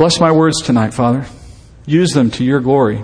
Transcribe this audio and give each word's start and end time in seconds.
Bless 0.00 0.18
my 0.18 0.32
words 0.32 0.62
tonight, 0.62 0.94
Father. 0.94 1.26
Use 1.84 2.12
them 2.12 2.30
to 2.30 2.42
your 2.42 2.60
glory. 2.60 3.02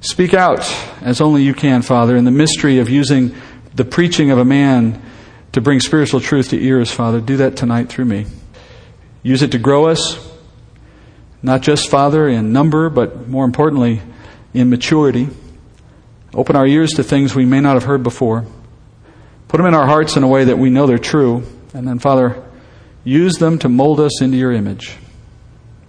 Speak 0.00 0.32
out 0.32 0.60
as 1.02 1.20
only 1.20 1.42
you 1.42 1.52
can, 1.52 1.82
Father, 1.82 2.16
in 2.16 2.24
the 2.24 2.30
mystery 2.30 2.78
of 2.78 2.88
using 2.88 3.34
the 3.74 3.84
preaching 3.84 4.30
of 4.30 4.38
a 4.38 4.44
man 4.46 5.02
to 5.52 5.60
bring 5.60 5.80
spiritual 5.80 6.20
truth 6.20 6.48
to 6.48 6.58
ears, 6.58 6.90
Father. 6.90 7.20
Do 7.20 7.36
that 7.36 7.58
tonight 7.58 7.90
through 7.90 8.06
me. 8.06 8.24
Use 9.22 9.42
it 9.42 9.52
to 9.52 9.58
grow 9.58 9.88
us, 9.88 10.18
not 11.42 11.60
just, 11.60 11.90
Father, 11.90 12.26
in 12.26 12.54
number, 12.54 12.88
but 12.88 13.28
more 13.28 13.44
importantly, 13.44 14.00
in 14.54 14.70
maturity. 14.70 15.28
Open 16.32 16.56
our 16.56 16.66
ears 16.66 16.92
to 16.92 17.02
things 17.02 17.34
we 17.34 17.44
may 17.44 17.60
not 17.60 17.74
have 17.74 17.84
heard 17.84 18.02
before. 18.02 18.46
Put 19.48 19.58
them 19.58 19.66
in 19.66 19.74
our 19.74 19.86
hearts 19.86 20.16
in 20.16 20.22
a 20.22 20.26
way 20.26 20.44
that 20.44 20.56
we 20.56 20.70
know 20.70 20.86
they're 20.86 20.96
true. 20.96 21.42
And 21.74 21.86
then, 21.86 21.98
Father, 21.98 22.42
use 23.04 23.34
them 23.34 23.58
to 23.58 23.68
mold 23.68 24.00
us 24.00 24.22
into 24.22 24.38
your 24.38 24.52
image. 24.52 24.96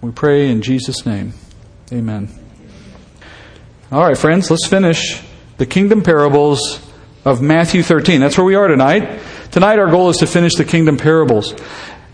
We 0.02 0.12
pray 0.12 0.50
in 0.50 0.62
Jesus' 0.62 1.06
name. 1.06 1.34
Amen. 1.92 2.30
All 3.92 4.02
right, 4.02 4.18
friends, 4.18 4.50
let's 4.50 4.66
finish 4.66 5.22
the 5.58 5.66
kingdom 5.66 6.04
parables 6.04 6.80
of 7.26 7.42
Matthew 7.42 7.84
13. 7.84 8.22
That's 8.22 8.38
where 8.38 8.46
we 8.46 8.56
are 8.56 8.70
tonight. 8.70 9.20
Tonight, 9.52 9.78
our 9.78 9.92
goal 9.92 10.10
is 10.10 10.18
to 10.18 10.28
finish 10.28 10.56
the 10.56 10.64
kingdom 10.64 10.96
parables. 10.96 11.54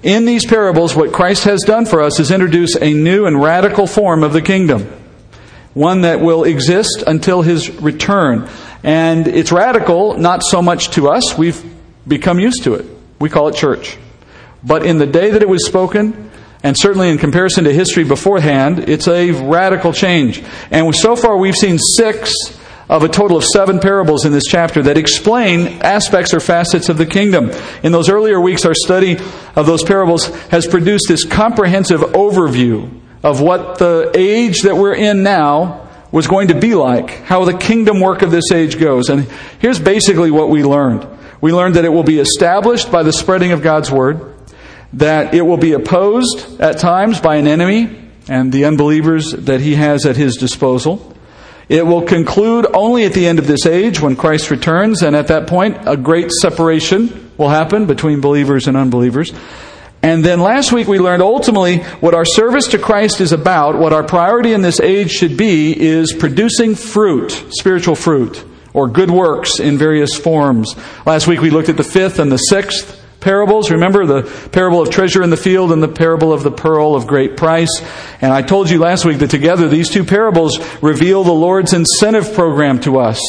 In 0.01 0.25
these 0.25 0.47
parables, 0.47 0.95
what 0.95 1.13
Christ 1.13 1.43
has 1.43 1.61
done 1.61 1.85
for 1.85 2.01
us 2.01 2.19
is 2.19 2.31
introduce 2.31 2.75
a 2.75 2.91
new 2.91 3.27
and 3.27 3.39
radical 3.39 3.85
form 3.85 4.23
of 4.23 4.33
the 4.33 4.41
kingdom, 4.41 4.91
one 5.75 6.01
that 6.01 6.21
will 6.21 6.43
exist 6.43 7.03
until 7.05 7.43
his 7.43 7.69
return. 7.69 8.49
And 8.83 9.27
it's 9.27 9.51
radical, 9.51 10.17
not 10.17 10.41
so 10.43 10.59
much 10.63 10.89
to 10.91 11.09
us. 11.09 11.37
We've 11.37 11.63
become 12.07 12.39
used 12.39 12.63
to 12.63 12.73
it. 12.73 12.87
We 13.19 13.29
call 13.29 13.47
it 13.49 13.55
church. 13.55 13.97
But 14.63 14.87
in 14.87 14.97
the 14.97 15.05
day 15.05 15.29
that 15.29 15.43
it 15.43 15.49
was 15.49 15.67
spoken, 15.67 16.31
and 16.65 16.75
certainly 16.75 17.11
in 17.11 17.19
comparison 17.19 17.65
to 17.65 17.71
history 17.71 18.03
beforehand, 18.03 18.89
it's 18.89 19.07
a 19.07 19.29
radical 19.29 19.93
change. 19.93 20.43
And 20.71 20.95
so 20.95 21.15
far, 21.15 21.37
we've 21.37 21.53
seen 21.53 21.77
six 21.77 22.33
of 22.89 23.03
a 23.03 23.07
total 23.07 23.37
of 23.37 23.43
seven 23.43 23.79
parables 23.79 24.25
in 24.25 24.31
this 24.31 24.45
chapter 24.45 24.81
that 24.81 24.97
explain 24.97 25.67
aspects 25.83 26.33
or 26.33 26.39
facets 26.39 26.89
of 26.89 26.97
the 26.97 27.05
kingdom. 27.05 27.51
In 27.83 27.91
those 27.91 28.09
earlier 28.09 28.41
weeks, 28.41 28.65
our 28.65 28.73
study 28.73 29.15
of 29.55 29.67
those 29.67 29.83
parables 29.83 30.25
has 30.47 30.65
produced 30.65 31.05
this 31.07 31.23
comprehensive 31.23 32.01
overview 32.01 32.99
of 33.21 33.41
what 33.41 33.77
the 33.77 34.11
age 34.15 34.63
that 34.63 34.75
we're 34.75 34.95
in 34.95 35.21
now 35.21 35.87
was 36.11 36.25
going 36.25 36.47
to 36.47 36.59
be 36.59 36.73
like, 36.73 37.11
how 37.25 37.45
the 37.45 37.55
kingdom 37.55 37.99
work 38.01 38.23
of 38.23 38.31
this 38.31 38.51
age 38.51 38.79
goes. 38.79 39.09
And 39.09 39.27
here's 39.59 39.79
basically 39.79 40.31
what 40.31 40.49
we 40.49 40.63
learned. 40.63 41.07
We 41.41 41.53
learned 41.53 41.75
that 41.75 41.85
it 41.85 41.89
will 41.89 42.01
be 42.01 42.17
established 42.17 42.91
by 42.91 43.03
the 43.03 43.13
spreading 43.13 43.51
of 43.51 43.61
God's 43.61 43.91
word, 43.91 44.34
that 44.95 45.33
it 45.33 45.41
will 45.41 45.57
be 45.57 45.73
opposed 45.73 46.59
at 46.59 46.79
times 46.79 47.19
by 47.19 47.35
an 47.35 47.47
enemy 47.47 48.09
and 48.27 48.51
the 48.51 48.65
unbelievers 48.65 49.31
that 49.31 49.61
he 49.61 49.75
has 49.75 50.05
at 50.05 50.15
his 50.15 50.35
disposal. 50.37 51.13
It 51.67 51.85
will 51.85 52.03
conclude 52.03 52.67
only 52.73 53.05
at 53.05 53.13
the 53.13 53.27
end 53.27 53.39
of 53.39 53.47
this 53.47 53.65
age 53.65 53.99
when 53.99 54.15
Christ 54.15 54.51
returns, 54.51 55.01
and 55.01 55.15
at 55.15 55.27
that 55.27 55.47
point, 55.47 55.77
a 55.85 55.97
great 55.97 56.31
separation 56.31 57.31
will 57.37 57.49
happen 57.49 57.85
between 57.85 58.21
believers 58.21 58.67
and 58.67 58.77
unbelievers. 58.77 59.33
And 60.01 60.23
then 60.23 60.39
last 60.39 60.71
week 60.71 60.87
we 60.87 60.99
learned 60.99 61.23
ultimately 61.23 61.79
what 61.99 62.13
our 62.13 62.25
service 62.25 62.67
to 62.67 62.77
Christ 62.77 63.19
is 63.19 63.31
about, 63.31 63.77
what 63.77 63.91
our 63.91 64.03
priority 64.03 64.53
in 64.53 64.61
this 64.61 64.79
age 64.79 65.09
should 65.09 65.35
be, 65.35 65.77
is 65.77 66.13
producing 66.13 66.75
fruit, 66.75 67.31
spiritual 67.49 67.95
fruit, 67.95 68.45
or 68.73 68.87
good 68.87 69.09
works 69.09 69.59
in 69.59 69.79
various 69.79 70.15
forms. 70.15 70.75
Last 71.07 71.25
week 71.27 71.41
we 71.41 71.49
looked 71.49 71.69
at 71.69 71.77
the 71.77 71.83
fifth 71.83 72.19
and 72.19 72.31
the 72.31 72.37
sixth 72.37 73.03
parables. 73.25 73.71
Remember 73.71 74.05
the 74.05 74.49
parable 74.51 74.83
of 74.83 74.91
treasure 74.91 75.23
in 75.23 75.31
the 75.31 75.35
field 75.35 75.71
and 75.71 75.81
the 75.81 75.87
parable 75.87 76.31
of 76.31 76.43
the 76.43 76.51
pearl 76.51 76.93
of 76.93 77.07
great 77.07 77.35
price. 77.35 77.81
And 78.21 78.31
I 78.31 78.43
told 78.43 78.69
you 78.69 78.77
last 78.77 79.03
week 79.03 79.17
that 79.17 79.31
together 79.31 79.67
these 79.67 79.89
two 79.89 80.05
parables 80.05 80.59
reveal 80.81 81.23
the 81.23 81.33
Lord's 81.33 81.73
incentive 81.73 82.35
program 82.35 82.79
to 82.81 82.99
us. 82.99 83.19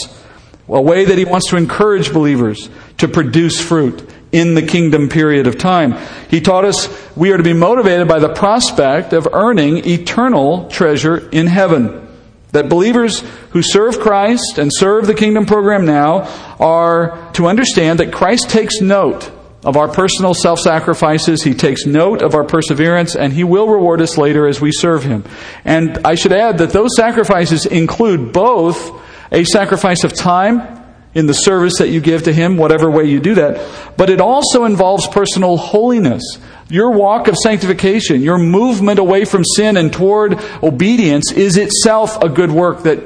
A 0.68 0.82
way 0.82 1.06
that 1.06 1.16
He 1.16 1.24
wants 1.24 1.48
to 1.48 1.56
encourage 1.56 2.12
believers 2.12 2.68
to 2.98 3.08
produce 3.08 3.58
fruit 3.58 4.06
in 4.32 4.54
the 4.54 4.66
kingdom 4.66 5.08
period 5.08 5.46
of 5.46 5.56
time. 5.56 5.96
He 6.28 6.42
taught 6.42 6.66
us 6.66 6.88
we 7.16 7.32
are 7.32 7.38
to 7.38 7.42
be 7.42 7.54
motivated 7.54 8.06
by 8.06 8.18
the 8.18 8.34
prospect 8.34 9.14
of 9.14 9.26
earning 9.32 9.88
eternal 9.88 10.68
treasure 10.68 11.26
in 11.30 11.46
heaven. 11.46 12.06
That 12.52 12.68
believers 12.68 13.20
who 13.50 13.62
serve 13.62 13.98
Christ 13.98 14.58
and 14.58 14.70
serve 14.70 15.06
the 15.06 15.14
kingdom 15.14 15.46
program 15.46 15.86
now 15.86 16.24
are 16.60 17.32
to 17.32 17.46
understand 17.46 18.00
that 18.00 18.12
Christ 18.12 18.50
takes 18.50 18.82
note 18.82 19.32
of 19.66 19.76
our 19.76 19.88
personal 19.88 20.32
self 20.32 20.60
sacrifices. 20.60 21.42
He 21.42 21.52
takes 21.52 21.84
note 21.84 22.22
of 22.22 22.34
our 22.34 22.44
perseverance, 22.44 23.16
and 23.16 23.32
He 23.32 23.44
will 23.44 23.68
reward 23.68 24.00
us 24.00 24.16
later 24.16 24.46
as 24.46 24.60
we 24.60 24.70
serve 24.72 25.02
Him. 25.02 25.24
And 25.64 25.98
I 26.06 26.14
should 26.14 26.32
add 26.32 26.58
that 26.58 26.70
those 26.70 26.90
sacrifices 26.96 27.66
include 27.66 28.32
both 28.32 29.02
a 29.32 29.44
sacrifice 29.44 30.04
of 30.04 30.14
time 30.14 30.84
in 31.14 31.26
the 31.26 31.34
service 31.34 31.78
that 31.78 31.88
you 31.88 32.00
give 32.00 32.22
to 32.24 32.32
Him, 32.32 32.56
whatever 32.56 32.90
way 32.90 33.04
you 33.06 33.18
do 33.18 33.34
that, 33.34 33.96
but 33.96 34.08
it 34.08 34.20
also 34.20 34.64
involves 34.64 35.08
personal 35.08 35.56
holiness. 35.56 36.22
Your 36.68 36.92
walk 36.92 37.26
of 37.26 37.36
sanctification, 37.36 38.22
your 38.22 38.38
movement 38.38 38.98
away 38.98 39.24
from 39.24 39.44
sin 39.44 39.76
and 39.76 39.92
toward 39.92 40.38
obedience 40.62 41.32
is 41.32 41.56
itself 41.56 42.22
a 42.22 42.28
good 42.28 42.52
work 42.52 42.84
that 42.84 43.02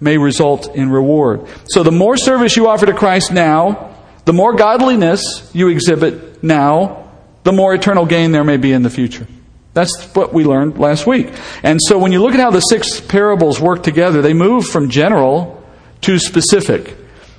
may 0.00 0.18
result 0.18 0.74
in 0.74 0.90
reward. 0.90 1.46
So 1.68 1.82
the 1.82 1.92
more 1.92 2.16
service 2.16 2.56
you 2.56 2.68
offer 2.68 2.86
to 2.86 2.94
Christ 2.94 3.32
now, 3.32 3.91
the 4.24 4.32
more 4.32 4.54
godliness 4.54 5.50
you 5.52 5.68
exhibit 5.68 6.42
now, 6.42 7.10
the 7.44 7.52
more 7.52 7.74
eternal 7.74 8.06
gain 8.06 8.32
there 8.32 8.44
may 8.44 8.56
be 8.56 8.72
in 8.72 8.82
the 8.82 8.90
future. 8.90 9.26
That's 9.74 10.04
what 10.14 10.32
we 10.32 10.44
learned 10.44 10.78
last 10.78 11.06
week. 11.06 11.32
And 11.62 11.80
so 11.82 11.98
when 11.98 12.12
you 12.12 12.20
look 12.20 12.34
at 12.34 12.40
how 12.40 12.50
the 12.50 12.60
six 12.60 13.00
parables 13.00 13.60
work 13.60 13.82
together, 13.82 14.20
they 14.20 14.34
move 14.34 14.66
from 14.66 14.90
general 14.90 15.64
to 16.02 16.18
specific. 16.18 16.96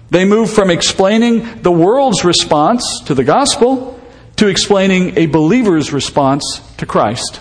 They 0.10 0.26
move 0.26 0.52
from 0.52 0.70
explaining 0.70 1.62
the 1.62 1.72
world's 1.72 2.26
response 2.26 3.02
to 3.06 3.14
the 3.14 3.24
gospel 3.24 4.00
to 4.38 4.48
explaining 4.48 5.18
a 5.18 5.28
believer's 5.28 5.94
response 5.94 6.60
to 6.78 6.86
Christ. 6.86 7.40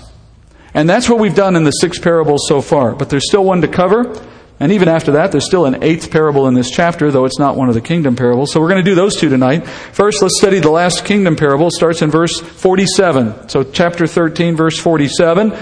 And 0.75 0.89
that's 0.89 1.09
what 1.09 1.19
we've 1.19 1.35
done 1.35 1.57
in 1.57 1.65
the 1.65 1.71
six 1.71 1.99
parables 1.99 2.47
so 2.49 2.61
far. 2.61 2.95
But 2.95 3.11
there's 3.11 3.27
still 3.27 3.45
one 3.45 3.63
to 3.63 3.69
cover. 3.69 4.15
And 4.63 4.71
even 4.71 4.87
after 4.87 5.11
that, 5.13 5.33
there's 5.33 5.45
still 5.45 5.67
an 5.67 5.83
eighth 5.83 6.13
parable 6.13 6.47
in 6.47 6.55
this 6.55 6.71
chapter, 6.71 7.11
though 7.11 7.25
it's 7.25 7.41
not 7.41 7.57
one 7.57 7.69
of 7.69 7.75
the 7.75 7.81
kingdom 7.81 8.15
parables. 8.15 8.53
So 8.53 8.61
we're 8.61 8.69
going 8.69 8.85
to 8.85 8.89
do 8.89 8.95
those 8.95 9.17
two 9.17 9.29
tonight. 9.29 9.67
First, 9.67 10.23
let's 10.23 10.39
study 10.39 10.61
the 10.61 10.71
last 10.71 11.05
kingdom 11.05 11.35
parable. 11.35 11.67
It 11.67 11.73
starts 11.73 12.01
in 12.01 12.13
verse 12.13 12.39
47. 12.39 13.49
So 13.49 13.65
chapter 13.65 14.07
13, 14.07 14.55
verse 14.55 14.79
47. 14.79 15.53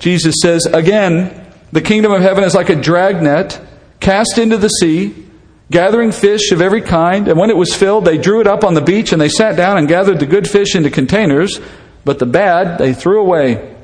Jesus 0.00 0.34
says, 0.42 0.66
Again, 0.66 1.54
the 1.70 1.80
kingdom 1.80 2.10
of 2.10 2.20
heaven 2.20 2.42
is 2.42 2.56
like 2.56 2.68
a 2.68 2.74
dragnet 2.74 3.64
cast 4.00 4.38
into 4.38 4.56
the 4.56 4.70
sea, 4.70 5.14
gathering 5.70 6.10
fish 6.10 6.50
of 6.50 6.60
every 6.60 6.82
kind. 6.82 7.28
And 7.28 7.38
when 7.38 7.50
it 7.50 7.56
was 7.56 7.72
filled, 7.72 8.06
they 8.06 8.18
drew 8.18 8.40
it 8.40 8.48
up 8.48 8.64
on 8.64 8.74
the 8.74 8.80
beach, 8.80 9.12
and 9.12 9.22
they 9.22 9.28
sat 9.28 9.56
down 9.56 9.78
and 9.78 9.86
gathered 9.86 10.18
the 10.18 10.26
good 10.26 10.48
fish 10.48 10.74
into 10.74 10.90
containers, 10.90 11.60
but 12.04 12.18
the 12.18 12.26
bad 12.26 12.78
they 12.78 12.92
threw 12.92 13.20
away. 13.20 13.76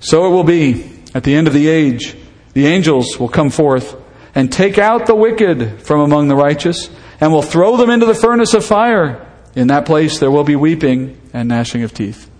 So 0.00 0.26
it 0.26 0.30
will 0.30 0.42
be 0.42 1.00
at 1.14 1.22
the 1.22 1.36
end 1.36 1.46
of 1.46 1.54
the 1.54 1.68
age. 1.68 2.16
The 2.54 2.66
angels 2.66 3.16
will 3.16 3.28
come 3.28 3.50
forth 3.50 3.99
and 4.34 4.52
take 4.52 4.78
out 4.78 5.06
the 5.06 5.14
wicked 5.14 5.82
from 5.82 6.00
among 6.00 6.28
the 6.28 6.36
righteous 6.36 6.90
and 7.20 7.32
will 7.32 7.42
throw 7.42 7.76
them 7.76 7.90
into 7.90 8.06
the 8.06 8.14
furnace 8.14 8.54
of 8.54 8.64
fire. 8.64 9.26
In 9.54 9.68
that 9.68 9.86
place 9.86 10.18
there 10.18 10.30
will 10.30 10.44
be 10.44 10.56
weeping 10.56 11.20
and 11.32 11.48
gnashing 11.48 11.82
of 11.82 11.92
teeth. 11.92 12.30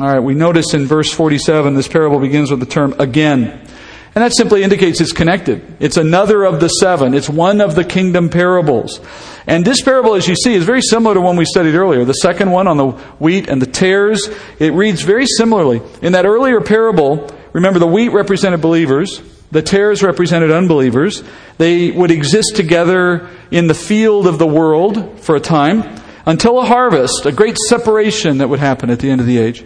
All 0.00 0.08
right, 0.08 0.20
we 0.20 0.34
notice 0.34 0.74
in 0.74 0.86
verse 0.86 1.12
47 1.12 1.74
this 1.74 1.88
parable 1.88 2.20
begins 2.20 2.50
with 2.50 2.60
the 2.60 2.66
term 2.66 2.94
again. 2.98 3.64
And 4.14 4.24
that 4.24 4.34
simply 4.34 4.62
indicates 4.62 5.00
it's 5.00 5.12
connected. 5.12 5.76
It's 5.80 5.96
another 5.96 6.44
of 6.44 6.60
the 6.60 6.68
seven. 6.68 7.14
It's 7.14 7.28
one 7.28 7.60
of 7.60 7.74
the 7.74 7.84
kingdom 7.84 8.30
parables. 8.30 9.00
And 9.46 9.64
this 9.64 9.82
parable, 9.82 10.14
as 10.14 10.26
you 10.26 10.34
see, 10.34 10.54
is 10.54 10.64
very 10.64 10.82
similar 10.82 11.14
to 11.14 11.20
one 11.20 11.36
we 11.36 11.44
studied 11.44 11.74
earlier. 11.74 12.04
The 12.04 12.14
second 12.14 12.50
one 12.50 12.66
on 12.66 12.78
the 12.78 12.90
wheat 13.20 13.48
and 13.48 13.62
the 13.62 13.66
tares. 13.66 14.28
It 14.58 14.72
reads 14.72 15.02
very 15.02 15.26
similarly. 15.26 15.82
In 16.02 16.12
that 16.12 16.26
earlier 16.26 16.60
parable, 16.60 17.30
Remember, 17.52 17.78
the 17.78 17.86
wheat 17.86 18.10
represented 18.10 18.60
believers, 18.60 19.22
the 19.50 19.62
tares 19.62 20.02
represented 20.02 20.50
unbelievers. 20.50 21.22
They 21.56 21.90
would 21.90 22.10
exist 22.10 22.56
together 22.56 23.28
in 23.50 23.66
the 23.66 23.74
field 23.74 24.26
of 24.26 24.38
the 24.38 24.46
world 24.46 25.20
for 25.20 25.36
a 25.36 25.40
time 25.40 26.02
until 26.26 26.58
a 26.60 26.64
harvest, 26.66 27.24
a 27.24 27.32
great 27.32 27.56
separation 27.56 28.38
that 28.38 28.48
would 28.48 28.60
happen 28.60 28.90
at 28.90 28.98
the 28.98 29.10
end 29.10 29.20
of 29.20 29.26
the 29.26 29.38
age. 29.38 29.64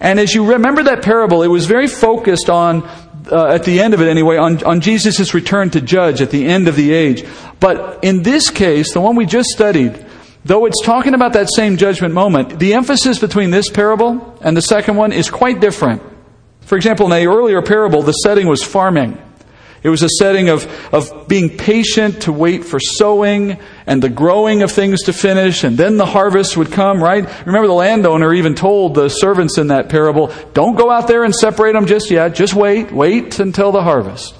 And 0.00 0.20
as 0.20 0.34
you 0.34 0.52
remember 0.52 0.82
that 0.82 1.02
parable, 1.02 1.42
it 1.42 1.48
was 1.48 1.64
very 1.64 1.86
focused 1.86 2.50
on, 2.50 2.82
uh, 3.32 3.46
at 3.46 3.64
the 3.64 3.80
end 3.80 3.94
of 3.94 4.02
it 4.02 4.08
anyway, 4.08 4.36
on, 4.36 4.62
on 4.64 4.82
Jesus' 4.82 5.32
return 5.32 5.70
to 5.70 5.80
judge 5.80 6.20
at 6.20 6.30
the 6.30 6.46
end 6.46 6.68
of 6.68 6.76
the 6.76 6.92
age. 6.92 7.24
But 7.58 8.04
in 8.04 8.22
this 8.22 8.50
case, 8.50 8.92
the 8.92 9.00
one 9.00 9.16
we 9.16 9.24
just 9.24 9.48
studied, 9.48 10.04
though 10.44 10.66
it's 10.66 10.82
talking 10.84 11.14
about 11.14 11.32
that 11.32 11.48
same 11.54 11.78
judgment 11.78 12.12
moment, 12.12 12.58
the 12.58 12.74
emphasis 12.74 13.18
between 13.18 13.50
this 13.50 13.70
parable 13.70 14.38
and 14.42 14.54
the 14.54 14.62
second 14.62 14.96
one 14.96 15.12
is 15.12 15.30
quite 15.30 15.60
different. 15.60 16.02
For 16.66 16.76
example, 16.76 17.06
in 17.06 17.10
the 17.10 17.26
earlier 17.26 17.62
parable, 17.62 18.02
the 18.02 18.12
setting 18.12 18.46
was 18.46 18.62
farming. 18.62 19.18
It 19.82 19.90
was 19.90 20.02
a 20.02 20.08
setting 20.08 20.48
of, 20.48 20.66
of 20.94 21.28
being 21.28 21.58
patient 21.58 22.22
to 22.22 22.32
wait 22.32 22.64
for 22.64 22.80
sowing 22.80 23.58
and 23.86 24.02
the 24.02 24.08
growing 24.08 24.62
of 24.62 24.72
things 24.72 25.02
to 25.02 25.12
finish, 25.12 25.62
and 25.62 25.76
then 25.76 25.98
the 25.98 26.06
harvest 26.06 26.56
would 26.56 26.72
come, 26.72 27.04
right? 27.04 27.22
Remember, 27.44 27.66
the 27.66 27.74
landowner 27.74 28.32
even 28.32 28.54
told 28.54 28.94
the 28.94 29.10
servants 29.10 29.58
in 29.58 29.66
that 29.66 29.90
parable, 29.90 30.32
don't 30.54 30.74
go 30.76 30.90
out 30.90 31.06
there 31.06 31.22
and 31.22 31.34
separate 31.34 31.74
them 31.74 31.84
just 31.84 32.10
yet. 32.10 32.34
Just 32.34 32.54
wait. 32.54 32.92
Wait 32.92 33.38
until 33.38 33.72
the 33.72 33.82
harvest. 33.82 34.34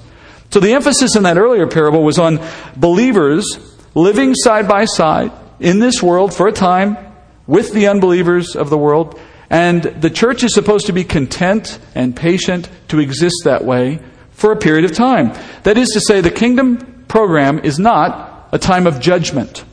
So 0.49 0.59
the 0.59 0.73
emphasis 0.73 1.15
in 1.15 1.23
that 1.23 1.37
earlier 1.37 1.67
parable 1.67 2.03
was 2.03 2.17
on 2.17 2.39
believers 2.75 3.45
living 3.93 4.33
side 4.33 4.67
by 4.67 4.85
side 4.85 5.31
in 5.59 5.77
this 5.77 6.01
world 6.01 6.33
for 6.33 6.47
a 6.47 6.51
time 6.51 6.97
with 7.45 7.71
the 7.71 7.87
unbelievers 7.87 8.55
of 8.55 8.71
the 8.71 8.77
world. 8.77 9.19
And 9.49 9.83
the 9.83 10.09
church 10.09 10.43
is 10.43 10.53
supposed 10.53 10.87
to 10.87 10.93
be 10.93 11.03
content 11.03 11.79
and 11.93 12.15
patient 12.15 12.69
to 12.89 12.99
exist 12.99 13.41
that 13.43 13.63
way 13.63 13.99
for 14.31 14.51
a 14.51 14.57
period 14.57 14.85
of 14.85 14.93
time. 14.93 15.33
That 15.63 15.77
is 15.77 15.89
to 15.89 16.01
say, 16.01 16.21
the 16.21 16.31
kingdom 16.31 17.05
program 17.07 17.59
is 17.59 17.79
not 17.79 18.49
a 18.51 18.59
time 18.59 18.87
of 18.87 18.99
judgment, 18.99 19.63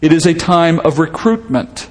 it 0.00 0.12
is 0.12 0.26
a 0.26 0.34
time 0.34 0.80
of 0.80 0.98
recruitment. 0.98 1.88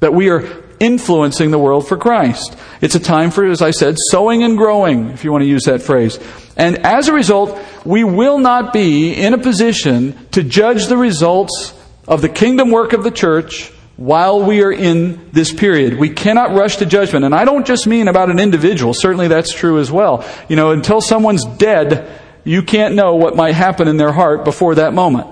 That 0.00 0.12
we 0.12 0.28
are 0.28 0.44
influencing 0.78 1.50
the 1.50 1.58
world 1.58 1.88
for 1.88 1.96
Christ. 1.96 2.56
It's 2.82 2.94
a 2.94 3.00
time 3.00 3.30
for, 3.30 3.46
as 3.46 3.62
I 3.62 3.70
said, 3.70 3.96
sowing 4.10 4.42
and 4.42 4.58
growing, 4.58 5.08
if 5.08 5.24
you 5.24 5.32
want 5.32 5.42
to 5.42 5.48
use 5.48 5.64
that 5.64 5.80
phrase. 5.80 6.18
And 6.56 6.84
as 6.84 7.08
a 7.08 7.14
result, 7.14 7.58
we 7.84 8.04
will 8.04 8.38
not 8.38 8.74
be 8.74 9.14
in 9.14 9.32
a 9.32 9.38
position 9.38 10.14
to 10.32 10.42
judge 10.42 10.86
the 10.86 10.98
results 10.98 11.72
of 12.06 12.20
the 12.20 12.28
kingdom 12.28 12.70
work 12.70 12.92
of 12.92 13.04
the 13.04 13.10
church 13.10 13.72
while 13.96 14.42
we 14.42 14.62
are 14.62 14.72
in 14.72 15.30
this 15.32 15.52
period. 15.52 15.98
We 15.98 16.10
cannot 16.10 16.52
rush 16.52 16.76
to 16.76 16.86
judgment. 16.86 17.24
And 17.24 17.34
I 17.34 17.44
don't 17.44 17.66
just 17.66 17.86
mean 17.86 18.08
about 18.08 18.30
an 18.30 18.38
individual. 18.38 18.92
Certainly 18.94 19.28
that's 19.28 19.52
true 19.52 19.78
as 19.78 19.90
well. 19.90 20.24
You 20.48 20.56
know, 20.56 20.70
until 20.70 21.00
someone's 21.00 21.44
dead, 21.44 22.20
you 22.44 22.62
can't 22.62 22.94
know 22.94 23.16
what 23.16 23.36
might 23.36 23.54
happen 23.54 23.88
in 23.88 23.96
their 23.96 24.12
heart 24.12 24.44
before 24.44 24.76
that 24.76 24.92
moment. 24.92 25.28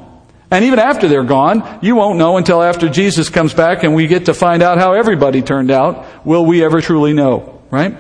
And 0.51 0.65
even 0.67 0.79
after 0.79 1.09
they're 1.09 1.25
gone, 1.25 1.81
you 1.83 1.97
won't 1.97 2.19
know 2.19 2.37
until 2.37 2.63
after 2.63 2.89
Jesus 2.89 3.29
comes 3.29 3.53
back 3.53 3.83
and 3.83 3.95
we 3.95 4.07
get 4.07 4.27
to 4.27 4.35
find 4.35 4.63
out 4.63 4.79
how 4.79 4.95
everybody 4.95 5.43
turned 5.43 5.71
out. 5.71 6.25
Will 6.25 6.47
we 6.47 6.65
ever 6.65 6.81
truly 6.81 7.13
know? 7.13 7.63
Right? 7.71 7.97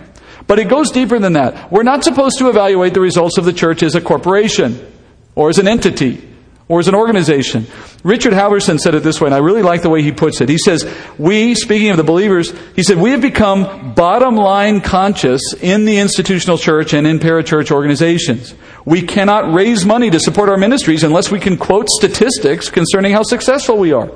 But 0.46 0.58
it 0.58 0.68
goes 0.68 0.90
deeper 0.90 1.18
than 1.18 1.34
that. 1.34 1.72
We're 1.72 1.82
not 1.82 2.04
supposed 2.04 2.38
to 2.38 2.48
evaluate 2.48 2.94
the 2.94 3.00
results 3.00 3.38
of 3.38 3.44
the 3.44 3.52
church 3.52 3.82
as 3.82 3.94
a 3.94 4.00
corporation 4.00 4.92
or 5.34 5.48
as 5.48 5.58
an 5.58 5.68
entity 5.68 6.33
or 6.68 6.80
as 6.80 6.88
an 6.88 6.94
organization. 6.94 7.66
Richard 8.02 8.32
Halverson 8.32 8.78
said 8.78 8.94
it 8.94 9.02
this 9.02 9.20
way, 9.20 9.26
and 9.26 9.34
I 9.34 9.38
really 9.38 9.62
like 9.62 9.82
the 9.82 9.90
way 9.90 10.02
he 10.02 10.12
puts 10.12 10.40
it. 10.40 10.48
He 10.48 10.58
says, 10.58 10.90
We, 11.18 11.54
speaking 11.54 11.90
of 11.90 11.96
the 11.96 12.04
believers, 12.04 12.54
he 12.74 12.82
said, 12.82 12.96
we 12.96 13.10
have 13.10 13.20
become 13.20 13.94
bottom 13.94 14.36
line 14.36 14.80
conscious 14.80 15.40
in 15.60 15.84
the 15.84 15.98
institutional 15.98 16.56
church 16.56 16.94
and 16.94 17.06
in 17.06 17.18
parachurch 17.18 17.70
organizations. 17.70 18.54
We 18.86 19.02
cannot 19.02 19.52
raise 19.52 19.84
money 19.84 20.10
to 20.10 20.20
support 20.20 20.48
our 20.48 20.56
ministries 20.56 21.04
unless 21.04 21.30
we 21.30 21.40
can 21.40 21.56
quote 21.56 21.88
statistics 21.88 22.70
concerning 22.70 23.12
how 23.12 23.22
successful 23.22 23.78
we 23.78 23.92
are. 23.92 24.10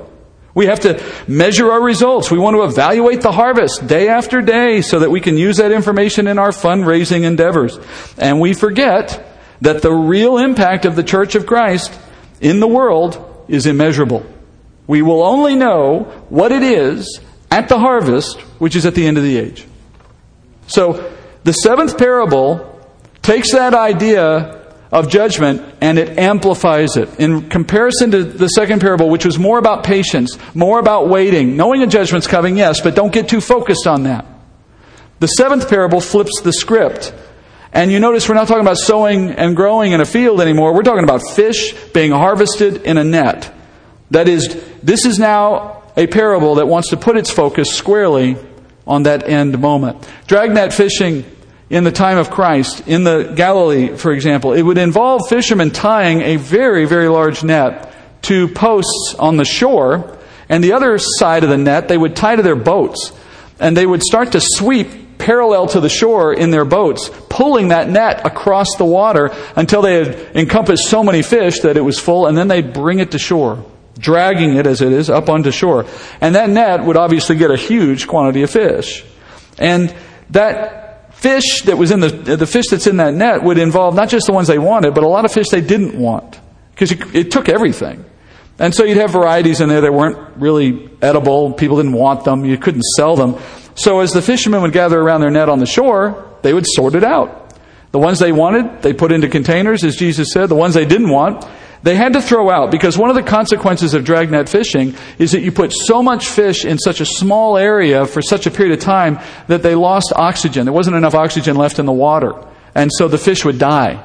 We 0.55 0.65
have 0.65 0.79
to 0.81 1.03
measure 1.27 1.71
our 1.71 1.81
results. 1.81 2.31
We 2.31 2.39
want 2.39 2.55
to 2.55 2.63
evaluate 2.63 3.21
the 3.21 3.31
harvest 3.31 3.85
day 3.87 4.09
after 4.09 4.41
day 4.41 4.81
so 4.81 4.99
that 4.99 5.11
we 5.11 5.21
can 5.21 5.37
use 5.37 5.57
that 5.57 5.71
information 5.71 6.27
in 6.27 6.39
our 6.39 6.49
fundraising 6.49 7.23
endeavors. 7.23 7.79
And 8.17 8.39
we 8.39 8.53
forget 8.53 9.25
that 9.61 9.81
the 9.81 9.93
real 9.93 10.37
impact 10.37 10.85
of 10.85 10.95
the 10.95 11.03
Church 11.03 11.35
of 11.35 11.45
Christ 11.45 11.97
in 12.41 12.59
the 12.59 12.67
world 12.67 13.45
is 13.47 13.65
immeasurable. 13.65 14.25
We 14.87 15.01
will 15.01 15.23
only 15.23 15.55
know 15.55 16.03
what 16.29 16.51
it 16.51 16.63
is 16.63 17.19
at 17.51 17.69
the 17.69 17.79
harvest, 17.79 18.39
which 18.59 18.75
is 18.75 18.85
at 18.85 18.95
the 18.95 19.05
end 19.05 19.17
of 19.17 19.23
the 19.23 19.37
age. 19.37 19.65
So, 20.67 21.13
the 21.43 21.53
seventh 21.53 21.97
parable 21.97 22.79
takes 23.21 23.51
that 23.53 23.73
idea 23.73 24.59
of 24.91 25.09
judgment 25.09 25.75
and 25.81 25.99
it 25.99 26.17
amplifies 26.17 26.97
it. 26.97 27.19
In 27.19 27.49
comparison 27.49 28.11
to 28.11 28.23
the 28.23 28.47
second 28.47 28.81
parable, 28.81 29.09
which 29.09 29.25
was 29.25 29.37
more 29.37 29.59
about 29.59 29.83
patience, 29.83 30.37
more 30.55 30.79
about 30.79 31.09
waiting, 31.09 31.55
knowing 31.55 31.83
a 31.83 31.87
judgment's 31.87 32.27
coming, 32.27 32.57
yes, 32.57 32.81
but 32.81 32.95
don't 32.95 33.13
get 33.13 33.29
too 33.29 33.41
focused 33.41 33.87
on 33.87 34.03
that. 34.03 34.25
The 35.19 35.27
seventh 35.27 35.69
parable 35.69 36.01
flips 36.01 36.41
the 36.41 36.53
script 36.53 37.13
and 37.71 37.91
you 37.91 37.99
notice 37.99 38.27
we're 38.27 38.35
not 38.35 38.47
talking 38.47 38.61
about 38.61 38.77
sowing 38.77 39.31
and 39.31 39.55
growing 39.55 39.91
in 39.91 40.01
a 40.01 40.05
field 40.05 40.41
anymore. 40.41 40.73
We're 40.73 40.83
talking 40.83 41.03
about 41.03 41.21
fish 41.21 41.73
being 41.93 42.11
harvested 42.11 42.83
in 42.83 42.97
a 42.97 43.03
net. 43.03 43.53
That 44.11 44.27
is, 44.27 44.63
this 44.81 45.05
is 45.05 45.19
now 45.19 45.83
a 45.95 46.07
parable 46.07 46.55
that 46.55 46.67
wants 46.67 46.89
to 46.89 46.97
put 46.97 47.15
its 47.15 47.29
focus 47.29 47.75
squarely 47.75 48.37
on 48.87 49.03
that 49.03 49.27
end 49.29 49.59
moment. 49.59 50.07
Dragnet 50.25 50.73
fishing 50.73 51.25
in 51.69 51.83
the 51.83 51.91
time 51.91 52.17
of 52.17 52.31
Christ, 52.31 52.87
in 52.87 53.03
the 53.03 53.33
Galilee, 53.35 53.95
for 53.95 54.11
example, 54.11 54.53
it 54.53 54.63
would 54.63 54.79
involve 54.79 55.29
fishermen 55.29 55.69
tying 55.69 56.21
a 56.21 56.37
very, 56.37 56.85
very 56.85 57.07
large 57.07 57.43
net 57.43 57.93
to 58.23 58.47
posts 58.47 59.15
on 59.19 59.37
the 59.37 59.45
shore, 59.45 60.17
and 60.49 60.63
the 60.63 60.73
other 60.73 60.97
side 60.97 61.43
of 61.43 61.49
the 61.51 61.57
net 61.57 61.87
they 61.87 61.97
would 61.97 62.15
tie 62.15 62.35
to 62.35 62.41
their 62.41 62.55
boats, 62.55 63.13
and 63.59 63.77
they 63.77 63.85
would 63.85 64.01
start 64.01 64.31
to 64.31 64.41
sweep 64.41 64.87
parallel 65.19 65.67
to 65.67 65.79
the 65.79 65.89
shore 65.89 66.33
in 66.33 66.49
their 66.49 66.65
boats, 66.65 67.11
pulling 67.29 67.67
that 67.67 67.87
net 67.89 68.25
across 68.25 68.75
the 68.77 68.85
water 68.85 69.29
until 69.55 69.83
they 69.83 70.03
had 70.03 70.35
encompassed 70.35 70.87
so 70.87 71.03
many 71.03 71.21
fish 71.21 71.59
that 71.59 71.77
it 71.77 71.81
was 71.81 71.99
full, 71.99 72.25
and 72.25 72.35
then 72.35 72.47
they'd 72.47 72.73
bring 72.73 72.97
it 72.99 73.11
to 73.11 73.19
shore, 73.19 73.63
dragging 73.99 74.55
it 74.55 74.65
as 74.65 74.81
it 74.81 74.91
is 74.91 75.09
up 75.09 75.29
onto 75.29 75.51
shore. 75.51 75.85
And 76.21 76.33
that 76.33 76.49
net 76.49 76.83
would 76.83 76.97
obviously 76.97 77.35
get 77.35 77.51
a 77.51 77.57
huge 77.57 78.07
quantity 78.07 78.41
of 78.41 78.49
fish. 78.49 79.05
And 79.59 79.93
that 80.31 81.13
fish 81.15 81.63
that 81.63 81.77
was 81.77 81.91
in 81.91 81.99
the, 81.99 82.09
the 82.09 82.47
fish 82.47 82.65
that's 82.71 82.87
in 82.87 82.97
that 82.97 83.13
net 83.13 83.43
would 83.43 83.57
involve 83.57 83.93
not 83.93 84.09
just 84.09 84.25
the 84.25 84.33
ones 84.33 84.47
they 84.47 84.57
wanted, 84.57 84.95
but 84.95 85.03
a 85.03 85.07
lot 85.07 85.25
of 85.25 85.31
fish 85.31 85.49
they 85.49 85.61
didn't 85.61 85.99
want. 85.99 86.39
Because 86.71 86.93
it, 86.93 87.15
it 87.15 87.31
took 87.31 87.49
everything. 87.49 88.05
And 88.57 88.73
so 88.73 88.83
you'd 88.83 88.97
have 88.97 89.11
varieties 89.11 89.61
in 89.61 89.69
there 89.69 89.81
that 89.81 89.93
weren't 89.93 90.37
really 90.37 90.89
edible. 91.01 91.53
People 91.53 91.77
didn't 91.77 91.93
want 91.93 92.25
them. 92.25 92.45
You 92.45 92.57
couldn't 92.57 92.83
sell 92.83 93.15
them. 93.15 93.37
So 93.79 94.01
as 94.01 94.11
the 94.11 94.21
fishermen 94.21 94.61
would 94.61 94.73
gather 94.73 94.99
around 94.99 95.21
their 95.21 95.31
net 95.31 95.47
on 95.47 95.59
the 95.59 95.65
shore, 95.65 96.37
they 96.41 96.53
would 96.53 96.65
sort 96.67 96.95
it 96.95 97.03
out. 97.05 97.55
The 97.93 97.99
ones 97.99 98.19
they 98.19 98.33
wanted, 98.33 98.81
they 98.81 98.91
put 98.91 99.13
into 99.13 99.29
containers, 99.29 99.85
as 99.85 99.95
Jesus 99.95 100.33
said. 100.33 100.47
The 100.47 100.55
ones 100.55 100.73
they 100.73 100.85
didn't 100.85 101.09
want, 101.09 101.47
they 101.81 101.95
had 101.95 102.11
to 102.11 102.21
throw 102.21 102.49
out 102.49 102.71
because 102.71 102.97
one 102.97 103.09
of 103.09 103.15
the 103.15 103.23
consequences 103.23 103.93
of 103.93 104.03
dragnet 104.03 104.49
fishing 104.49 104.95
is 105.17 105.31
that 105.31 105.39
you 105.39 105.53
put 105.53 105.71
so 105.71 106.03
much 106.03 106.27
fish 106.27 106.65
in 106.65 106.77
such 106.77 106.99
a 106.99 107.05
small 107.05 107.55
area 107.55 108.05
for 108.05 108.21
such 108.21 108.45
a 108.47 108.51
period 108.51 108.77
of 108.77 108.83
time 108.83 109.17
that 109.47 109.63
they 109.63 109.75
lost 109.75 110.11
oxygen. 110.13 110.65
There 110.65 110.73
wasn't 110.73 110.97
enough 110.97 111.15
oxygen 111.15 111.55
left 111.55 111.79
in 111.79 111.85
the 111.85 111.93
water. 111.93 112.33
And 112.75 112.91
so 112.93 113.07
the 113.07 113.17
fish 113.17 113.45
would 113.45 113.59
die. 113.59 114.03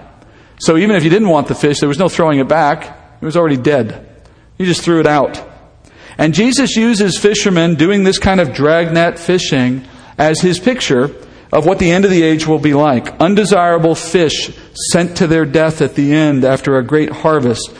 So 0.59 0.77
even 0.77 0.95
if 0.95 1.03
you 1.03 1.11
didn't 1.11 1.31
want 1.31 1.49
the 1.49 1.57
fish, 1.57 1.81
there 1.81 1.89
was 1.89 1.99
no 1.99 2.09
throwing 2.09 2.39
it 2.39 2.47
back. 2.47 2.97
It 3.21 3.25
was 3.25 3.37
already 3.37 3.57
dead. 3.57 4.09
You 4.57 4.67
just 4.67 4.83
threw 4.83 5.01
it 5.01 5.07
out. 5.09 5.54
And 6.19 6.35
Jesus 6.35 6.77
uses 6.77 7.19
fishermen 7.19 7.75
doing 7.75 8.05
this 8.05 8.19
kind 8.19 8.41
of 8.41 8.55
dragnet 8.55 9.19
fishing 9.19 9.87
as 10.17 10.41
his 10.41 10.59
picture 10.59 11.11
of 11.53 11.67
what 11.67 11.79
the 11.79 11.91
end 11.91 12.05
of 12.05 12.11
the 12.11 12.23
age 12.23 12.47
will 12.47 12.59
be 12.59 12.75
like. 12.75 13.21
Undesirable 13.21 13.95
fish 13.95 14.51
sent 14.91 15.19
to 15.19 15.27
their 15.27 15.45
death 15.45 15.81
at 15.81 15.95
the 15.95 16.13
end 16.13 16.45
after 16.45 16.77
a 16.77 16.85
great 16.85 17.11
harvest. 17.11 17.73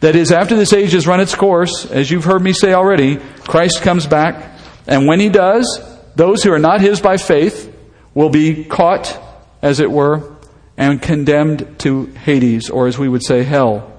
That 0.00 0.16
is, 0.16 0.32
after 0.32 0.56
this 0.56 0.72
age 0.72 0.92
has 0.92 1.06
run 1.06 1.20
its 1.20 1.34
course, 1.34 1.84
as 1.90 2.10
you've 2.10 2.24
heard 2.24 2.42
me 2.42 2.52
say 2.52 2.72
already, 2.72 3.16
Christ 3.44 3.82
comes 3.82 4.06
back. 4.06 4.58
And 4.86 5.06
when 5.06 5.20
he 5.20 5.28
does, 5.28 5.80
those 6.16 6.42
who 6.42 6.52
are 6.52 6.58
not 6.58 6.80
his 6.80 7.00
by 7.00 7.18
faith 7.18 7.74
will 8.14 8.30
be 8.30 8.64
caught, 8.64 9.16
as 9.62 9.78
it 9.78 9.90
were, 9.90 10.36
and 10.76 11.00
condemned 11.02 11.78
to 11.80 12.06
Hades, 12.06 12.70
or 12.70 12.86
as 12.86 12.98
we 12.98 13.08
would 13.08 13.22
say, 13.22 13.42
hell. 13.42 13.92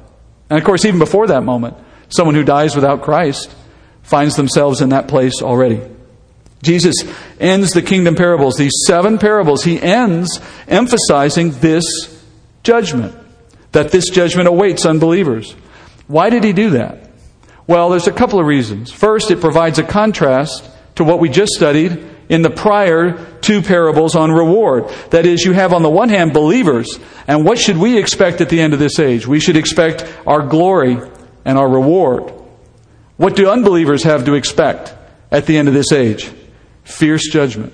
And 0.50 0.58
of 0.58 0.66
course, 0.66 0.84
even 0.86 1.00
before 1.00 1.27
that 1.27 1.44
moment, 1.44 1.77
someone 2.10 2.36
who 2.36 2.44
dies 2.44 2.75
without 2.75 3.04
Christ 3.04 3.56
finds 4.03 4.36
themselves 4.36 4.81
in 4.81 4.89
that 4.89 5.08
place 5.08 5.41
already. 5.41 5.81
Jesus 6.62 6.96
ends 7.39 7.72
the 7.72 7.81
kingdom 7.81 8.15
parables, 8.15 8.55
these 8.55 8.84
seven 8.86 9.17
parables, 9.17 9.63
he 9.63 9.81
ends 9.81 10.39
emphasizing 10.67 11.51
this 11.51 11.84
judgment, 12.63 13.15
that 13.72 13.91
this 13.91 14.10
judgment 14.10 14.48
awaits 14.48 14.86
unbelievers. 14.86 15.55
Why 16.08 16.29
did 16.29 16.43
he 16.43 16.53
do 16.53 16.72
that? 16.72 17.10
Well, 17.65 17.89
there's 17.89 18.08
a 18.08 18.12
couple 18.12 18.39
of 18.39 18.46
reasons. 18.46 18.91
First, 18.91 19.31
it 19.31 19.41
provides 19.41 19.79
a 19.79 19.84
contrast 19.84 20.70
to 20.96 21.03
what 21.03 21.20
we 21.20 21.29
just 21.29 21.53
studied 21.53 22.05
in 22.29 22.41
the 22.41 22.50
prior 22.50 23.39
two 23.41 23.62
parables 23.62 24.15
on 24.15 24.31
reward. 24.31 24.89
That 25.10 25.25
is, 25.25 25.43
you 25.43 25.53
have 25.53 25.74
on 25.74 25.81
the 25.81 25.89
one 25.89 26.10
hand 26.10 26.34
believers, 26.34 27.00
and 27.27 27.46
what 27.46 27.58
should 27.58 27.77
we 27.77 27.98
expect 27.98 28.41
at 28.41 28.50
the 28.50 28.62
end 28.62 28.74
of 28.74 28.79
this 28.79 29.00
age? 29.00 29.25
We 29.25 29.39
should 29.39 29.58
expect 29.58 30.05
our 30.27 30.46
glory 30.46 30.98
and 31.43 31.58
our 31.58 31.67
reward. 31.67 32.34
What 33.22 33.36
do 33.36 33.48
unbelievers 33.48 34.01
have 34.01 34.25
to 34.25 34.34
expect 34.34 34.96
at 35.30 35.46
the 35.46 35.56
end 35.56 35.68
of 35.68 35.75
this 35.75 35.92
age? 35.92 36.32
Fierce 36.84 37.30
judgment. 37.30 37.72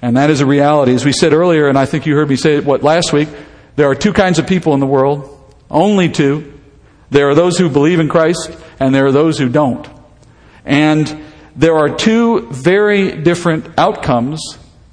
And 0.00 0.16
that 0.16 0.30
is 0.30 0.40
a 0.40 0.46
reality. 0.46 0.94
As 0.94 1.04
we 1.04 1.12
said 1.12 1.34
earlier, 1.34 1.68
and 1.68 1.76
I 1.76 1.84
think 1.84 2.06
you 2.06 2.14
heard 2.14 2.30
me 2.30 2.36
say 2.36 2.56
it 2.56 2.64
what 2.64 2.82
last 2.82 3.12
week, 3.12 3.28
there 3.76 3.90
are 3.90 3.94
two 3.94 4.14
kinds 4.14 4.38
of 4.38 4.46
people 4.46 4.72
in 4.72 4.80
the 4.80 4.86
world. 4.86 5.52
Only 5.70 6.08
two. 6.08 6.58
There 7.10 7.28
are 7.28 7.34
those 7.34 7.58
who 7.58 7.68
believe 7.68 8.00
in 8.00 8.08
Christ, 8.08 8.50
and 8.80 8.94
there 8.94 9.04
are 9.04 9.12
those 9.12 9.38
who 9.38 9.50
don't. 9.50 9.86
And 10.64 11.24
there 11.54 11.76
are 11.76 11.94
two 11.94 12.48
very 12.48 13.20
different 13.20 13.78
outcomes 13.78 14.40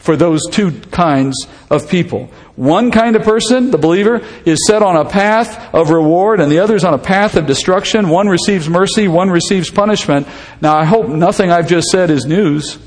for 0.05 0.15
those 0.15 0.39
two 0.51 0.71
kinds 0.91 1.47
of 1.69 1.89
people. 1.89 2.29
One 2.55 2.91
kind 2.91 3.15
of 3.15 3.23
person, 3.23 3.71
the 3.71 3.77
believer, 3.77 4.21
is 4.45 4.65
set 4.67 4.83
on 4.83 4.95
a 4.95 5.09
path 5.09 5.73
of 5.73 5.89
reward 5.89 6.39
and 6.39 6.51
the 6.51 6.59
other 6.59 6.75
is 6.75 6.85
on 6.85 6.93
a 6.93 6.99
path 6.99 7.35
of 7.35 7.47
destruction. 7.47 8.07
One 8.09 8.29
receives 8.29 8.69
mercy, 8.69 9.07
one 9.07 9.29
receives 9.29 9.69
punishment. 9.71 10.27
Now, 10.61 10.77
I 10.77 10.85
hope 10.85 11.09
nothing 11.09 11.51
I've 11.51 11.67
just 11.67 11.87
said 11.87 12.11
is 12.11 12.25
news, 12.25 12.77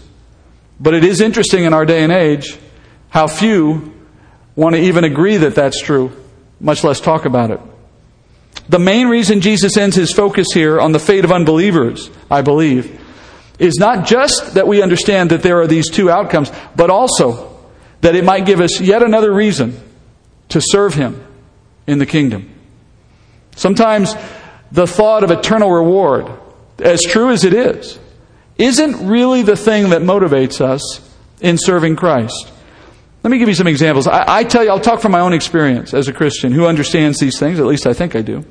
but 0.79 0.95
it 0.95 1.05
is 1.05 1.21
interesting 1.21 1.65
in 1.65 1.75
our 1.75 1.85
day 1.85 2.05
and 2.05 2.13
age 2.13 2.57
how 3.11 3.27
few 3.27 3.95
want 4.55 4.77
to 4.77 4.81
even 4.81 5.05
agree 5.05 5.39
that 5.39 5.55
that's 5.55 5.83
true, 5.83 6.13
much 6.61 6.85
less 6.85 7.01
talk 7.01 7.25
about 7.25 7.51
it. 7.51 7.61
The 8.69 8.79
main 8.79 9.09
reason 9.09 9.41
Jesus 9.41 9.77
ends 9.77 9.97
his 9.97 10.13
focus 10.13 10.49
here 10.55 10.81
on 10.81 10.93
the 10.93 10.99
fate 10.99 11.25
of 11.25 11.33
unbelievers, 11.33 12.11
I 12.31 12.43
believe, 12.43 13.01
is 13.59 13.75
not 13.79 14.07
just 14.07 14.55
that 14.55 14.67
we 14.67 14.83
understand 14.83 15.31
that 15.31 15.43
there 15.43 15.61
are 15.61 15.67
these 15.67 15.91
two 15.91 16.11
outcomes, 16.11 16.51
but 16.77 16.91
also 16.91 17.57
that 18.01 18.15
it 18.15 18.25
might 18.25 18.47
give 18.47 18.61
us 18.61 18.81
yet 18.81 19.03
another 19.03 19.33
reason 19.33 19.79
to 20.51 20.61
serve 20.61 20.95
Him 20.95 21.25
in 21.87 21.99
the 21.99 22.07
kingdom. 22.07 22.55
Sometimes 23.57 24.15
the 24.71 24.87
thought 24.87 25.25
of 25.25 25.31
eternal 25.31 25.71
reward, 25.71 26.31
as 26.79 27.03
true 27.03 27.31
as 27.31 27.45
it 27.45 27.55
is, 27.55 27.99
isn't 28.57 29.09
really 29.09 29.43
the 29.43 29.57
thing 29.57 29.91
that 29.91 30.03
motivates 30.03 30.61
us 30.61 31.01
in 31.41 31.59
serving 31.59 31.97
Christ. 31.97 32.53
Let 33.23 33.31
me 33.31 33.39
give 33.39 33.49
you 33.49 33.55
some 33.55 33.67
examples. 33.67 34.07
I, 34.07 34.25
I, 34.39 34.45
tell 34.45 34.63
you, 34.63 34.71
I'll 34.71 34.81
talk 34.81 35.01
from 35.01 35.13
my 35.13 35.21
own 35.21 35.33
experience 35.33 35.93
as 35.93 36.07
a 36.07 36.13
Christian 36.13 36.53
who 36.53 36.67
understands 36.67 37.19
these 37.19 37.39
things, 37.39 37.59
at 37.59 37.67
least 37.67 37.87
I 37.87 37.93
think 37.93 38.15
I 38.15 38.23
do. 38.23 38.45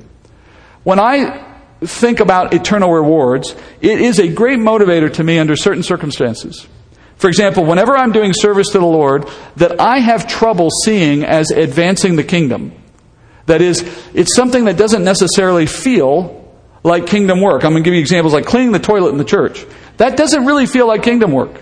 When 0.84 1.00
I 1.00 1.47
think 1.80 2.20
about 2.20 2.54
eternal 2.54 2.92
rewards, 2.92 3.54
it 3.80 4.00
is 4.00 4.18
a 4.18 4.28
great 4.28 4.58
motivator 4.58 5.12
to 5.14 5.24
me 5.24 5.38
under 5.38 5.56
certain 5.56 5.82
circumstances. 5.82 6.66
For 7.16 7.28
example, 7.28 7.64
whenever 7.64 7.96
I'm 7.96 8.12
doing 8.12 8.32
service 8.32 8.70
to 8.70 8.78
the 8.78 8.86
Lord 8.86 9.28
that 9.56 9.80
I 9.80 9.98
have 9.98 10.28
trouble 10.28 10.70
seeing 10.84 11.24
as 11.24 11.50
advancing 11.50 12.16
the 12.16 12.24
kingdom, 12.24 12.72
that 13.46 13.60
is, 13.60 13.82
it's 14.14 14.34
something 14.36 14.66
that 14.66 14.76
doesn't 14.76 15.04
necessarily 15.04 15.66
feel 15.66 16.34
like 16.84 17.06
kingdom 17.06 17.40
work. 17.40 17.64
I'm 17.64 17.72
going 17.72 17.82
to 17.82 17.88
give 17.88 17.94
you 17.94 18.00
examples 18.00 18.32
like 18.32 18.46
cleaning 18.46 18.72
the 18.72 18.78
toilet 18.78 19.10
in 19.10 19.18
the 19.18 19.24
church. 19.24 19.66
That 19.96 20.16
doesn't 20.16 20.46
really 20.46 20.66
feel 20.66 20.86
like 20.86 21.02
kingdom 21.02 21.32
work. 21.32 21.60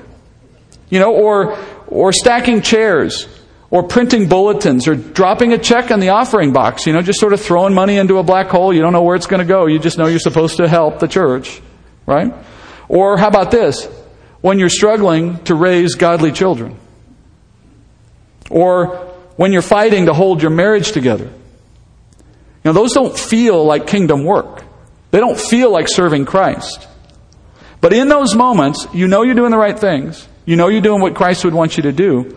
You 0.91 1.01
know, 1.01 1.15
or, 1.15 1.59
or 1.87 2.13
stacking 2.13 2.61
chairs 2.61 3.27
or 3.71 3.83
printing 3.83 4.29
bulletins 4.29 4.87
or 4.87 4.95
dropping 4.95 5.53
a 5.53 5.59
check 5.59 5.91
in 5.91 6.01
the 6.01 6.11
offering 6.11 6.53
box, 6.53 6.87
you 6.87 6.93
know, 6.93 7.03
just 7.03 7.19
sort 7.19 7.33
of 7.33 7.41
throwing 7.41 7.75
money 7.75 7.97
into 7.97 8.19
a 8.19 8.23
black 8.23 8.49
hole. 8.49 8.73
You 8.73 8.81
don't 8.81 8.93
know 8.93 9.03
where 9.03 9.17
it's 9.17 9.27
going 9.27 9.41
to 9.41 9.47
go. 9.47 9.67
You 9.67 9.79
just 9.79 9.99
know 9.99 10.07
you're 10.07 10.19
supposed 10.19 10.59
to 10.59 10.69
help 10.69 11.01
the 11.01 11.09
church, 11.09 11.61
right? 12.07 12.33
Or 12.89 13.17
how 13.17 13.29
about 13.29 13.51
this? 13.51 13.87
When 14.41 14.59
you're 14.59 14.69
struggling 14.69 15.43
to 15.45 15.55
raise 15.55 15.97
godly 15.97 16.31
children. 16.31 16.79
Or 18.51 18.99
when 19.37 19.53
you're 19.53 19.63
fighting 19.63 20.07
to 20.07 20.15
hold 20.15 20.43
your 20.43 20.53
marriage 20.53 20.93
together. 20.93 21.33
Now, 22.65 22.73
those 22.73 22.93
don't 22.93 23.17
feel 23.17 23.65
like 23.65 23.87
kingdom 23.87 24.25
work. 24.25 24.63
They 25.11 25.19
don't 25.19 25.39
feel 25.39 25.71
like 25.71 25.89
serving 25.89 26.25
Christ. 26.27 26.87
But 27.81 27.93
in 27.93 28.09
those 28.09 28.35
moments, 28.35 28.87
you 28.93 29.09
know 29.09 29.23
you're 29.23 29.35
doing 29.35 29.51
the 29.51 29.59
right 29.59 29.79
things. 29.79 30.27
You 30.45 30.57
know 30.57 30.69
you're 30.69 30.81
doing 30.81 31.01
what 31.01 31.15
Christ 31.15 31.45
would 31.45 31.55
want 31.55 31.77
you 31.77 31.85
to 31.85 31.93
do. 31.93 32.37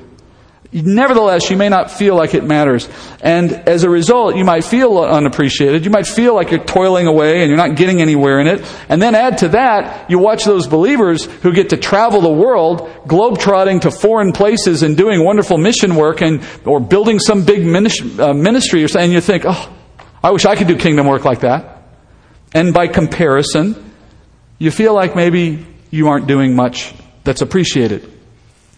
Nevertheless, 0.71 1.49
you 1.49 1.57
may 1.57 1.67
not 1.69 1.89
feel 1.89 2.15
like 2.15 2.35
it 2.35 2.43
matters. 2.43 2.87
And 3.21 3.51
as 3.51 3.83
a 3.83 3.89
result, 3.89 4.35
you 4.35 4.45
might 4.45 4.63
feel 4.63 4.99
unappreciated. 4.99 5.83
You 5.83 5.89
might 5.89 6.05
feel 6.05 6.35
like 6.35 6.51
you're 6.51 6.63
toiling 6.63 7.07
away 7.07 7.41
and 7.41 7.49
you're 7.49 7.57
not 7.57 7.75
getting 7.75 8.01
anywhere 8.01 8.39
in 8.39 8.45
it. 8.45 8.63
And 8.87 9.01
then 9.01 9.15
add 9.15 9.39
to 9.39 9.47
that, 9.49 10.11
you 10.11 10.19
watch 10.19 10.45
those 10.45 10.67
believers 10.67 11.25
who 11.25 11.53
get 11.53 11.69
to 11.69 11.77
travel 11.77 12.21
the 12.21 12.31
world, 12.31 12.81
globetrotting 13.07 13.81
to 13.81 13.91
foreign 13.91 14.31
places 14.31 14.83
and 14.83 14.95
doing 14.95 15.25
wonderful 15.25 15.57
mission 15.57 15.95
work 15.95 16.21
and, 16.21 16.45
or 16.65 16.79
building 16.79 17.17
some 17.17 17.45
big 17.45 17.61
uh, 17.61 18.33
ministry 18.35 18.83
or 18.83 18.87
something. 18.87 19.05
And 19.05 19.13
you 19.13 19.21
think, 19.21 19.45
oh, 19.47 19.75
I 20.23 20.29
wish 20.29 20.45
I 20.45 20.55
could 20.55 20.67
do 20.67 20.77
kingdom 20.77 21.07
work 21.07 21.25
like 21.25 21.39
that. 21.39 21.83
And 22.53 22.75
by 22.75 22.87
comparison, 22.87 23.91
you 24.59 24.69
feel 24.69 24.93
like 24.93 25.15
maybe 25.15 25.65
you 25.89 26.09
aren't 26.09 26.27
doing 26.27 26.55
much 26.55 26.93
that's 27.23 27.41
appreciated. 27.41 28.17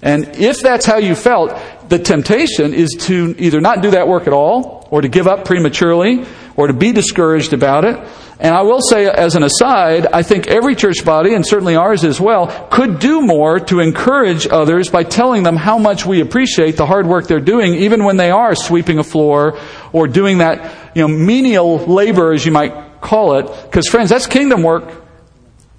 And 0.01 0.36
if 0.38 0.62
that's 0.62 0.86
how 0.86 0.98
you 0.98 1.15
felt, 1.15 1.51
the 1.91 2.00
temptation 2.00 2.74
is 2.74 2.95
to 3.01 3.36
either 3.38 3.60
not 3.60 3.81
do 3.81 3.91
that 3.91 4.07
work 4.07 4.25
at 4.25 4.33
all, 4.33 4.88
or 4.89 5.01
to 5.01 5.10
give 5.10 5.27
up 5.27 5.45
prematurely, 5.45 6.25
or 6.55 6.67
to 6.67 6.74
be 6.74 6.93
discouraged 6.93 7.51
about 7.53 7.83
it. 7.83 8.00
And 8.39 8.55
I 8.55 8.62
will 8.62 8.81
say, 8.81 9.07
as 9.07 9.36
an 9.36 9.43
aside, 9.43 10.07
I 10.12 10.24
think 10.24 10.48
every 10.48 10.74
church 10.74 11.03
body, 11.05 11.33
and 11.33 11.45
certainly 11.45 11.75
ours 11.75 12.03
as 12.05 12.19
well, 12.19 12.48
could 12.71 13.00
do 13.00 13.21
more 13.21 13.60
to 13.60 13.79
encourage 13.79 14.48
others 14.48 14.89
by 14.89 15.03
telling 15.03 15.43
them 15.43 15.57
how 15.57 15.77
much 15.77 16.05
we 16.05 16.21
appreciate 16.21 16.77
the 16.77 16.86
hard 16.86 17.05
work 17.05 17.27
they're 17.27 17.39
doing, 17.39 17.75
even 17.75 18.05
when 18.05 18.15
they 18.15 18.31
are 18.31 18.55
sweeping 18.55 18.98
a 18.98 19.03
floor 19.03 19.60
or 19.91 20.07
doing 20.07 20.38
that, 20.39 20.95
you 20.95 21.01
know, 21.01 21.10
menial 21.10 21.86
labor, 21.86 22.31
as 22.31 22.45
you 22.45 22.53
might 22.53 23.01
call 23.01 23.38
it. 23.38 23.45
Because, 23.63 23.88
friends, 23.88 24.10
that's 24.10 24.27
kingdom 24.27 24.63
work. 24.63 25.00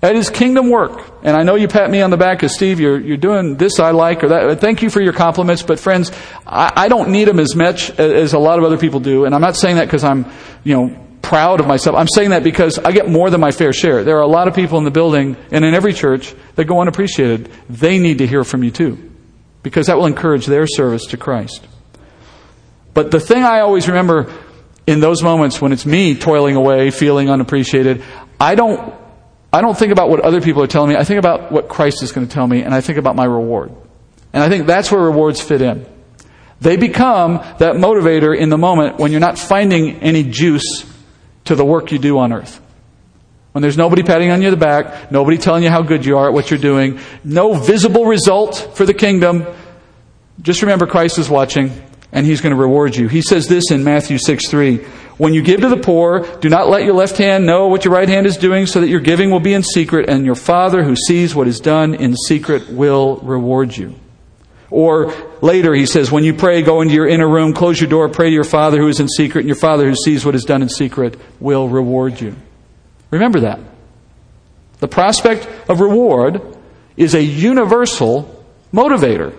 That 0.03 0.17
is 0.17 0.31
kingdom 0.31 0.69
work. 0.69 1.01
And 1.23 1.37
I 1.37 1.45
know 1.45 1.55
you 1.55 1.69
pat 1.69 1.89
me 1.89 2.03
on 2.03 2.11
the 2.11 2.17
back 2.17 2.43
as 2.43 2.53
Steve, 2.55 2.81
you're, 2.81 2.99
you're 2.99 3.17
doing 3.17 3.55
this 3.57 3.79
I 3.79 3.93
like, 3.93 4.25
or 4.25 4.29
that. 4.31 4.61
Thank 4.61 4.83
you 4.83 4.91
for 4.91 5.01
your 5.01 5.13
compliments, 5.13 5.63
but 5.63 5.79
friends, 5.79 6.11
I, 6.45 6.73
I 6.75 6.89
don't 6.89 7.11
need 7.11 7.29
them 7.29 7.39
as 7.39 7.55
much 7.55 7.89
as 7.91 8.33
a 8.33 8.39
lot 8.41 8.59
of 8.59 8.65
other 8.65 8.79
people 8.79 8.99
do. 8.99 9.27
And 9.27 9.35
I'm 9.35 9.41
not 9.41 9.55
saying 9.55 9.77
that 9.77 9.85
because 9.85 10.03
I'm, 10.03 10.27
you 10.65 10.75
know, 10.75 11.07
proud 11.23 11.61
of 11.61 11.69
myself. 11.69 11.95
I'm 11.95 12.09
saying 12.09 12.31
that 12.31 12.43
because 12.43 12.81
I 12.81 12.91
get 12.91 13.09
more 13.09 13.31
than 13.31 13.41
my 13.41 13.53
fair 13.53 13.73
share. 13.73 14.03
There 14.03 14.19
are 14.19 14.23
a 14.23 14.27
lot 14.27 14.49
of 14.49 14.57
people 14.57 14.77
in 14.79 14.85
the 14.85 14.91
building 14.91 15.37
and 15.53 15.65
in 15.65 15.73
every 15.73 15.93
church 15.93 16.35
that 16.57 16.65
go 16.65 16.81
unappreciated. 16.81 17.49
They 17.71 18.01
need 18.01 18.19
to 18.19 18.27
hear 18.27 18.43
from 18.43 18.65
you 18.65 18.73
too, 18.73 18.99
because 19.63 19.87
that 19.87 19.97
will 19.97 20.07
encourage 20.07 20.47
their 20.47 20.67
service 20.67 21.07
to 21.11 21.17
Christ. 21.17 21.65
But 22.93 23.13
the 23.13 23.21
thing 23.21 23.45
I 23.45 23.61
always 23.61 23.87
remember 23.87 24.35
in 24.85 24.99
those 24.99 25.23
moments 25.23 25.61
when 25.61 25.71
it's 25.71 25.87
me 25.87 26.17
toiling 26.17 26.57
away, 26.57 26.91
feeling 26.91 27.31
unappreciated, 27.31 28.03
I 28.41 28.57
don't 28.57 28.93
I 29.53 29.61
don't 29.61 29.77
think 29.77 29.93
about 29.93 30.09
what 30.09 30.21
other 30.21 30.41
people 30.41 30.63
are 30.63 30.67
telling 30.67 30.91
me. 30.91 30.97
I 30.97 31.05
think 31.05 31.19
about 31.19 31.53
what 31.53 31.69
Christ 31.69 32.03
is 32.03 32.11
going 32.13 32.27
to 32.27 32.33
tell 32.33 32.47
me, 32.47 32.63
and 32.63 32.75
I 32.75 32.81
think 32.81 32.99
about 32.99 33.17
my 33.17 33.25
reward. 33.25 33.71
And 34.33 34.43
I 34.43 34.49
think 34.49 34.67
that's 34.67 34.91
where 34.91 35.03
rewards 35.03 35.41
fit 35.41 35.61
in. 35.61 35.85
They 36.61 36.77
become 36.77 37.35
that 37.59 37.75
motivator 37.75 38.37
in 38.37 38.49
the 38.49 38.57
moment 38.57 38.99
when 38.99 39.11
you're 39.11 39.21
not 39.21 39.39
finding 39.39 39.97
any 39.97 40.23
juice 40.23 40.87
to 41.45 41.55
the 41.55 41.65
work 41.65 41.93
you 41.93 41.99
do 41.99 42.19
on 42.19 42.33
earth. 42.33 42.61
When 43.51 43.61
there's 43.61 43.77
nobody 43.77 44.03
patting 44.03 44.31
on 44.31 44.41
you 44.41 44.51
the 44.51 44.57
back, 44.57 45.13
nobody 45.13 45.37
telling 45.37 45.63
you 45.63 45.69
how 45.69 45.83
good 45.83 46.07
you 46.07 46.17
are 46.17 46.29
at 46.29 46.33
what 46.33 46.51
you're 46.51 46.59
doing, 46.61 47.01
no 47.23 47.53
visible 47.53 48.07
result 48.07 48.71
for 48.75 48.87
the 48.87 48.95
kingdom, 48.95 49.45
just 50.41 50.63
remember 50.63 50.87
Christ 50.87 51.19
is 51.19 51.29
watching 51.29 51.71
and 52.13 52.25
he's 52.25 52.41
going 52.41 52.55
to 52.55 52.61
reward 52.61 52.97
you. 52.97 53.09
He 53.09 53.21
says 53.21 53.49
this 53.49 53.71
in 53.71 53.85
Matthew 53.85 54.19
6 54.19 54.49
3. 54.49 54.87
When 55.19 55.35
you 55.35 55.43
give 55.43 55.61
to 55.61 55.69
the 55.69 55.77
poor, 55.77 56.27
do 56.41 56.49
not 56.49 56.69
let 56.69 56.85
your 56.85 56.95
left 56.95 57.19
hand 57.19 57.47
know 57.47 57.69
what 57.69 57.85
your 57.85 57.93
right 57.95 58.09
hand 58.09 58.27
is 58.27 58.37
doing, 58.37 58.67
so 58.67 58.81
that 58.81 58.89
your 58.89 59.01
giving 59.01 59.31
will 59.31 59.41
be 59.41 59.53
in 59.53 59.63
secret, 59.63 60.09
and 60.09 60.25
your 60.25 60.35
Father 60.35 60.83
who 60.83 60.97
sees 60.97 61.35
what 61.35 61.49
is 61.49 61.61
done 61.61 61.95
in 61.95 62.17
secret 62.17 62.71
will 62.71 63.17
reward 63.17 63.77
you. 63.77 63.95
Or 64.71 65.13
later, 65.43 65.75
he 65.75 65.85
says, 65.85 66.11
when 66.11 66.25
you 66.25 66.33
pray, 66.33 66.63
go 66.63 66.81
into 66.81 66.95
your 66.95 67.07
inner 67.07 67.29
room, 67.29 67.53
close 67.53 67.79
your 67.79 67.91
door, 67.91 68.09
pray 68.09 68.31
to 68.31 68.35
your 68.35 68.43
Father 68.43 68.79
who 68.79 68.89
is 68.89 69.01
in 69.01 69.09
secret, 69.09 69.41
and 69.41 69.49
your 69.49 69.57
Father 69.57 69.87
who 69.87 69.95
sees 69.95 70.25
what 70.25 70.35
is 70.35 70.45
done 70.45 70.63
in 70.63 70.71
secret 70.71 71.19
will 71.41 71.69
reward 71.69 72.19
you. 72.19 72.35
Remember 73.11 73.41
that. 73.41 73.61
The 74.79 74.89
prospect 74.89 75.47
of 75.69 75.81
reward 75.81 76.41
is 76.97 77.15
a 77.15 77.23
universal 77.23 78.45
motivator. 78.73 79.35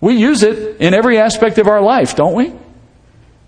We 0.00 0.16
use 0.16 0.42
it 0.42 0.80
in 0.80 0.94
every 0.94 1.18
aspect 1.18 1.58
of 1.58 1.68
our 1.68 1.82
life, 1.82 2.16
don't 2.16 2.34
we? 2.34 2.52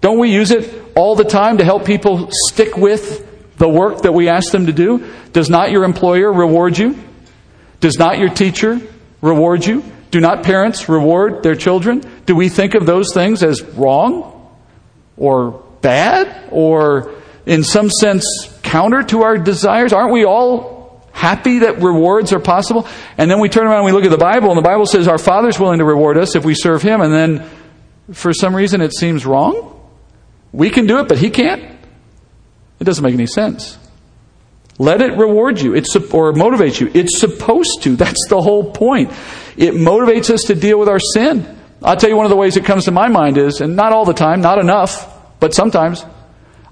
Don't 0.00 0.18
we 0.18 0.32
use 0.32 0.50
it 0.50 0.82
all 0.94 1.16
the 1.16 1.24
time 1.24 1.58
to 1.58 1.64
help 1.64 1.84
people 1.84 2.28
stick 2.30 2.76
with 2.76 3.26
the 3.56 3.68
work 3.68 4.02
that 4.02 4.12
we 4.12 4.28
ask 4.28 4.52
them 4.52 4.66
to 4.66 4.72
do? 4.72 5.10
Does 5.32 5.50
not 5.50 5.70
your 5.70 5.84
employer 5.84 6.32
reward 6.32 6.78
you? 6.78 6.96
Does 7.80 7.98
not 7.98 8.18
your 8.18 8.28
teacher 8.28 8.80
reward 9.20 9.66
you? 9.66 9.84
Do 10.10 10.20
not 10.20 10.42
parents 10.42 10.88
reward 10.88 11.42
their 11.42 11.54
children? 11.54 12.02
Do 12.26 12.34
we 12.34 12.48
think 12.48 12.74
of 12.74 12.86
those 12.86 13.12
things 13.12 13.42
as 13.42 13.62
wrong 13.62 14.56
or 15.16 15.62
bad 15.82 16.48
or 16.50 17.14
in 17.44 17.62
some 17.62 17.90
sense 17.90 18.24
counter 18.62 19.02
to 19.04 19.22
our 19.22 19.36
desires? 19.36 19.92
Aren't 19.92 20.12
we 20.12 20.24
all 20.24 21.06
happy 21.12 21.60
that 21.60 21.82
rewards 21.82 22.32
are 22.32 22.40
possible? 22.40 22.86
And 23.18 23.30
then 23.30 23.40
we 23.40 23.48
turn 23.48 23.66
around 23.66 23.78
and 23.78 23.86
we 23.86 23.92
look 23.92 24.04
at 24.04 24.10
the 24.10 24.16
Bible 24.16 24.50
and 24.50 24.58
the 24.58 24.62
Bible 24.62 24.86
says 24.86 25.08
our 25.08 25.18
Father's 25.18 25.58
willing 25.58 25.80
to 25.80 25.84
reward 25.84 26.16
us 26.16 26.36
if 26.36 26.44
we 26.44 26.54
serve 26.54 26.82
Him 26.82 27.00
and 27.00 27.12
then 27.12 27.48
for 28.12 28.32
some 28.32 28.56
reason 28.56 28.80
it 28.80 28.94
seems 28.94 29.26
wrong? 29.26 29.77
We 30.52 30.70
can 30.70 30.86
do 30.86 30.98
it, 30.98 31.08
but 31.08 31.18
he 31.18 31.30
can't? 31.30 31.62
It 32.80 32.84
doesn't 32.84 33.02
make 33.02 33.14
any 33.14 33.26
sense. 33.26 33.78
Let 34.78 35.00
it 35.00 35.16
reward 35.16 35.60
you 35.60 35.74
it's, 35.74 35.94
or 35.96 36.32
motivate 36.32 36.80
you. 36.80 36.90
It's 36.94 37.18
supposed 37.18 37.82
to. 37.82 37.96
That's 37.96 38.26
the 38.28 38.40
whole 38.40 38.70
point. 38.70 39.10
It 39.56 39.74
motivates 39.74 40.30
us 40.30 40.42
to 40.42 40.54
deal 40.54 40.78
with 40.78 40.88
our 40.88 41.00
sin. 41.00 41.56
I'll 41.82 41.96
tell 41.96 42.10
you 42.10 42.16
one 42.16 42.26
of 42.26 42.30
the 42.30 42.36
ways 42.36 42.56
it 42.56 42.64
comes 42.64 42.84
to 42.86 42.90
my 42.90 43.08
mind 43.08 43.38
is, 43.38 43.60
and 43.60 43.76
not 43.76 43.92
all 43.92 44.04
the 44.04 44.14
time, 44.14 44.40
not 44.40 44.58
enough, 44.58 45.14
but 45.38 45.54
sometimes, 45.54 46.04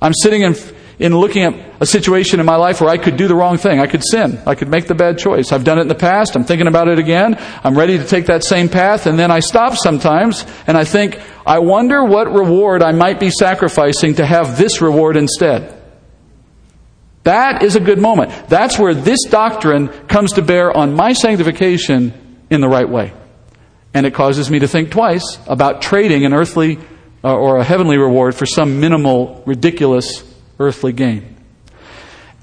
I'm 0.01 0.13
sitting 0.15 0.43
in, 0.43 0.57
in 0.99 1.17
looking 1.17 1.43
at 1.43 1.66
a 1.81 1.87
situation 1.87 2.41
in 2.41 2.47
my 2.47 2.57
life 2.57 2.81
where 2.81 2.91
I 2.91 2.97
could 2.97 3.17
do 3.17 3.29
the 3.29 3.35
wrong 3.35 3.59
thing. 3.59 3.81
I 3.81 3.87
could 3.87 4.03
sin. 4.05 4.41
I 4.47 4.55
could 4.55 4.69
make 4.69 4.87
the 4.87 4.95
bad 4.95 5.19
choice. 5.19 5.53
I've 5.53 5.65
done 5.65 5.79
it 5.79 5.83
in 5.83 5.89
the 5.89 5.95
past. 5.95 6.37
I'm 6.37 6.45
thinking 6.45 6.67
about 6.67 6.89
it 6.89 6.99
again. 6.99 7.37
I'm 7.63 7.77
ready 7.77 7.99
to 7.99 8.05
take 8.05 8.27
that 8.27 8.45
same 8.45 8.69
path. 8.69 9.07
And 9.07 9.19
then 9.19 9.31
I 9.31 9.41
stop 9.41 9.77
sometimes 9.77 10.47
and 10.67 10.77
I 10.77 10.85
think, 10.85 11.21
I 11.47 11.59
wonder 11.59 12.05
what 12.05 12.33
reward 12.33 12.83
I 12.83 12.93
might 12.93 13.21
be 13.21 13.31
sacrificing 13.31 14.15
to 14.17 14.27
have 14.27 14.57
this 14.57 14.81
reward 14.81 15.17
instead. 15.17 15.75
That 17.25 17.63
is 17.63 17.77
a 17.77 17.81
good 17.81 17.99
moment. 17.99 18.49
That's 18.49 18.79
where 18.79 18.95
this 18.95 19.25
doctrine 19.29 19.89
comes 20.07 20.35
to 20.35 20.43
bear 20.43 20.75
on 20.75 20.95
my 20.95 21.13
sanctification 21.13 22.15
in 22.51 22.61
the 22.61 22.69
right 22.69 22.89
way. 22.89 23.13
And 23.93 24.07
it 24.07 24.15
causes 24.15 24.51
me 24.51 24.61
to 24.61 24.69
think 24.69 24.91
twice 24.91 25.39
about 25.47 25.83
trading 25.83 26.25
an 26.25 26.33
earthly 26.33 26.79
uh, 27.25 27.35
or 27.35 27.57
a 27.57 27.65
heavenly 27.65 27.99
reward 27.99 28.35
for 28.35 28.47
some 28.47 28.79
minimal, 28.79 29.43
ridiculous 29.47 30.23
earthly 30.59 30.93
gain. 30.93 31.36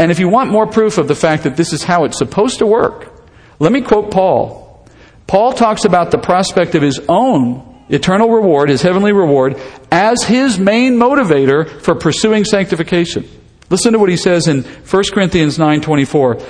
And 0.04 0.12
if 0.12 0.20
you 0.20 0.28
want 0.28 0.52
more 0.52 0.68
proof 0.68 0.98
of 0.98 1.08
the 1.08 1.16
fact 1.16 1.44
that 1.44 1.56
this 1.56 1.72
is 1.72 1.82
how 1.82 2.04
it's 2.04 2.18
supposed 2.18 2.60
to 2.60 2.66
work, 2.66 3.10
let 3.58 3.72
me 3.72 3.80
quote 3.80 4.12
Paul. 4.12 4.86
Paul 5.28 5.54
talks 5.54 5.86
about 5.86 6.12
the 6.12 6.18
prospect 6.18 6.76
of 6.76 6.82
his 6.82 7.00
own 7.08 7.86
eternal 7.88 8.30
reward, 8.30 8.68
his 8.68 8.82
heavenly 8.82 9.14
reward, 9.14 9.56
as 9.90 10.22
his 10.24 10.60
main 10.60 10.98
motivator 10.98 11.82
for 11.82 11.96
pursuing 11.96 12.44
sanctification. 12.44 13.26
Listen 13.70 13.94
to 13.94 14.00
what 14.00 14.10
he 14.10 14.18
says 14.18 14.50
in 14.50 14.64
1 14.64 15.04
Corinthians 15.14 15.58
9:24. 15.58 16.46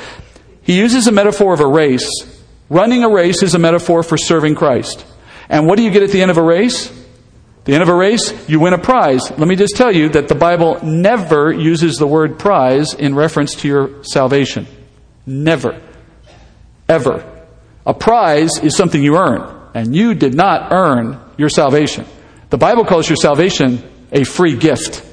He 0.63 0.75
uses 0.75 1.05
a 1.05 1.11
metaphor 1.11 1.53
of 1.53 1.59
a 1.59 1.67
race. 1.67 2.09
Running 2.71 3.03
a 3.03 3.09
race 3.09 3.43
is 3.43 3.53
a 3.53 3.59
metaphor 3.59 4.01
for 4.01 4.17
serving 4.17 4.55
Christ. 4.55 5.05
And 5.47 5.67
what 5.67 5.77
do 5.77 5.83
you 5.83 5.91
get 5.91 6.01
at 6.01 6.09
the 6.09 6.23
end 6.23 6.31
of 6.31 6.39
a 6.39 6.43
race? 6.43 6.91
The 7.65 7.73
end 7.73 7.81
of 7.81 7.87
a 7.89 7.95
race, 7.95 8.49
you 8.49 8.59
win 8.59 8.73
a 8.73 8.77
prize. 8.77 9.31
Let 9.31 9.47
me 9.47 9.55
just 9.55 9.77
tell 9.77 9.91
you 9.91 10.09
that 10.09 10.27
the 10.27 10.35
Bible 10.35 10.83
never 10.83 11.51
uses 11.51 11.95
the 11.95 12.07
word 12.07 12.37
prize 12.37 12.93
in 12.93 13.15
reference 13.15 13.55
to 13.55 13.67
your 13.67 14.03
salvation. 14.03 14.67
Never. 15.25 15.81
Ever. 16.89 17.47
A 17.85 17.93
prize 17.93 18.59
is 18.59 18.75
something 18.75 19.01
you 19.01 19.17
earn, 19.17 19.69
and 19.73 19.95
you 19.95 20.13
did 20.13 20.33
not 20.33 20.73
earn 20.73 21.19
your 21.37 21.49
salvation. 21.49 22.05
The 22.49 22.57
Bible 22.57 22.83
calls 22.83 23.09
your 23.09 23.15
salvation 23.15 23.81
a 24.11 24.25
free 24.25 24.57
gift. 24.57 25.05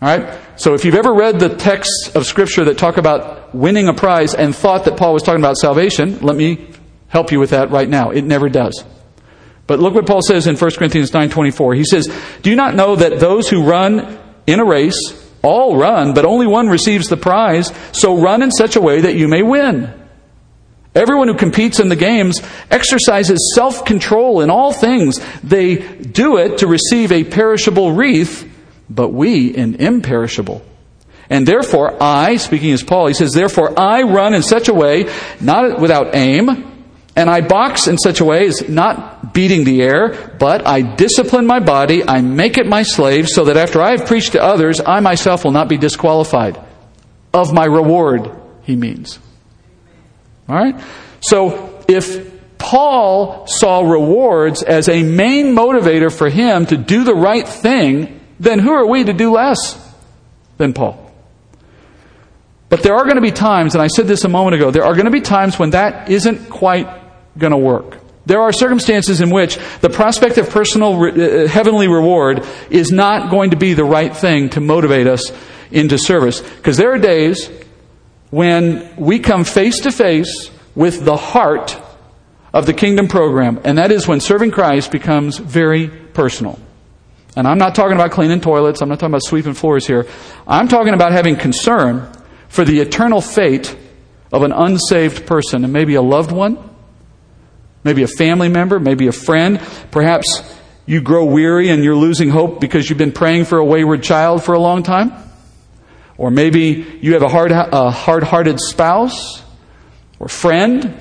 All 0.00 0.08
right? 0.08 0.38
So 0.56 0.74
if 0.74 0.84
you've 0.84 0.94
ever 0.94 1.12
read 1.12 1.38
the 1.38 1.50
texts 1.50 2.12
of 2.14 2.26
Scripture 2.26 2.64
that 2.64 2.78
talk 2.78 2.96
about 2.96 3.54
winning 3.54 3.88
a 3.88 3.94
prize 3.94 4.34
and 4.34 4.56
thought 4.56 4.84
that 4.84 4.96
Paul 4.96 5.12
was 5.12 5.22
talking 5.22 5.40
about 5.40 5.56
salvation, 5.56 6.20
let 6.20 6.36
me 6.36 6.70
help 7.08 7.32
you 7.32 7.38
with 7.38 7.50
that 7.50 7.70
right 7.70 7.88
now. 7.88 8.10
It 8.10 8.24
never 8.24 8.48
does. 8.48 8.82
But 9.66 9.80
look 9.80 9.94
what 9.94 10.06
Paul 10.06 10.22
says 10.22 10.46
in 10.46 10.56
1 10.56 10.76
Corinthians 10.76 11.10
9:24. 11.12 11.74
He 11.74 11.84
says, 11.84 12.08
"Do 12.42 12.50
you 12.50 12.56
not 12.56 12.74
know 12.74 12.96
that 12.96 13.18
those 13.18 13.48
who 13.48 13.62
run 13.62 14.18
in 14.46 14.60
a 14.60 14.64
race 14.64 14.98
all 15.42 15.76
run, 15.76 16.12
but 16.14 16.24
only 16.24 16.46
one 16.46 16.68
receives 16.68 17.08
the 17.08 17.16
prize? 17.16 17.72
So 17.92 18.16
run 18.16 18.42
in 18.42 18.50
such 18.50 18.76
a 18.76 18.80
way 18.80 19.00
that 19.00 19.16
you 19.16 19.28
may 19.28 19.42
win." 19.42 19.88
Everyone 20.94 21.28
who 21.28 21.34
competes 21.34 21.78
in 21.78 21.90
the 21.90 21.96
games 21.96 22.40
exercises 22.70 23.52
self-control 23.54 24.40
in 24.40 24.48
all 24.48 24.72
things. 24.72 25.20
They 25.44 25.76
do 25.76 26.38
it 26.38 26.58
to 26.58 26.66
receive 26.66 27.12
a 27.12 27.24
perishable 27.24 27.92
wreath, 27.92 28.48
but 28.88 29.12
we 29.12 29.54
an 29.56 29.74
imperishable. 29.74 30.62
And 31.28 31.46
therefore 31.46 32.02
I, 32.02 32.36
speaking 32.36 32.72
as 32.72 32.82
Paul, 32.82 33.08
he 33.08 33.14
says, 33.14 33.32
therefore 33.32 33.78
I 33.78 34.04
run 34.04 34.32
in 34.32 34.42
such 34.42 34.68
a 34.68 34.74
way, 34.74 35.06
not 35.38 35.80
without 35.80 36.14
aim, 36.14 36.64
and 37.16 37.30
I 37.30 37.40
box 37.40 37.88
in 37.88 37.96
such 37.96 38.20
a 38.20 38.24
way 38.26 38.46
as 38.46 38.68
not 38.68 39.32
beating 39.32 39.64
the 39.64 39.82
air, 39.82 40.36
but 40.38 40.66
I 40.66 40.82
discipline 40.82 41.46
my 41.46 41.60
body, 41.60 42.06
I 42.06 42.20
make 42.20 42.58
it 42.58 42.66
my 42.66 42.82
slave, 42.82 43.26
so 43.26 43.44
that 43.46 43.56
after 43.56 43.80
I 43.80 43.92
have 43.92 44.06
preached 44.06 44.32
to 44.32 44.42
others, 44.42 44.82
I 44.84 45.00
myself 45.00 45.42
will 45.42 45.52
not 45.52 45.68
be 45.68 45.78
disqualified. 45.78 46.60
Of 47.32 47.54
my 47.54 47.64
reward, 47.64 48.30
he 48.62 48.76
means. 48.76 49.18
Alright? 50.48 50.78
So, 51.20 51.82
if 51.88 52.58
Paul 52.58 53.46
saw 53.46 53.80
rewards 53.80 54.62
as 54.62 54.88
a 54.88 55.02
main 55.02 55.54
motivator 55.54 56.12
for 56.12 56.28
him 56.28 56.66
to 56.66 56.76
do 56.76 57.04
the 57.04 57.14
right 57.14 57.48
thing, 57.48 58.20
then 58.38 58.58
who 58.58 58.72
are 58.72 58.86
we 58.86 59.04
to 59.04 59.14
do 59.14 59.32
less 59.32 59.82
than 60.58 60.74
Paul? 60.74 61.02
But 62.68 62.82
there 62.82 62.94
are 62.94 63.04
going 63.04 63.16
to 63.16 63.22
be 63.22 63.30
times, 63.30 63.74
and 63.74 63.82
I 63.82 63.86
said 63.86 64.06
this 64.06 64.24
a 64.24 64.28
moment 64.28 64.56
ago, 64.56 64.70
there 64.70 64.84
are 64.84 64.92
going 64.94 65.06
to 65.06 65.10
be 65.10 65.20
times 65.20 65.58
when 65.58 65.70
that 65.70 66.10
isn't 66.10 66.50
quite 66.50 67.05
going 67.38 67.52
to 67.52 67.58
work. 67.58 67.98
There 68.26 68.40
are 68.40 68.52
circumstances 68.52 69.20
in 69.20 69.30
which 69.30 69.56
the 69.80 69.88
prospect 69.88 70.36
of 70.36 70.50
personal 70.50 70.98
re- 70.98 71.44
uh, 71.44 71.48
heavenly 71.48 71.86
reward 71.86 72.44
is 72.70 72.90
not 72.90 73.30
going 73.30 73.50
to 73.50 73.56
be 73.56 73.74
the 73.74 73.84
right 73.84 74.14
thing 74.14 74.50
to 74.50 74.60
motivate 74.60 75.06
us 75.06 75.32
into 75.70 75.96
service. 75.96 76.40
Because 76.40 76.76
there 76.76 76.92
are 76.92 76.98
days 76.98 77.48
when 78.30 78.96
we 78.96 79.20
come 79.20 79.44
face 79.44 79.80
to 79.80 79.92
face 79.92 80.50
with 80.74 81.04
the 81.04 81.16
heart 81.16 81.80
of 82.52 82.66
the 82.66 82.74
kingdom 82.74 83.06
program, 83.06 83.60
and 83.64 83.78
that 83.78 83.92
is 83.92 84.08
when 84.08 84.18
serving 84.18 84.50
Christ 84.50 84.90
becomes 84.90 85.38
very 85.38 85.88
personal. 85.88 86.58
And 87.36 87.46
I'm 87.46 87.58
not 87.58 87.74
talking 87.74 87.94
about 87.94 88.10
cleaning 88.10 88.40
toilets, 88.40 88.80
I'm 88.82 88.88
not 88.88 88.98
talking 88.98 89.12
about 89.12 89.22
sweeping 89.22 89.54
floors 89.54 89.86
here. 89.86 90.06
I'm 90.48 90.66
talking 90.66 90.94
about 90.94 91.12
having 91.12 91.36
concern 91.36 92.10
for 92.48 92.64
the 92.64 92.80
eternal 92.80 93.20
fate 93.20 93.76
of 94.32 94.42
an 94.42 94.52
unsaved 94.52 95.26
person 95.26 95.62
and 95.62 95.72
maybe 95.72 95.94
a 95.94 96.02
loved 96.02 96.32
one 96.32 96.75
maybe 97.84 98.02
a 98.02 98.08
family 98.08 98.48
member, 98.48 98.80
maybe 98.80 99.06
a 99.06 99.12
friend. 99.12 99.60
Perhaps 99.90 100.42
you 100.86 101.00
grow 101.00 101.24
weary 101.24 101.68
and 101.68 101.82
you're 101.82 101.96
losing 101.96 102.30
hope 102.30 102.60
because 102.60 102.88
you've 102.88 102.98
been 102.98 103.12
praying 103.12 103.44
for 103.44 103.58
a 103.58 103.64
wayward 103.64 104.02
child 104.02 104.44
for 104.44 104.54
a 104.54 104.58
long 104.58 104.82
time. 104.82 105.12
Or 106.18 106.30
maybe 106.30 106.98
you 107.00 107.12
have 107.12 107.22
a 107.22 107.28
hard, 107.28 107.52
a 107.52 107.90
hard-hearted 107.90 108.58
spouse 108.60 109.42
or 110.18 110.28
friend. 110.28 110.98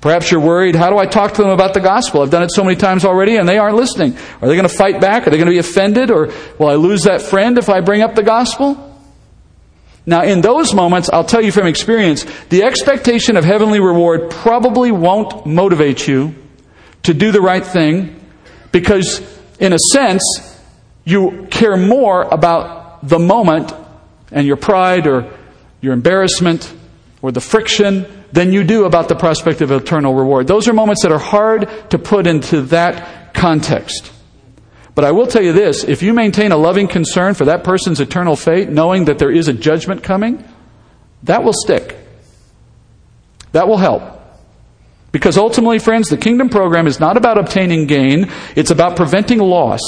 Perhaps 0.00 0.30
you're 0.30 0.40
worried, 0.40 0.74
how 0.74 0.90
do 0.90 0.98
I 0.98 1.06
talk 1.06 1.34
to 1.34 1.42
them 1.42 1.50
about 1.50 1.74
the 1.74 1.80
gospel? 1.80 2.22
I've 2.22 2.30
done 2.30 2.42
it 2.42 2.50
so 2.52 2.64
many 2.64 2.76
times 2.76 3.04
already 3.04 3.36
and 3.36 3.48
they 3.48 3.58
aren't 3.58 3.76
listening. 3.76 4.16
Are 4.40 4.48
they 4.48 4.56
going 4.56 4.68
to 4.68 4.74
fight 4.74 5.00
back? 5.00 5.26
Are 5.26 5.30
they 5.30 5.36
going 5.36 5.46
to 5.46 5.52
be 5.52 5.58
offended? 5.58 6.10
Or 6.10 6.32
will 6.58 6.68
I 6.68 6.74
lose 6.74 7.02
that 7.02 7.22
friend 7.22 7.58
if 7.58 7.68
I 7.68 7.80
bring 7.80 8.02
up 8.02 8.14
the 8.14 8.22
gospel? 8.22 8.95
Now, 10.08 10.22
in 10.22 10.40
those 10.40 10.72
moments, 10.72 11.10
I'll 11.12 11.24
tell 11.24 11.42
you 11.42 11.50
from 11.50 11.66
experience, 11.66 12.24
the 12.48 12.62
expectation 12.62 13.36
of 13.36 13.44
heavenly 13.44 13.80
reward 13.80 14.30
probably 14.30 14.92
won't 14.92 15.46
motivate 15.46 16.06
you 16.06 16.34
to 17.02 17.12
do 17.12 17.32
the 17.32 17.40
right 17.40 17.64
thing 17.64 18.20
because, 18.70 19.20
in 19.58 19.72
a 19.72 19.78
sense, 19.90 20.22
you 21.04 21.48
care 21.50 21.76
more 21.76 22.22
about 22.22 23.08
the 23.08 23.18
moment 23.18 23.72
and 24.30 24.46
your 24.46 24.56
pride 24.56 25.08
or 25.08 25.32
your 25.80 25.92
embarrassment 25.92 26.72
or 27.20 27.32
the 27.32 27.40
friction 27.40 28.06
than 28.32 28.52
you 28.52 28.62
do 28.62 28.84
about 28.84 29.08
the 29.08 29.16
prospect 29.16 29.60
of 29.60 29.70
eternal 29.72 30.14
reward. 30.14 30.46
Those 30.46 30.68
are 30.68 30.72
moments 30.72 31.02
that 31.02 31.12
are 31.12 31.18
hard 31.18 31.68
to 31.90 31.98
put 31.98 32.26
into 32.26 32.62
that 32.62 33.34
context. 33.34 34.12
But 34.96 35.04
I 35.04 35.12
will 35.12 35.26
tell 35.26 35.42
you 35.42 35.52
this 35.52 35.84
if 35.84 36.02
you 36.02 36.14
maintain 36.14 36.50
a 36.52 36.56
loving 36.56 36.88
concern 36.88 37.34
for 37.34 37.44
that 37.44 37.62
person's 37.62 38.00
eternal 38.00 38.34
fate, 38.34 38.70
knowing 38.70 39.04
that 39.04 39.18
there 39.18 39.30
is 39.30 39.46
a 39.46 39.52
judgment 39.52 40.02
coming, 40.02 40.42
that 41.22 41.44
will 41.44 41.52
stick. 41.52 41.96
That 43.52 43.68
will 43.68 43.76
help. 43.76 44.02
Because 45.12 45.36
ultimately, 45.36 45.78
friends, 45.78 46.08
the 46.08 46.16
kingdom 46.16 46.48
program 46.48 46.86
is 46.86 46.98
not 46.98 47.18
about 47.18 47.36
obtaining 47.36 47.86
gain, 47.86 48.32
it's 48.56 48.70
about 48.70 48.96
preventing 48.96 49.38
loss, 49.38 49.82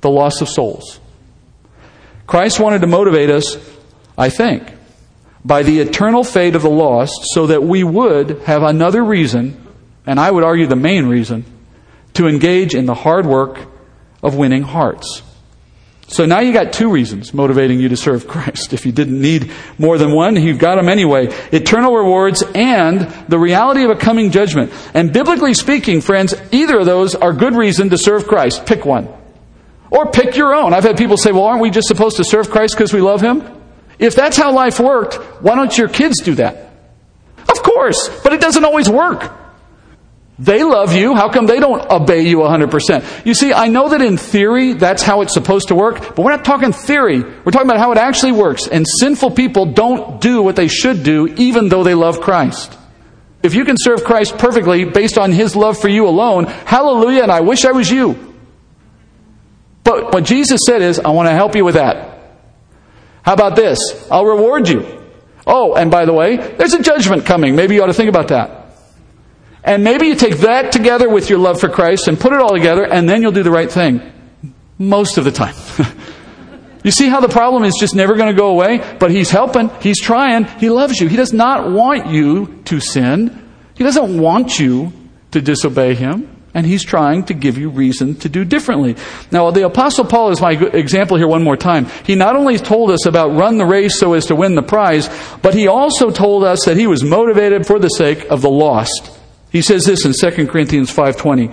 the 0.00 0.10
loss 0.10 0.40
of 0.40 0.48
souls. 0.48 0.98
Christ 2.26 2.58
wanted 2.58 2.80
to 2.80 2.88
motivate 2.88 3.30
us, 3.30 3.56
I 4.18 4.30
think, 4.30 4.64
by 5.44 5.62
the 5.62 5.78
eternal 5.78 6.24
fate 6.24 6.56
of 6.56 6.62
the 6.62 6.70
lost 6.70 7.20
so 7.34 7.46
that 7.46 7.62
we 7.62 7.84
would 7.84 8.40
have 8.42 8.64
another 8.64 9.04
reason, 9.04 9.64
and 10.06 10.18
I 10.18 10.30
would 10.30 10.42
argue 10.42 10.66
the 10.66 10.76
main 10.76 11.06
reason, 11.06 11.44
to 12.14 12.26
engage 12.26 12.74
in 12.74 12.86
the 12.86 12.94
hard 12.94 13.26
work 13.26 13.71
of 14.22 14.36
winning 14.36 14.62
hearts. 14.62 15.22
So 16.08 16.26
now 16.26 16.40
you 16.40 16.52
got 16.52 16.74
two 16.74 16.90
reasons 16.90 17.32
motivating 17.32 17.80
you 17.80 17.88
to 17.88 17.96
serve 17.96 18.28
Christ. 18.28 18.74
If 18.74 18.84
you 18.84 18.92
didn't 18.92 19.18
need 19.18 19.50
more 19.78 19.96
than 19.96 20.12
one, 20.12 20.36
you've 20.36 20.58
got 20.58 20.76
them 20.76 20.90
anyway. 20.90 21.28
Eternal 21.50 21.94
rewards 21.94 22.42
and 22.54 23.00
the 23.28 23.38
reality 23.38 23.84
of 23.84 23.90
a 23.90 23.96
coming 23.96 24.30
judgment. 24.30 24.72
And 24.92 25.10
biblically 25.10 25.54
speaking, 25.54 26.02
friends, 26.02 26.34
either 26.52 26.80
of 26.80 26.86
those 26.86 27.14
are 27.14 27.32
good 27.32 27.56
reason 27.56 27.88
to 27.90 27.98
serve 27.98 28.26
Christ. 28.26 28.66
Pick 28.66 28.84
one. 28.84 29.08
Or 29.90 30.10
pick 30.10 30.36
your 30.36 30.54
own. 30.54 30.74
I've 30.74 30.84
had 30.84 30.98
people 30.98 31.16
say, 31.16 31.32
well, 31.32 31.44
aren't 31.44 31.62
we 31.62 31.70
just 31.70 31.88
supposed 31.88 32.18
to 32.18 32.24
serve 32.24 32.50
Christ 32.50 32.74
because 32.74 32.92
we 32.92 33.00
love 33.00 33.22
Him? 33.22 33.42
If 33.98 34.14
that's 34.14 34.36
how 34.36 34.52
life 34.52 34.80
worked, 34.80 35.14
why 35.42 35.54
don't 35.54 35.76
your 35.76 35.88
kids 35.88 36.20
do 36.22 36.34
that? 36.34 36.72
Of 37.48 37.62
course, 37.62 38.10
but 38.22 38.34
it 38.34 38.40
doesn't 38.40 38.64
always 38.64 38.88
work. 38.88 39.32
They 40.42 40.64
love 40.64 40.92
you. 40.92 41.14
How 41.14 41.28
come 41.28 41.46
they 41.46 41.60
don't 41.60 41.88
obey 41.88 42.22
you 42.22 42.38
100%? 42.38 43.24
You 43.24 43.32
see, 43.32 43.52
I 43.52 43.68
know 43.68 43.90
that 43.90 44.02
in 44.02 44.16
theory 44.16 44.72
that's 44.72 45.00
how 45.00 45.20
it's 45.20 45.34
supposed 45.34 45.68
to 45.68 45.76
work, 45.76 46.16
but 46.16 46.18
we're 46.18 46.32
not 46.32 46.44
talking 46.44 46.72
theory. 46.72 47.22
We're 47.22 47.52
talking 47.52 47.68
about 47.68 47.78
how 47.78 47.92
it 47.92 47.98
actually 47.98 48.32
works. 48.32 48.66
And 48.66 48.84
sinful 48.98 49.32
people 49.32 49.66
don't 49.66 50.20
do 50.20 50.42
what 50.42 50.56
they 50.56 50.66
should 50.66 51.04
do 51.04 51.28
even 51.36 51.68
though 51.68 51.84
they 51.84 51.94
love 51.94 52.20
Christ. 52.20 52.76
If 53.44 53.54
you 53.54 53.64
can 53.64 53.76
serve 53.78 54.02
Christ 54.02 54.36
perfectly 54.36 54.84
based 54.84 55.16
on 55.16 55.30
His 55.30 55.54
love 55.54 55.80
for 55.80 55.88
you 55.88 56.08
alone, 56.08 56.46
hallelujah, 56.46 57.22
and 57.22 57.30
I 57.30 57.42
wish 57.42 57.64
I 57.64 57.70
was 57.70 57.88
you. 57.88 58.34
But 59.84 60.12
what 60.12 60.24
Jesus 60.24 60.62
said 60.66 60.82
is, 60.82 60.98
I 60.98 61.10
want 61.10 61.28
to 61.28 61.34
help 61.34 61.54
you 61.54 61.64
with 61.64 61.74
that. 61.76 62.18
How 63.22 63.34
about 63.34 63.54
this? 63.54 63.78
I'll 64.10 64.26
reward 64.26 64.68
you. 64.68 65.02
Oh, 65.46 65.74
and 65.74 65.88
by 65.88 66.04
the 66.04 66.12
way, 66.12 66.36
there's 66.36 66.74
a 66.74 66.82
judgment 66.82 67.26
coming. 67.26 67.54
Maybe 67.54 67.76
you 67.76 67.82
ought 67.84 67.86
to 67.86 67.94
think 67.94 68.08
about 68.08 68.28
that. 68.28 68.61
And 69.64 69.84
maybe 69.84 70.06
you 70.06 70.16
take 70.16 70.38
that 70.38 70.72
together 70.72 71.08
with 71.08 71.30
your 71.30 71.38
love 71.38 71.60
for 71.60 71.68
Christ 71.68 72.08
and 72.08 72.18
put 72.18 72.32
it 72.32 72.40
all 72.40 72.52
together, 72.52 72.84
and 72.84 73.08
then 73.08 73.22
you'll 73.22 73.32
do 73.32 73.44
the 73.44 73.50
right 73.50 73.70
thing. 73.70 74.00
Most 74.78 75.18
of 75.18 75.24
the 75.24 75.30
time. 75.30 75.54
you 76.84 76.90
see 76.90 77.08
how 77.08 77.20
the 77.20 77.28
problem 77.28 77.62
is 77.62 77.74
just 77.78 77.94
never 77.94 78.16
going 78.16 78.34
to 78.34 78.38
go 78.38 78.48
away? 78.48 78.96
But 78.98 79.12
He's 79.12 79.30
helping, 79.30 79.70
He's 79.80 80.00
trying, 80.00 80.44
He 80.44 80.68
loves 80.68 81.00
you. 81.00 81.08
He 81.08 81.16
does 81.16 81.32
not 81.32 81.70
want 81.70 82.08
you 82.08 82.60
to 82.64 82.80
sin, 82.80 83.50
He 83.74 83.84
doesn't 83.84 84.18
want 84.18 84.58
you 84.58 84.92
to 85.30 85.40
disobey 85.40 85.94
Him. 85.94 86.28
And 86.54 86.66
he's 86.66 86.84
trying 86.84 87.24
to 87.24 87.32
give 87.32 87.56
you 87.56 87.70
reason 87.70 88.14
to 88.16 88.28
do 88.28 88.44
differently. 88.44 88.96
Now, 89.30 89.50
the 89.52 89.64
Apostle 89.64 90.04
Paul 90.04 90.32
is 90.32 90.40
my 90.42 90.52
example 90.52 91.16
here 91.16 91.26
one 91.26 91.42
more 91.42 91.56
time. 91.56 91.86
He 92.04 92.14
not 92.14 92.36
only 92.36 92.58
told 92.58 92.90
us 92.90 93.06
about 93.06 93.34
run 93.34 93.56
the 93.56 93.64
race 93.64 93.98
so 93.98 94.12
as 94.12 94.26
to 94.26 94.36
win 94.36 94.54
the 94.54 94.62
prize, 94.62 95.08
but 95.40 95.54
he 95.54 95.66
also 95.66 96.10
told 96.10 96.44
us 96.44 96.66
that 96.66 96.76
he 96.76 96.86
was 96.86 97.02
motivated 97.02 97.66
for 97.66 97.78
the 97.78 97.88
sake 97.88 98.26
of 98.26 98.42
the 98.42 98.50
lost. 98.50 99.21
He 99.52 99.60
says 99.60 99.84
this 99.84 100.06
in 100.06 100.14
2 100.14 100.48
Corinthians 100.48 100.90
5:20. 100.90 101.52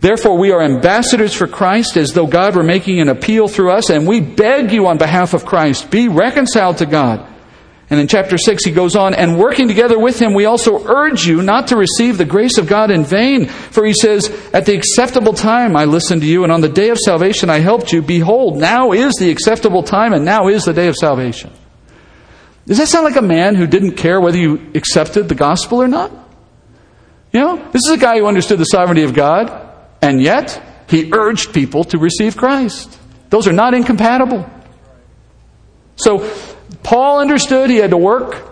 Therefore 0.00 0.36
we 0.36 0.52
are 0.52 0.62
ambassadors 0.62 1.34
for 1.34 1.46
Christ 1.46 1.96
as 1.96 2.12
though 2.12 2.26
God 2.26 2.54
were 2.54 2.62
making 2.62 3.00
an 3.00 3.08
appeal 3.08 3.48
through 3.48 3.72
us 3.72 3.90
and 3.90 4.06
we 4.06 4.20
beg 4.20 4.72
you 4.72 4.86
on 4.86 4.98
behalf 4.98 5.34
of 5.34 5.44
Christ 5.44 5.90
be 5.90 6.08
reconciled 6.08 6.78
to 6.78 6.86
God. 6.86 7.26
And 7.88 7.98
in 7.98 8.06
chapter 8.06 8.38
6 8.38 8.64
he 8.64 8.70
goes 8.70 8.94
on 8.94 9.14
and 9.14 9.38
working 9.38 9.68
together 9.68 9.98
with 9.98 10.20
him 10.20 10.34
we 10.34 10.44
also 10.44 10.86
urge 10.86 11.26
you 11.26 11.42
not 11.42 11.68
to 11.68 11.76
receive 11.76 12.18
the 12.18 12.24
grace 12.26 12.56
of 12.58 12.66
God 12.66 12.90
in 12.90 13.04
vain 13.04 13.46
for 13.46 13.84
he 13.84 13.94
says 13.94 14.28
at 14.52 14.66
the 14.66 14.74
acceptable 14.74 15.32
time 15.32 15.76
I 15.76 15.86
listened 15.86 16.20
to 16.20 16.28
you 16.28 16.44
and 16.44 16.52
on 16.52 16.60
the 16.60 16.68
day 16.68 16.90
of 16.90 16.98
salvation 16.98 17.50
I 17.50 17.58
helped 17.58 17.92
you 17.92 18.00
behold 18.02 18.58
now 18.58 18.92
is 18.92 19.14
the 19.18 19.30
acceptable 19.30 19.82
time 19.82 20.12
and 20.12 20.24
now 20.24 20.48
is 20.48 20.64
the 20.64 20.74
day 20.74 20.88
of 20.88 20.96
salvation. 20.96 21.50
Does 22.66 22.78
that 22.78 22.88
sound 22.88 23.04
like 23.04 23.16
a 23.16 23.22
man 23.22 23.54
who 23.54 23.66
didn't 23.66 23.96
care 23.96 24.20
whether 24.20 24.38
you 24.38 24.70
accepted 24.74 25.28
the 25.28 25.34
gospel 25.34 25.82
or 25.82 25.88
not? 25.88 26.12
You 27.32 27.40
know, 27.40 27.56
this 27.70 27.82
is 27.86 27.90
a 27.90 27.98
guy 27.98 28.18
who 28.18 28.26
understood 28.26 28.58
the 28.58 28.64
sovereignty 28.64 29.02
of 29.02 29.14
God, 29.14 29.50
and 30.02 30.20
yet 30.20 30.60
he 30.88 31.10
urged 31.12 31.52
people 31.52 31.84
to 31.84 31.98
receive 31.98 32.36
Christ. 32.36 32.98
Those 33.28 33.46
are 33.46 33.52
not 33.52 33.74
incompatible. 33.74 34.48
So, 35.96 36.28
Paul 36.82 37.20
understood 37.20 37.70
he 37.70 37.76
had 37.76 37.90
to 37.90 37.96
work 37.96 38.48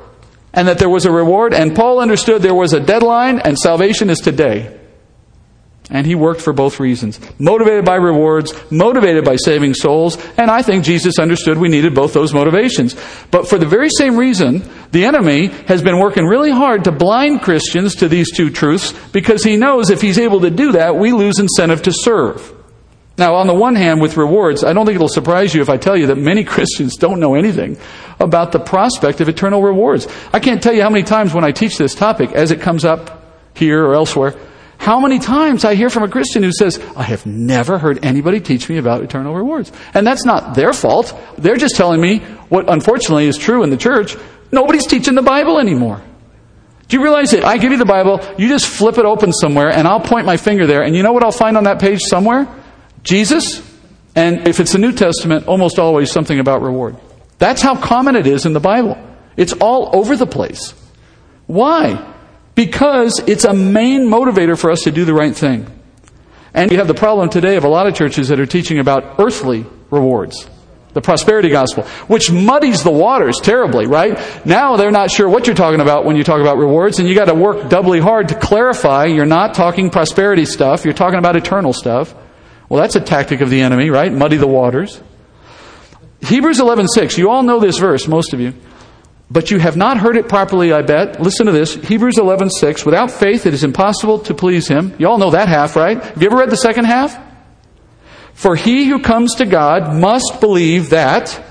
and 0.52 0.68
that 0.68 0.78
there 0.78 0.88
was 0.88 1.04
a 1.04 1.10
reward, 1.10 1.54
and 1.54 1.74
Paul 1.74 2.00
understood 2.00 2.42
there 2.42 2.54
was 2.54 2.72
a 2.72 2.80
deadline, 2.80 3.38
and 3.38 3.58
salvation 3.58 4.10
is 4.10 4.18
today. 4.18 4.77
And 5.90 6.06
he 6.06 6.14
worked 6.14 6.42
for 6.42 6.52
both 6.52 6.80
reasons. 6.80 7.18
Motivated 7.38 7.84
by 7.84 7.94
rewards, 7.94 8.52
motivated 8.70 9.24
by 9.24 9.36
saving 9.36 9.72
souls, 9.72 10.18
and 10.36 10.50
I 10.50 10.60
think 10.60 10.84
Jesus 10.84 11.18
understood 11.18 11.56
we 11.56 11.68
needed 11.68 11.94
both 11.94 12.12
those 12.12 12.34
motivations. 12.34 12.94
But 13.30 13.48
for 13.48 13.56
the 13.56 13.66
very 13.66 13.88
same 13.88 14.16
reason, 14.16 14.68
the 14.90 15.06
enemy 15.06 15.46
has 15.66 15.80
been 15.82 15.98
working 15.98 16.26
really 16.26 16.50
hard 16.50 16.84
to 16.84 16.92
blind 16.92 17.40
Christians 17.40 17.96
to 17.96 18.08
these 18.08 18.30
two 18.36 18.50
truths 18.50 18.92
because 19.12 19.42
he 19.42 19.56
knows 19.56 19.88
if 19.88 20.02
he's 20.02 20.18
able 20.18 20.40
to 20.40 20.50
do 20.50 20.72
that, 20.72 20.96
we 20.96 21.12
lose 21.12 21.38
incentive 21.38 21.82
to 21.82 21.92
serve. 21.92 22.54
Now, 23.18 23.34
on 23.34 23.48
the 23.48 23.54
one 23.54 23.74
hand, 23.74 24.00
with 24.00 24.16
rewards, 24.16 24.62
I 24.62 24.72
don't 24.72 24.86
think 24.86 24.94
it'll 24.94 25.08
surprise 25.08 25.52
you 25.52 25.60
if 25.60 25.68
I 25.68 25.76
tell 25.76 25.96
you 25.96 26.06
that 26.06 26.18
many 26.18 26.44
Christians 26.54 26.96
don't 26.96 27.18
know 27.18 27.34
anything 27.34 27.76
about 28.20 28.52
the 28.52 28.60
prospect 28.60 29.20
of 29.20 29.28
eternal 29.28 29.60
rewards. 29.60 30.06
I 30.32 30.38
can't 30.38 30.62
tell 30.62 30.72
you 30.72 30.82
how 30.82 30.90
many 30.90 31.02
times 31.02 31.34
when 31.34 31.44
I 31.44 31.50
teach 31.50 31.76
this 31.76 31.94
topic, 31.94 32.30
as 32.32 32.52
it 32.52 32.60
comes 32.60 32.84
up 32.84 33.24
here 33.54 33.84
or 33.84 33.94
elsewhere, 33.94 34.36
how 34.88 35.00
many 35.00 35.18
times 35.18 35.66
I 35.66 35.74
hear 35.74 35.90
from 35.90 36.04
a 36.04 36.08
Christian 36.08 36.42
who 36.42 36.50
says, 36.50 36.78
I 36.96 37.02
have 37.02 37.26
never 37.26 37.76
heard 37.76 38.02
anybody 38.02 38.40
teach 38.40 38.70
me 38.70 38.78
about 38.78 39.02
eternal 39.02 39.34
rewards. 39.34 39.70
And 39.92 40.06
that's 40.06 40.24
not 40.24 40.54
their 40.54 40.72
fault. 40.72 41.14
They're 41.36 41.58
just 41.58 41.76
telling 41.76 42.00
me 42.00 42.20
what 42.48 42.72
unfortunately 42.72 43.26
is 43.26 43.36
true 43.36 43.62
in 43.64 43.68
the 43.68 43.76
church. 43.76 44.16
Nobody's 44.50 44.86
teaching 44.86 45.14
the 45.14 45.20
Bible 45.20 45.58
anymore. 45.58 46.00
Do 46.88 46.96
you 46.96 47.02
realize 47.02 47.32
that 47.32 47.44
I 47.44 47.58
give 47.58 47.70
you 47.70 47.76
the 47.76 47.84
Bible, 47.84 48.26
you 48.38 48.48
just 48.48 48.66
flip 48.66 48.96
it 48.96 49.04
open 49.04 49.30
somewhere, 49.30 49.70
and 49.70 49.86
I'll 49.86 50.00
point 50.00 50.24
my 50.24 50.38
finger 50.38 50.66
there, 50.66 50.82
and 50.82 50.96
you 50.96 51.02
know 51.02 51.12
what 51.12 51.22
I'll 51.22 51.32
find 51.32 51.58
on 51.58 51.64
that 51.64 51.80
page 51.80 52.00
somewhere? 52.00 52.48
Jesus, 53.02 53.60
and 54.14 54.48
if 54.48 54.58
it's 54.58 54.72
the 54.72 54.78
New 54.78 54.92
Testament, 54.92 55.48
almost 55.48 55.78
always 55.78 56.10
something 56.10 56.40
about 56.40 56.62
reward. 56.62 56.96
That's 57.36 57.60
how 57.60 57.76
common 57.76 58.16
it 58.16 58.26
is 58.26 58.46
in 58.46 58.54
the 58.54 58.60
Bible. 58.60 58.96
It's 59.36 59.52
all 59.52 59.94
over 59.94 60.16
the 60.16 60.26
place. 60.26 60.72
Why? 61.46 62.14
Because 62.58 63.22
it's 63.28 63.44
a 63.44 63.54
main 63.54 64.08
motivator 64.10 64.58
for 64.58 64.72
us 64.72 64.80
to 64.80 64.90
do 64.90 65.04
the 65.04 65.14
right 65.14 65.32
thing. 65.32 65.64
And 66.52 66.72
you 66.72 66.78
have 66.78 66.88
the 66.88 66.94
problem 66.94 67.30
today 67.30 67.54
of 67.54 67.62
a 67.62 67.68
lot 67.68 67.86
of 67.86 67.94
churches 67.94 68.30
that 68.30 68.40
are 68.40 68.46
teaching 68.46 68.80
about 68.80 69.20
earthly 69.20 69.64
rewards. 69.92 70.50
The 70.92 71.00
prosperity 71.00 71.50
gospel, 71.50 71.84
which 72.08 72.32
muddies 72.32 72.82
the 72.82 72.90
waters 72.90 73.36
terribly, 73.40 73.86
right? 73.86 74.18
Now 74.44 74.74
they're 74.74 74.90
not 74.90 75.12
sure 75.12 75.28
what 75.28 75.46
you're 75.46 75.54
talking 75.54 75.80
about 75.80 76.04
when 76.04 76.16
you 76.16 76.24
talk 76.24 76.40
about 76.40 76.58
rewards, 76.58 76.98
and 76.98 77.08
you 77.08 77.14
got 77.14 77.26
to 77.26 77.34
work 77.34 77.68
doubly 77.68 78.00
hard 78.00 78.30
to 78.30 78.34
clarify 78.34 79.04
you're 79.04 79.24
not 79.24 79.54
talking 79.54 79.88
prosperity 79.88 80.44
stuff, 80.44 80.84
you're 80.84 80.94
talking 80.94 81.20
about 81.20 81.36
eternal 81.36 81.72
stuff. 81.72 82.12
Well, 82.68 82.82
that's 82.82 82.96
a 82.96 83.00
tactic 83.00 83.40
of 83.40 83.50
the 83.50 83.60
enemy, 83.60 83.88
right? 83.90 84.12
Muddy 84.12 84.36
the 84.36 84.48
waters. 84.48 85.00
Hebrews 86.22 86.58
11:6. 86.58 87.18
You 87.18 87.30
all 87.30 87.44
know 87.44 87.60
this 87.60 87.78
verse, 87.78 88.08
most 88.08 88.34
of 88.34 88.40
you. 88.40 88.52
But 89.30 89.50
you 89.50 89.58
have 89.58 89.76
not 89.76 89.98
heard 89.98 90.16
it 90.16 90.28
properly, 90.28 90.72
I 90.72 90.82
bet. 90.82 91.20
Listen 91.20 91.46
to 91.46 91.52
this. 91.52 91.74
Hebrews 91.74 92.16
11:6. 92.16 92.86
Without 92.86 93.10
faith 93.10 93.44
it 93.44 93.52
is 93.52 93.62
impossible 93.62 94.20
to 94.20 94.34
please 94.34 94.68
him. 94.68 94.94
You 94.98 95.08
all 95.08 95.18
know 95.18 95.30
that 95.30 95.48
half, 95.48 95.76
right? 95.76 96.02
Have 96.02 96.22
you 96.22 96.28
ever 96.28 96.38
read 96.38 96.50
the 96.50 96.56
second 96.56 96.86
half? 96.86 97.18
For 98.32 98.56
he 98.56 98.86
who 98.86 99.00
comes 99.00 99.34
to 99.36 99.44
God 99.46 99.94
must 99.94 100.40
believe 100.40 100.90
that 100.90 101.42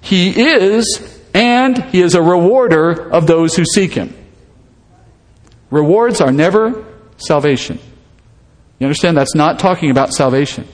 he 0.00 0.30
is 0.30 1.20
and 1.32 1.82
he 1.84 2.00
is 2.00 2.14
a 2.14 2.22
rewarder 2.22 3.10
of 3.10 3.26
those 3.26 3.56
who 3.56 3.64
seek 3.64 3.94
him. 3.94 4.14
Rewards 5.70 6.20
are 6.20 6.30
never 6.30 6.84
salvation. 7.16 7.80
You 8.78 8.86
understand? 8.86 9.16
That's 9.16 9.34
not 9.34 9.58
talking 9.58 9.90
about 9.90 10.12
salvation. 10.12 10.68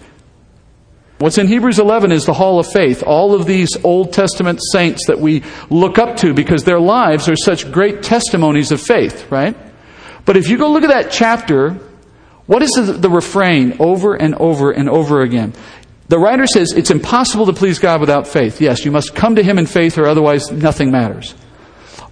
What's 1.20 1.36
in 1.36 1.48
Hebrews 1.48 1.78
11 1.78 2.12
is 2.12 2.24
the 2.24 2.32
hall 2.32 2.58
of 2.58 2.72
faith. 2.72 3.02
All 3.02 3.34
of 3.34 3.44
these 3.44 3.68
Old 3.84 4.14
Testament 4.14 4.58
saints 4.72 5.06
that 5.06 5.20
we 5.20 5.42
look 5.68 5.98
up 5.98 6.16
to 6.18 6.32
because 6.32 6.64
their 6.64 6.80
lives 6.80 7.28
are 7.28 7.36
such 7.36 7.70
great 7.70 8.02
testimonies 8.02 8.72
of 8.72 8.80
faith, 8.80 9.30
right? 9.30 9.54
But 10.24 10.38
if 10.38 10.48
you 10.48 10.56
go 10.56 10.70
look 10.70 10.82
at 10.82 10.88
that 10.88 11.12
chapter, 11.12 11.72
what 12.46 12.62
is 12.62 12.70
the, 12.70 12.94
the 12.94 13.10
refrain 13.10 13.76
over 13.80 14.14
and 14.14 14.34
over 14.36 14.70
and 14.70 14.88
over 14.88 15.20
again? 15.20 15.52
The 16.08 16.18
writer 16.18 16.46
says 16.46 16.72
it's 16.74 16.90
impossible 16.90 17.44
to 17.46 17.52
please 17.52 17.78
God 17.78 18.00
without 18.00 18.26
faith. 18.26 18.58
Yes, 18.62 18.86
you 18.86 18.90
must 18.90 19.14
come 19.14 19.36
to 19.36 19.42
Him 19.42 19.58
in 19.58 19.66
faith 19.66 19.98
or 19.98 20.06
otherwise 20.06 20.50
nothing 20.50 20.90
matters. 20.90 21.34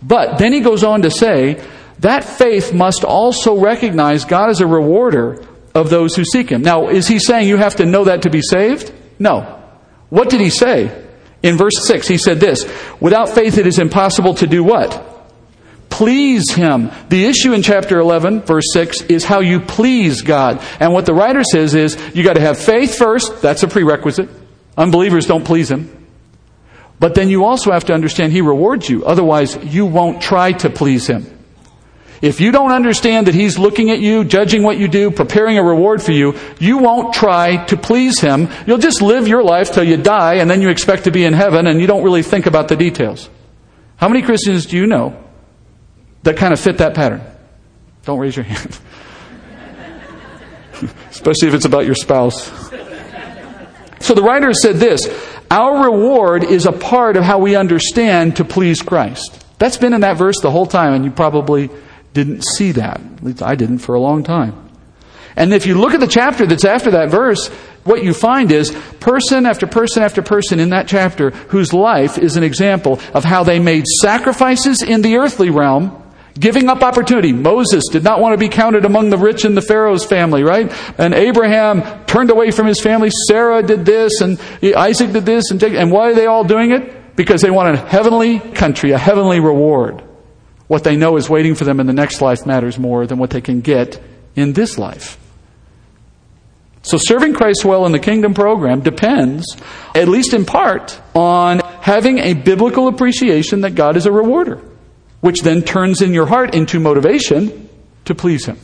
But 0.03 0.37
then 0.37 0.53
he 0.53 0.61
goes 0.61 0.85
on 0.85 1.01
to 1.01 1.11
say 1.11 1.66
that 2.01 2.25
faith 2.25 2.75
must 2.75 3.05
also 3.05 3.59
recognize 3.59 4.27
God 4.27 4.51
as 4.51 4.61
a 4.61 4.66
rewarder 4.66 5.42
of 5.75 5.88
those 5.88 6.14
who 6.14 6.27
seek 6.27 6.51
Him. 6.51 6.61
Now, 6.61 6.88
is 6.88 7.09
he 7.09 7.18
saying 7.18 7.49
you 7.49 7.57
have 7.57 7.77
to 7.77 7.87
know 7.87 8.05
that 8.05 8.23
to 8.23 8.31
be 8.31 8.42
saved? 8.42 8.92
No. 9.18 9.62
What 10.11 10.31
did 10.31 10.40
he 10.40 10.50
say? 10.50 11.07
In 11.42 11.57
verse 11.57 11.87
6, 11.87 12.09
he 12.09 12.18
said 12.18 12.40
this 12.40 12.64
Without 13.00 13.31
faith, 13.31 13.59
it 13.59 13.66
is 13.66 13.78
impossible 13.78 14.35
to 14.35 14.46
do 14.46 14.64
what? 14.64 15.04
Please 15.90 16.52
Him. 16.52 16.90
The 17.09 17.24
issue 17.24 17.52
in 17.52 17.62
chapter 17.62 17.98
11, 17.98 18.42
verse 18.42 18.66
6, 18.72 19.02
is 19.02 19.24
how 19.24 19.40
you 19.40 19.61
please 19.61 20.22
God. 20.22 20.62
And 20.81 20.92
what 20.92 21.07
the 21.07 21.14
writer 21.14 21.42
says 21.42 21.74
is 21.74 21.98
you 22.14 22.22
got 22.22 22.35
to 22.35 22.40
have 22.40 22.59
faith 22.59 22.96
first. 22.96 23.42
That's 23.42 23.62
a 23.62 23.68
prerequisite. 23.68 24.28
Unbelievers 24.76 25.26
don't 25.26 25.44
please 25.44 25.70
Him. 25.70 25.94
But 27.00 27.14
then 27.14 27.31
you 27.31 27.44
also 27.44 27.72
have 27.72 27.87
to 27.87 27.94
understand 27.94 28.33
He 28.33 28.42
rewards 28.42 28.88
you. 28.88 29.04
Otherwise, 29.04 29.57
you 29.64 29.87
won't 29.87 30.20
try 30.20 30.52
to 30.52 30.70
please 30.70 31.07
Him. 31.07 31.38
If 32.20 32.40
you 32.40 32.50
don't 32.50 32.72
understand 32.72 33.26
that 33.26 33.35
He's 33.35 33.59
looking 33.59 33.90
at 33.90 34.00
you, 34.00 34.24
judging 34.24 34.62
what 34.62 34.78
you 34.78 34.88
do, 34.88 35.11
preparing 35.11 35.57
a 35.59 35.62
reward 35.62 36.02
for 36.02 36.12
you, 36.12 36.35
you 36.59 36.78
won't 36.78 37.14
try 37.14 37.64
to 37.66 37.76
please 37.76 38.20
Him. 38.20 38.48
You'll 38.66 38.78
just 38.78 39.02
live 39.02 39.28
your 39.28 39.42
life 39.42 39.72
till 39.72 39.85
you 39.85 39.96
die 39.96 40.35
and 40.35 40.50
then 40.50 40.61
you 40.61 40.68
expect 40.68 41.04
to 41.04 41.11
be 41.11 41.24
in 41.24 41.33
heaven 41.33 41.66
and 41.66 41.81
you 41.81 41.87
don't 41.87 42.02
really 42.02 42.22
think 42.22 42.46
about 42.46 42.68
the 42.68 42.76
details. 42.76 43.31
How 43.96 44.09
many 44.09 44.22
Christians 44.22 44.66
do 44.66 44.76
you 44.76 44.87
know 44.87 45.22
that 46.22 46.37
kind 46.37 46.52
of 46.52 46.61
fit 46.61 46.78
that 46.78 46.94
pattern? 46.94 47.22
Don't 48.04 48.18
raise 48.18 48.37
your 48.37 48.44
hand. 48.44 48.78
Especially 51.11 51.48
if 51.48 51.54
it's 51.54 51.64
about 51.64 51.85
your 51.85 51.94
spouse. 51.94 52.50
So 54.00 54.14
the 54.14 54.22
writer 54.22 54.52
said 54.52 54.76
this 54.76 55.07
Our 55.50 55.85
reward 55.85 56.44
is 56.44 56.66
a 56.66 56.72
part 56.72 57.16
of 57.16 57.24
how 57.24 57.38
we 57.38 57.57
understand 57.57 58.37
to 58.37 58.44
please 58.44 58.83
Christ. 58.83 59.44
That's 59.59 59.76
been 59.76 59.92
in 59.92 60.02
that 60.02 60.16
verse 60.16 60.37
the 60.40 60.50
whole 60.50 60.66
time, 60.66 60.94
and 60.94 61.04
you 61.04 61.11
probably 61.11 61.68
didn't 62.12 62.42
see 62.42 62.73
that. 62.73 63.01
At 63.01 63.23
least 63.23 63.42
I 63.42 63.55
didn't 63.55 63.79
for 63.79 63.94
a 63.94 64.01
long 64.01 64.23
time. 64.23 64.68
And 65.37 65.55
if 65.55 65.66
you 65.66 65.79
look 65.79 65.94
at 65.94 66.01
the 66.01 66.09
chapter 66.09 66.47
that's 66.47 66.64
after 66.64 66.90
that 66.92 67.11
verse, 67.11 67.49
what 67.85 68.03
you 68.03 68.12
find 68.12 68.51
is 68.51 68.71
person 68.99 69.47
after 69.47 69.66
person 69.66 70.03
after 70.03 70.21
person 70.21 70.59
in 70.59 70.71
that 70.71 70.88
chapter 70.88 71.31
whose 71.31 71.73
life 71.73 72.18
is 72.18 72.37
an 72.37 72.42
example 72.42 73.01
of 73.14 73.25
how 73.25 73.44
they 73.44 73.61
made 73.61 73.87
sacrifices 74.03 74.83
in 74.83 75.01
the 75.03 75.16
earthly 75.16 75.51
realm, 75.51 76.03
giving 76.38 76.68
up 76.68 76.83
opportunity. 76.83 77.33
Moses 77.33 77.85
did 77.90 78.03
not 78.03 78.21
want 78.21 78.33
to 78.33 78.38
be 78.38 78.49
counted 78.49 78.85
among 78.85 79.11
the 79.11 79.18
rich 79.18 79.44
in 79.44 79.55
the 79.55 79.62
Pharaoh's 79.62 80.05
family, 80.05 80.42
right? 80.42 80.73
And 80.99 81.14
Abraham 81.14 82.05
turned 82.07 82.31
away 82.31 82.51
from 82.51 82.66
his 82.66 82.81
family. 82.81 83.11
Sarah 83.29 83.62
did 83.62 83.85
this, 83.85 84.21
and 84.21 84.40
Isaac 84.62 85.12
did 85.12 85.25
this, 85.25 85.51
and, 85.51 85.62
and 85.62 85.92
why 85.92 86.11
are 86.11 86.14
they 86.14 86.27
all 86.27 86.44
doing 86.44 86.73
it? 86.73 86.99
because 87.18 87.42
they 87.42 87.51
want 87.51 87.75
a 87.75 87.77
heavenly 87.77 88.38
country, 88.38 88.92
a 88.92 88.99
heavenly 88.99 89.40
reward. 89.40 90.05
What 90.68 90.85
they 90.85 90.96
know 90.96 91.16
is 91.16 91.28
waiting 91.28 91.54
for 91.54 91.64
them 91.64 91.81
in 91.81 91.87
the 91.87 91.92
next 91.92 92.20
life 92.20 92.46
matters 92.46 92.78
more 92.78 93.07
than 93.07 93.18
what 93.18 93.31
they 93.31 93.40
can 93.40 93.61
get 93.61 94.00
in 94.37 94.52
this 94.52 94.78
life. 94.78 95.18
So 96.83 96.96
serving 96.98 97.35
Christ 97.35 97.64
well 97.64 97.85
in 97.87 97.92
the 97.92 97.98
kingdom 97.98 98.35
program 98.35 98.81
depends, 98.81 99.44
at 99.94 100.09
least 100.09 100.33
in 100.33 100.44
part, 100.44 101.00
on 101.14 101.61
having 101.81 102.18
a 102.18 102.35
biblical 102.35 102.88
appreciation 102.88 103.62
that 103.62 103.74
God 103.74 103.96
is 103.96 104.07
a 104.07 104.12
rewarder, 104.12 104.62
which 105.20 105.40
then 105.42 105.62
turns 105.62 106.02
in 106.02 106.14
your 106.14 106.26
heart 106.26 106.54
into 106.54 106.78
motivation 106.78 107.68
to 108.04 108.14
please 108.14 108.46
Him 108.46 108.59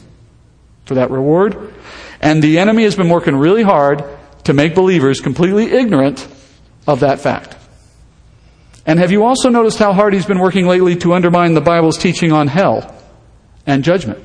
for 0.85 0.95
that 0.95 1.11
reward. 1.11 1.75
And 2.21 2.43
the 2.43 2.59
enemy 2.59 2.85
has 2.85 2.97
been 2.97 3.09
working 3.09 3.37
really 3.37 3.63
hard 3.63 4.05
to 4.45 4.53
make 4.53 4.75
believers 4.75 5.21
completely 5.21 5.73
ignorant 5.73 6.27
of 6.87 7.01
that 7.01 7.21
fact. 7.21 7.57
And 8.87 8.99
have 8.99 9.11
you 9.11 9.25
also 9.25 9.49
noticed 9.49 9.79
how 9.79 9.93
hard 9.93 10.13
he's 10.13 10.27
been 10.27 10.41
working 10.41 10.67
lately 10.67 10.97
to 10.97 11.15
undermine 11.15 11.55
the 11.55 11.61
Bible's 11.61 11.97
teaching 11.97 12.33
on 12.33 12.49
hell 12.49 12.95
and 13.67 13.83
judgment? 13.83 14.23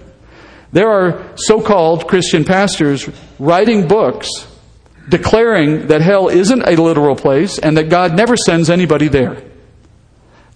There 0.71 0.89
are 0.89 1.33
so 1.35 1.61
called 1.61 2.07
Christian 2.07 2.43
pastors 2.45 3.09
writing 3.39 3.87
books 3.87 4.29
declaring 5.07 5.87
that 5.87 6.01
hell 6.01 6.29
isn't 6.29 6.61
a 6.67 6.75
literal 6.75 7.15
place 7.15 7.57
and 7.57 7.77
that 7.77 7.89
God 7.89 8.15
never 8.15 8.37
sends 8.37 8.69
anybody 8.69 9.07
there, 9.07 9.41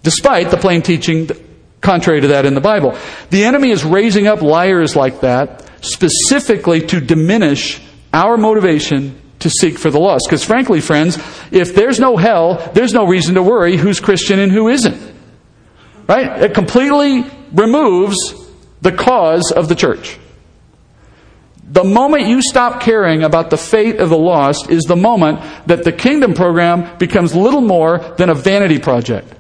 despite 0.04 0.52
the 0.52 0.58
plain 0.58 0.82
teaching 0.84 1.30
contrary 1.82 2.22
to 2.22 2.28
that 2.28 2.46
in 2.46 2.54
the 2.54 2.62
Bible. 2.62 2.98
The 3.32 3.46
enemy 3.46 3.72
is 3.72 3.84
raising 3.84 4.28
up 4.28 4.42
liars 4.42 4.96
like 4.96 5.22
that 5.22 5.70
specifically 5.84 6.86
to 6.88 7.02
diminish 7.02 7.82
our 8.14 8.38
motivation 8.38 9.20
to 9.44 9.50
seek 9.50 9.78
for 9.78 9.90
the 9.90 10.00
lost. 10.00 10.26
Because 10.28 10.44
frankly, 10.44 10.82
friends, 10.82 11.18
if 11.52 11.76
there's 11.76 12.00
no 12.00 12.18
hell, 12.18 12.72
there's 12.74 12.94
no 12.94 13.06
reason 13.06 13.36
to 13.36 13.44
worry 13.44 13.78
who's 13.78 14.00
Christian 14.00 14.40
and 14.40 14.52
who 14.52 14.68
isn't. 14.68 15.14
Right? 16.08 16.44
It 16.44 16.54
completely 16.54 17.24
removes 17.54 18.18
the 18.82 18.92
cause 18.92 19.52
of 19.52 19.70
the 19.70 19.76
church. 19.76 20.20
The 21.64 21.84
moment 21.84 22.28
you 22.28 22.42
stop 22.42 22.82
caring 22.82 23.24
about 23.24 23.50
the 23.50 23.58
fate 23.58 24.00
of 24.00 24.10
the 24.10 24.18
lost 24.18 24.70
is 24.70 24.84
the 24.84 24.96
moment 24.96 25.40
that 25.68 25.84
the 25.84 25.92
kingdom 25.92 26.34
program 26.34 26.98
becomes 26.98 27.34
little 27.34 27.62
more 27.62 28.00
than 28.18 28.30
a 28.30 28.36
vanity 28.36 28.80
project. 28.80 29.34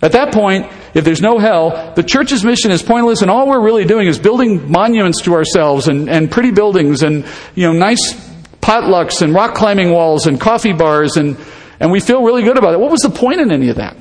At 0.00 0.12
that 0.12 0.32
point, 0.32 0.70
if 0.94 1.04
there's 1.04 1.20
no 1.20 1.38
hell, 1.38 1.92
the 1.94 2.02
church's 2.02 2.44
mission 2.44 2.70
is 2.70 2.82
pointless, 2.82 3.22
and 3.22 3.30
all 3.30 3.48
we're 3.48 3.62
really 3.62 3.84
doing 3.84 4.06
is 4.06 4.18
building 4.18 4.70
monuments 4.70 5.22
to 5.22 5.34
ourselves 5.34 5.88
and, 5.88 6.08
and 6.08 6.30
pretty 6.30 6.50
buildings 6.50 7.02
and 7.02 7.24
you 7.54 7.66
know 7.66 7.72
nice 7.72 8.23
potlucks 8.64 9.20
and 9.20 9.34
rock 9.34 9.54
climbing 9.54 9.92
walls 9.92 10.26
and 10.26 10.40
coffee 10.40 10.72
bars, 10.72 11.18
and, 11.18 11.36
and 11.78 11.92
we 11.92 12.00
feel 12.00 12.22
really 12.22 12.42
good 12.42 12.56
about 12.56 12.72
it. 12.72 12.80
What 12.80 12.90
was 12.90 13.02
the 13.02 13.10
point 13.10 13.40
in 13.40 13.52
any 13.52 13.68
of 13.68 13.76
that? 13.76 13.94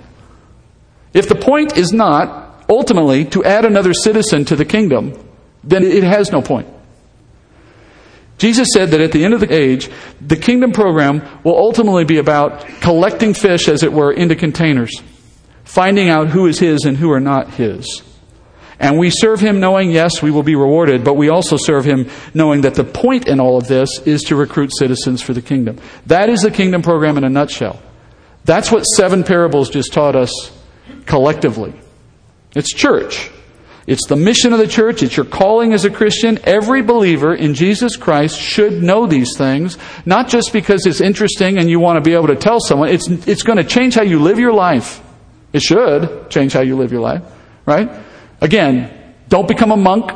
If 1.13 1.27
the 1.27 1.35
point 1.35 1.77
is 1.77 1.91
not 1.91 2.65
ultimately 2.69 3.25
to 3.25 3.43
add 3.43 3.65
another 3.65 3.93
citizen 3.93 4.45
to 4.45 4.55
the 4.55 4.63
kingdom, 4.63 5.13
then 5.65 5.83
it 5.83 6.03
has 6.03 6.31
no 6.31 6.41
point. 6.41 6.67
Jesus 8.37 8.69
said 8.73 8.89
that 8.91 9.01
at 9.01 9.11
the 9.11 9.25
end 9.25 9.33
of 9.33 9.41
the 9.41 9.53
age, 9.53 9.89
the 10.19 10.37
kingdom 10.37 10.71
program 10.71 11.21
will 11.43 11.57
ultimately 11.57 12.05
be 12.05 12.17
about 12.17 12.65
collecting 12.81 13.33
fish, 13.33 13.67
as 13.67 13.83
it 13.83 13.91
were, 13.91 14.11
into 14.11 14.35
containers, 14.35 14.91
finding 15.65 16.09
out 16.09 16.29
who 16.29 16.47
is 16.47 16.59
his 16.59 16.85
and 16.85 16.97
who 16.97 17.11
are 17.11 17.19
not 17.19 17.53
his. 17.53 18.01
And 18.79 18.97
we 18.97 19.09
serve 19.09 19.39
him 19.39 19.59
knowing, 19.59 19.91
yes, 19.91 20.21
we 20.21 20.31
will 20.31 20.43
be 20.43 20.55
rewarded, 20.55 21.03
but 21.03 21.15
we 21.15 21.29
also 21.29 21.57
serve 21.57 21.85
him 21.85 22.09
knowing 22.33 22.61
that 22.61 22.75
the 22.75 22.83
point 22.83 23.27
in 23.27 23.39
all 23.39 23.57
of 23.57 23.67
this 23.67 23.99
is 24.05 24.23
to 24.23 24.35
recruit 24.35 24.71
citizens 24.77 25.21
for 25.21 25.33
the 25.33 25.41
kingdom. 25.41 25.77
That 26.07 26.29
is 26.29 26.41
the 26.41 26.51
kingdom 26.51 26.81
program 26.81 27.17
in 27.17 27.23
a 27.23 27.29
nutshell. 27.29 27.81
That's 28.45 28.71
what 28.71 28.83
seven 28.83 29.23
parables 29.23 29.69
just 29.69 29.93
taught 29.93 30.15
us 30.15 30.31
collectively. 31.05 31.73
It's 32.55 32.73
church. 32.73 33.29
It's 33.85 34.07
the 34.07 34.15
mission 34.15 34.53
of 34.53 34.59
the 34.59 34.67
church. 34.67 35.03
It's 35.03 35.17
your 35.17 35.25
calling 35.25 35.73
as 35.73 35.83
a 35.83 35.89
Christian. 35.89 36.39
Every 36.43 36.81
believer 36.81 37.35
in 37.35 37.53
Jesus 37.53 37.97
Christ 37.97 38.39
should 38.39 38.81
know 38.81 39.07
these 39.07 39.37
things, 39.37 39.77
not 40.05 40.29
just 40.29 40.53
because 40.53 40.85
it's 40.85 41.01
interesting 41.01 41.57
and 41.57 41.69
you 41.69 41.79
want 41.79 41.97
to 41.97 42.01
be 42.01 42.15
able 42.15 42.27
to 42.27 42.35
tell 42.35 42.59
someone. 42.61 42.89
It's, 42.89 43.07
it's 43.09 43.43
going 43.43 43.57
to 43.57 43.63
change 43.63 43.95
how 43.95 44.03
you 44.03 44.19
live 44.19 44.39
your 44.39 44.53
life. 44.53 45.01
It 45.51 45.61
should 45.61 46.29
change 46.29 46.53
how 46.53 46.61
you 46.61 46.77
live 46.77 46.91
your 46.91 47.01
life, 47.01 47.23
right? 47.65 47.91
Again, 48.43 49.15
don't 49.29 49.47
become 49.47 49.71
a 49.71 49.77
monk. 49.77 50.11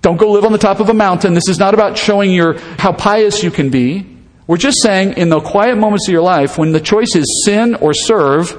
Don't 0.00 0.16
go 0.16 0.32
live 0.32 0.44
on 0.44 0.50
the 0.52 0.58
top 0.58 0.80
of 0.80 0.88
a 0.88 0.94
mountain. 0.94 1.34
This 1.34 1.48
is 1.48 1.58
not 1.58 1.74
about 1.74 1.98
showing 1.98 2.32
your 2.32 2.58
how 2.78 2.92
pious 2.92 3.42
you 3.42 3.50
can 3.50 3.68
be. 3.68 4.16
We're 4.46 4.56
just 4.56 4.82
saying 4.82 5.12
in 5.18 5.28
the 5.28 5.38
quiet 5.38 5.76
moments 5.76 6.08
of 6.08 6.12
your 6.12 6.22
life, 6.22 6.58
when 6.58 6.72
the 6.72 6.80
choice 6.80 7.14
is 7.14 7.44
sin 7.44 7.74
or 7.76 7.92
serve, 7.92 8.50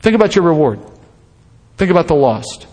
think 0.00 0.16
about 0.16 0.34
your 0.34 0.44
reward. 0.44 0.80
Think 1.76 1.92
about 1.92 2.08
the 2.08 2.16
lost. 2.16 2.66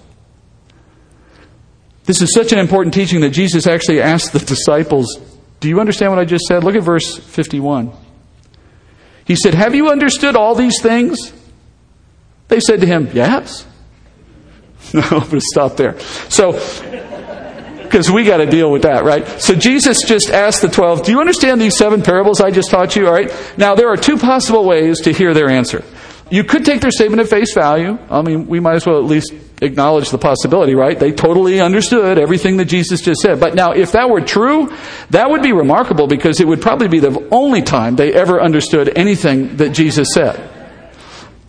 This 2.06 2.22
is 2.22 2.34
such 2.34 2.52
an 2.52 2.58
important 2.58 2.94
teaching 2.96 3.22
that 3.22 3.30
Jesus 3.30 3.68
actually 3.68 4.02
asked 4.02 4.34
the 4.34 4.39
disciples, 4.56 5.20
Do 5.60 5.70
you 5.70 5.80
understand 5.80 6.12
what 6.12 6.20
I 6.20 6.26
just 6.26 6.46
said? 6.46 6.63
Look 6.63 6.76
at 6.76 6.84
verse 6.84 7.15
51. 7.15 7.91
He 9.26 9.36
said, 9.36 9.54
Have 9.54 9.76
you 9.76 9.89
understood 9.89 10.36
all 10.36 10.56
these 10.56 10.82
things? 10.82 11.32
They 12.48 12.60
said 12.60 12.82
to 12.82 12.88
him, 12.88 13.10
Yes. 13.13 13.68
No, 14.93 15.26
but 15.30 15.41
stop 15.41 15.76
there. 15.76 16.00
So, 16.30 16.54
because 17.95 18.10
we 18.12 18.24
got 18.24 18.38
to 18.38 18.45
deal 18.45 18.71
with 18.71 18.82
that, 18.82 19.04
right? 19.04 19.26
So 19.41 19.56
Jesus 19.56 20.02
just 20.06 20.30
asked 20.30 20.62
the 20.62 20.67
12, 20.67 21.06
Do 21.06 21.12
you 21.12 21.19
understand 21.19 21.62
these 21.62 21.78
seven 21.78 22.02
parables 22.02 22.41
I 22.41 22.52
just 22.52 22.69
taught 22.69 22.95
you? 22.95 23.08
All 23.08 23.13
right. 23.13 23.32
Now, 23.58 23.76
there 23.76 23.89
are 23.89 23.98
two 23.98 24.17
possible 24.17 24.65
ways 24.65 25.02
to 25.02 25.13
hear 25.13 25.34
their 25.34 25.50
answer. 25.50 25.84
You 26.30 26.43
could 26.43 26.65
take 26.65 26.82
their 26.82 26.91
statement 26.91 27.21
at 27.21 27.28
face 27.28 27.54
value. 27.54 27.98
I 28.10 28.21
mean, 28.21 28.48
we 28.48 28.60
might 28.60 28.76
as 28.76 28.86
well 28.86 28.98
at 28.98 29.06
least 29.06 29.34
acknowledge 29.62 30.10
the 30.10 30.17
possibility, 30.17 30.74
right? 30.74 31.00
They 31.00 31.12
totally 31.12 31.62
understood 31.62 32.17
everything 32.17 32.58
that 32.58 32.65
Jesus 32.65 33.02
just 33.02 33.21
said. 33.21 33.39
But 33.39 33.54
now, 33.54 33.71
if 33.74 33.91
that 33.91 34.10
were 34.10 34.21
true, 34.21 34.76
that 35.12 35.30
would 35.30 35.43
be 35.43 35.54
remarkable 35.54 36.08
because 36.08 36.39
it 36.39 36.48
would 36.48 36.62
probably 36.62 36.88
be 36.88 37.00
the 37.00 37.28
only 37.32 37.62
time 37.62 37.95
they 37.95 38.12
ever 38.12 38.41
understood 38.41 38.91
anything 38.98 39.58
that 39.58 39.69
Jesus 39.69 40.10
said. 40.13 40.55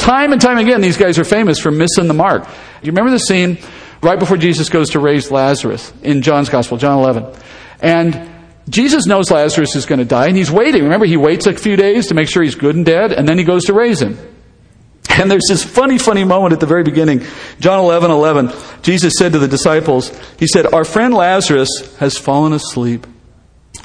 Time 0.06 0.30
and 0.30 0.40
time 0.40 0.58
again, 0.58 0.82
these 0.82 0.96
guys 0.96 1.18
are 1.18 1.24
famous 1.24 1.58
for 1.58 1.72
missing 1.72 2.06
the 2.06 2.14
mark. 2.14 2.46
You 2.80 2.92
remember 2.92 3.10
the 3.10 3.18
scene 3.18 3.58
right 4.00 4.16
before 4.16 4.36
Jesus 4.36 4.68
goes 4.68 4.90
to 4.90 5.00
raise 5.00 5.32
Lazarus 5.32 5.92
in 6.00 6.22
John's 6.22 6.48
Gospel, 6.48 6.76
John 6.76 7.00
11. 7.00 7.26
And 7.80 8.30
Jesus 8.68 9.06
knows 9.06 9.32
Lazarus 9.32 9.74
is 9.74 9.84
going 9.84 9.98
to 9.98 10.04
die, 10.04 10.28
and 10.28 10.36
he's 10.36 10.48
waiting. 10.48 10.84
Remember, 10.84 11.06
he 11.06 11.16
waits 11.16 11.48
a 11.48 11.54
few 11.54 11.74
days 11.74 12.06
to 12.06 12.14
make 12.14 12.28
sure 12.28 12.44
he's 12.44 12.54
good 12.54 12.76
and 12.76 12.86
dead, 12.86 13.10
and 13.10 13.28
then 13.28 13.36
he 13.36 13.42
goes 13.42 13.64
to 13.64 13.72
raise 13.72 14.00
him. 14.00 14.16
And 15.10 15.28
there's 15.28 15.46
this 15.48 15.64
funny, 15.64 15.98
funny 15.98 16.22
moment 16.22 16.52
at 16.52 16.60
the 16.60 16.66
very 16.66 16.84
beginning. 16.84 17.24
John 17.58 17.80
11, 17.80 18.08
11. 18.08 18.52
Jesus 18.82 19.14
said 19.18 19.32
to 19.32 19.40
the 19.40 19.48
disciples, 19.48 20.16
He 20.38 20.46
said, 20.46 20.72
Our 20.72 20.84
friend 20.84 21.14
Lazarus 21.14 21.96
has 21.96 22.16
fallen 22.16 22.52
asleep, 22.52 23.08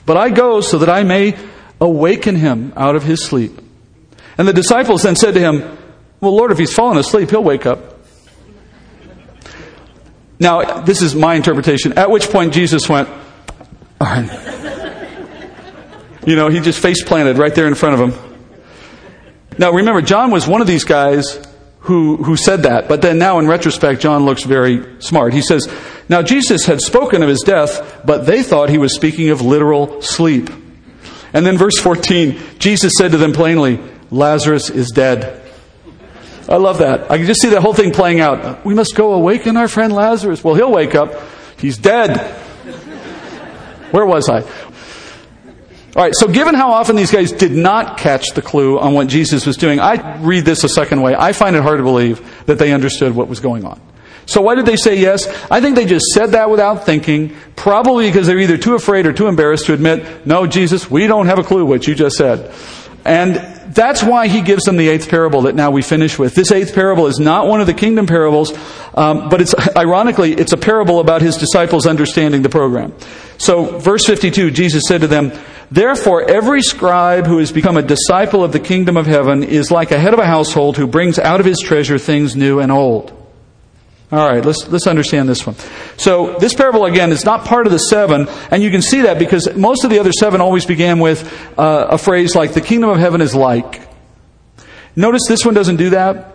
but 0.06 0.18
I 0.18 0.30
go 0.30 0.62
so 0.62 0.78
that 0.78 0.90
I 0.90 1.02
may 1.02 1.36
awaken 1.80 2.36
him 2.36 2.74
out 2.76 2.96
of 2.96 3.02
his 3.02 3.26
sleep. 3.26 3.60
And 4.38 4.48
the 4.48 4.54
disciples 4.54 5.02
then 5.02 5.16
said 5.16 5.34
to 5.34 5.40
him, 5.40 5.80
Well, 6.22 6.36
Lord, 6.36 6.52
if 6.52 6.58
he's 6.58 6.74
fallen 6.74 6.98
asleep, 6.98 7.32
he'll 7.32 7.44
wake 7.44 7.66
up. 7.66 8.00
Now, 10.40 10.82
this 10.82 11.02
is 11.02 11.14
my 11.14 11.36
interpretation. 11.36 11.94
At 11.94 12.10
which 12.10 12.30
point 12.30 12.54
Jesus 12.54 12.88
went, 12.88 13.10
All 13.10 14.08
right. 14.08 14.52
You 16.26 16.36
know, 16.36 16.50
he 16.50 16.60
just 16.60 16.80
face 16.80 17.04
planted 17.04 17.38
right 17.38 17.54
there 17.54 17.68
in 17.68 17.76
front 17.76 18.00
of 18.00 18.10
him. 18.10 18.38
Now 19.58 19.72
remember, 19.72 20.02
John 20.02 20.32
was 20.32 20.48
one 20.48 20.62
of 20.62 20.68
these 20.68 20.84
guys 20.84 21.40
who, 21.82 22.18
who 22.18 22.38
said 22.38 22.64
that, 22.64 22.88
but 22.88 23.02
then 23.02 23.18
now 23.18 23.40
in 23.40 23.48
retrospect, 23.48 24.02
John 24.02 24.26
looks 24.26 24.44
very 24.44 25.02
smart. 25.02 25.34
He 25.34 25.42
says, 25.42 25.68
Now 26.10 26.22
Jesus 26.22 26.66
had 26.66 26.80
spoken 26.80 27.24
of 27.24 27.30
his 27.30 27.42
death, 27.42 28.02
but 28.06 28.26
they 28.26 28.44
thought 28.44 28.70
he 28.70 28.78
was 28.78 28.96
speaking 28.96 29.30
of 29.30 29.42
literal 29.42 30.02
sleep. 30.02 30.50
And 31.34 31.46
then 31.46 31.58
verse 31.58 31.80
14, 31.80 32.40
Jesus 32.60 32.94
said 32.98 33.12
to 33.12 33.18
them 33.18 33.34
plainly, 33.34 33.80
Lazarus 34.12 34.70
is 34.70 34.92
dead. 34.92 35.42
I 36.50 36.58
love 36.58 36.80
that. 36.80 37.12
I 37.12 37.18
can 37.18 37.26
just 37.26 37.42
see 37.42 37.50
that 37.50 37.62
whole 37.62 37.74
thing 37.74 37.92
playing 37.92 38.20
out. 38.20 38.66
We 38.66 38.74
must 38.74 38.96
go 38.96 39.14
awaken 39.14 39.58
our 39.58 39.68
friend 39.68 39.94
Lazarus. 39.94 40.44
Well, 40.44 40.56
he'll 40.56 40.72
wake 40.72 40.96
up. 40.96 41.14
He's 41.58 41.78
dead. 41.78 42.18
Where 43.92 44.06
was 44.06 44.30
I? 44.30 44.42
All 44.42 46.02
right, 46.02 46.14
so 46.16 46.28
given 46.28 46.56
how 46.56 46.72
often 46.72 46.96
these 46.96 47.12
guys 47.12 47.34
did 47.34 47.52
not 47.52 47.98
catch 47.98 48.30
the 48.30 48.42
clue 48.42 48.80
on 48.80 48.94
what 48.94 49.08
Jesus 49.08 49.46
was 49.46 49.58
doing, 49.58 49.82
I 49.82 50.18
read 50.22 50.46
this 50.46 50.64
a 50.64 50.70
second 50.70 51.02
way. 51.02 51.16
I 51.16 51.34
find 51.34 51.54
it 51.54 51.64
hard 51.64 51.80
to 51.80 51.84
believe 51.84 52.46
that 52.46 52.58
they 52.58 52.72
understood 52.72 53.14
what 53.14 53.28
was 53.28 53.42
going 53.42 53.66
on. 53.66 53.82
So 54.26 54.42
why 54.42 54.56
did 54.56 54.66
they 54.66 54.78
say 54.78 54.98
yes? 54.98 55.28
I 55.52 55.60
think 55.60 55.76
they 55.76 55.86
just 55.86 56.06
said 56.14 56.28
that 56.28 56.50
without 56.50 56.86
thinking, 56.86 57.36
probably 57.58 58.08
because 58.08 58.26
they're 58.26 58.40
either 58.40 58.58
too 58.58 58.76
afraid 58.76 59.06
or 59.06 59.12
too 59.12 59.28
embarrassed 59.28 59.66
to 59.66 59.74
admit, 59.74 60.26
no, 60.26 60.48
Jesus, 60.48 60.90
we 60.90 61.08
don't 61.08 61.26
have 61.26 61.40
a 61.40 61.44
clue 61.44 61.66
what 61.66 61.86
you 61.86 61.94
just 61.94 62.16
said. 62.16 62.54
And 63.04 63.51
that's 63.68 64.04
why 64.04 64.28
he 64.28 64.42
gives 64.42 64.64
them 64.64 64.78
the 64.78 64.90
eighth 64.90 65.10
parable 65.10 65.44
that 65.44 65.56
now 65.56 65.72
we 65.72 65.82
finish 65.82 66.18
with. 66.18 66.36
This 66.36 66.52
eighth 66.52 66.74
parable 66.74 67.08
is 67.08 67.20
not 67.20 67.48
one 67.48 67.62
of 67.62 67.68
the 67.68 67.74
kingdom 67.74 68.08
parables, 68.08 68.54
um, 68.94 69.30
but 69.30 69.42
it's 69.42 69.56
ironically 69.76 70.34
it's 70.34 70.54
a 70.54 70.58
parable 70.58 71.00
about 71.00 71.22
his 71.22 71.38
disciples 71.38 71.86
understanding 71.86 72.42
the 72.42 72.50
program. 72.50 72.94
So, 73.38 73.80
verse 73.80 74.06
52, 74.06 74.52
Jesus 74.52 74.84
said 74.88 75.02
to 75.02 75.08
them, 75.08 75.32
Therefore, 75.72 76.30
every 76.30 76.62
scribe 76.62 77.26
who 77.26 77.38
has 77.38 77.52
become 77.52 77.78
a 77.78 77.82
disciple 77.82 78.44
of 78.44 78.52
the 78.52 78.60
kingdom 78.60 78.98
of 78.98 79.06
heaven 79.06 79.44
is 79.44 79.72
like 79.72 79.92
a 79.92 80.00
head 80.00 80.14
of 80.14 80.20
a 80.20 80.26
household 80.26 80.78
who 80.78 80.86
brings 80.86 81.18
out 81.18 81.40
of 81.40 81.46
his 81.46 81.60
treasure 81.60 81.98
things 81.98 82.36
new 82.36 82.60
and 82.60 82.72
old. 82.72 83.21
All 84.12 84.30
right, 84.30 84.44
let's, 84.44 84.68
let's 84.68 84.88
understand 84.88 85.30
this 85.30 85.48
one. 85.48 85.56
So, 85.96 86.38
this 86.38 86.54
parable, 86.54 86.84
again, 86.84 87.14
is 87.14 87.24
not 87.24 87.46
part 87.46 87.66
of 87.66 87.72
the 87.72 87.78
seven, 87.78 88.28
and 88.50 88.62
you 88.62 88.70
can 88.70 88.82
see 88.82 89.04
that 89.04 89.18
because 89.18 89.56
most 89.56 89.86
of 89.86 89.90
the 89.90 90.00
other 90.00 90.12
seven 90.12 90.42
always 90.42 90.66
began 90.66 91.00
with 91.00 91.24
uh, 91.58 91.88
a 91.92 91.98
phrase 91.98 92.36
like, 92.36 92.54
the 92.54 92.60
kingdom 92.60 92.90
of 92.90 92.98
heaven 92.98 93.22
is 93.22 93.34
like. 93.34 93.88
Notice 94.98 95.22
this 95.30 95.46
one 95.46 95.54
doesn't 95.54 95.78
do 95.78 95.92
that. 95.92 96.28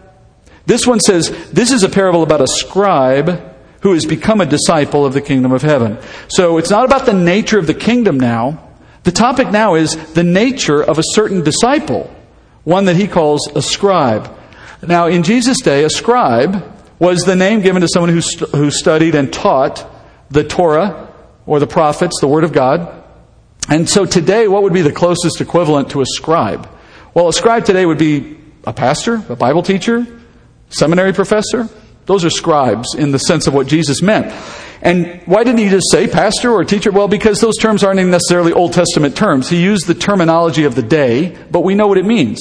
This 0.64 0.86
one 0.86 1.00
says, 1.00 1.50
this 1.50 1.70
is 1.70 1.82
a 1.82 1.90
parable 1.90 2.22
about 2.22 2.40
a 2.40 2.46
scribe 2.46 3.54
who 3.82 3.92
has 3.92 4.06
become 4.06 4.40
a 4.40 4.46
disciple 4.46 5.04
of 5.04 5.12
the 5.12 5.20
kingdom 5.20 5.52
of 5.52 5.60
heaven. 5.60 5.98
So, 6.28 6.56
it's 6.56 6.70
not 6.70 6.86
about 6.86 7.04
the 7.04 7.12
nature 7.12 7.58
of 7.58 7.66
the 7.66 7.74
kingdom 7.74 8.18
now. 8.18 8.70
The 9.02 9.12
topic 9.12 9.50
now 9.50 9.74
is 9.74 10.14
the 10.14 10.24
nature 10.24 10.82
of 10.82 10.98
a 10.98 11.04
certain 11.04 11.44
disciple, 11.44 12.10
one 12.64 12.86
that 12.86 12.96
he 12.96 13.06
calls 13.06 13.46
a 13.54 13.60
scribe. 13.60 14.34
Now, 14.80 15.08
in 15.08 15.22
Jesus' 15.22 15.60
day, 15.60 15.84
a 15.84 15.90
scribe 15.90 16.72
was 16.98 17.22
the 17.22 17.36
name 17.36 17.60
given 17.60 17.82
to 17.82 17.88
someone 17.88 18.10
who, 18.10 18.20
st- 18.20 18.50
who 18.50 18.70
studied 18.70 19.14
and 19.14 19.32
taught 19.32 19.86
the 20.30 20.44
Torah 20.44 21.12
or 21.44 21.60
the 21.60 21.66
prophets, 21.66 22.18
the 22.20 22.28
Word 22.28 22.44
of 22.44 22.52
God. 22.52 23.04
And 23.68 23.88
so 23.88 24.06
today, 24.06 24.48
what 24.48 24.62
would 24.62 24.72
be 24.72 24.82
the 24.82 24.92
closest 24.92 25.40
equivalent 25.40 25.90
to 25.90 26.00
a 26.00 26.06
scribe? 26.06 26.68
Well, 27.14 27.28
a 27.28 27.32
scribe 27.32 27.64
today 27.64 27.84
would 27.84 27.98
be 27.98 28.38
a 28.64 28.72
pastor, 28.72 29.22
a 29.28 29.36
Bible 29.36 29.62
teacher, 29.62 30.06
seminary 30.68 31.12
professor. 31.12 31.68
Those 32.06 32.24
are 32.24 32.30
scribes 32.30 32.94
in 32.94 33.10
the 33.10 33.18
sense 33.18 33.46
of 33.46 33.54
what 33.54 33.66
Jesus 33.66 34.02
meant. 34.02 34.32
And 34.82 35.22
why 35.24 35.42
didn't 35.44 35.58
he 35.58 35.68
just 35.68 35.90
say 35.90 36.06
pastor 36.06 36.50
or 36.50 36.64
teacher? 36.64 36.90
Well, 36.90 37.08
because 37.08 37.40
those 37.40 37.56
terms 37.56 37.82
aren't 37.82 37.98
necessarily 37.98 38.52
Old 38.52 38.72
Testament 38.72 39.16
terms. 39.16 39.48
He 39.48 39.62
used 39.62 39.86
the 39.86 39.94
terminology 39.94 40.64
of 40.64 40.74
the 40.74 40.82
day, 40.82 41.36
but 41.50 41.64
we 41.64 41.74
know 41.74 41.86
what 41.86 41.98
it 41.98 42.04
means. 42.04 42.40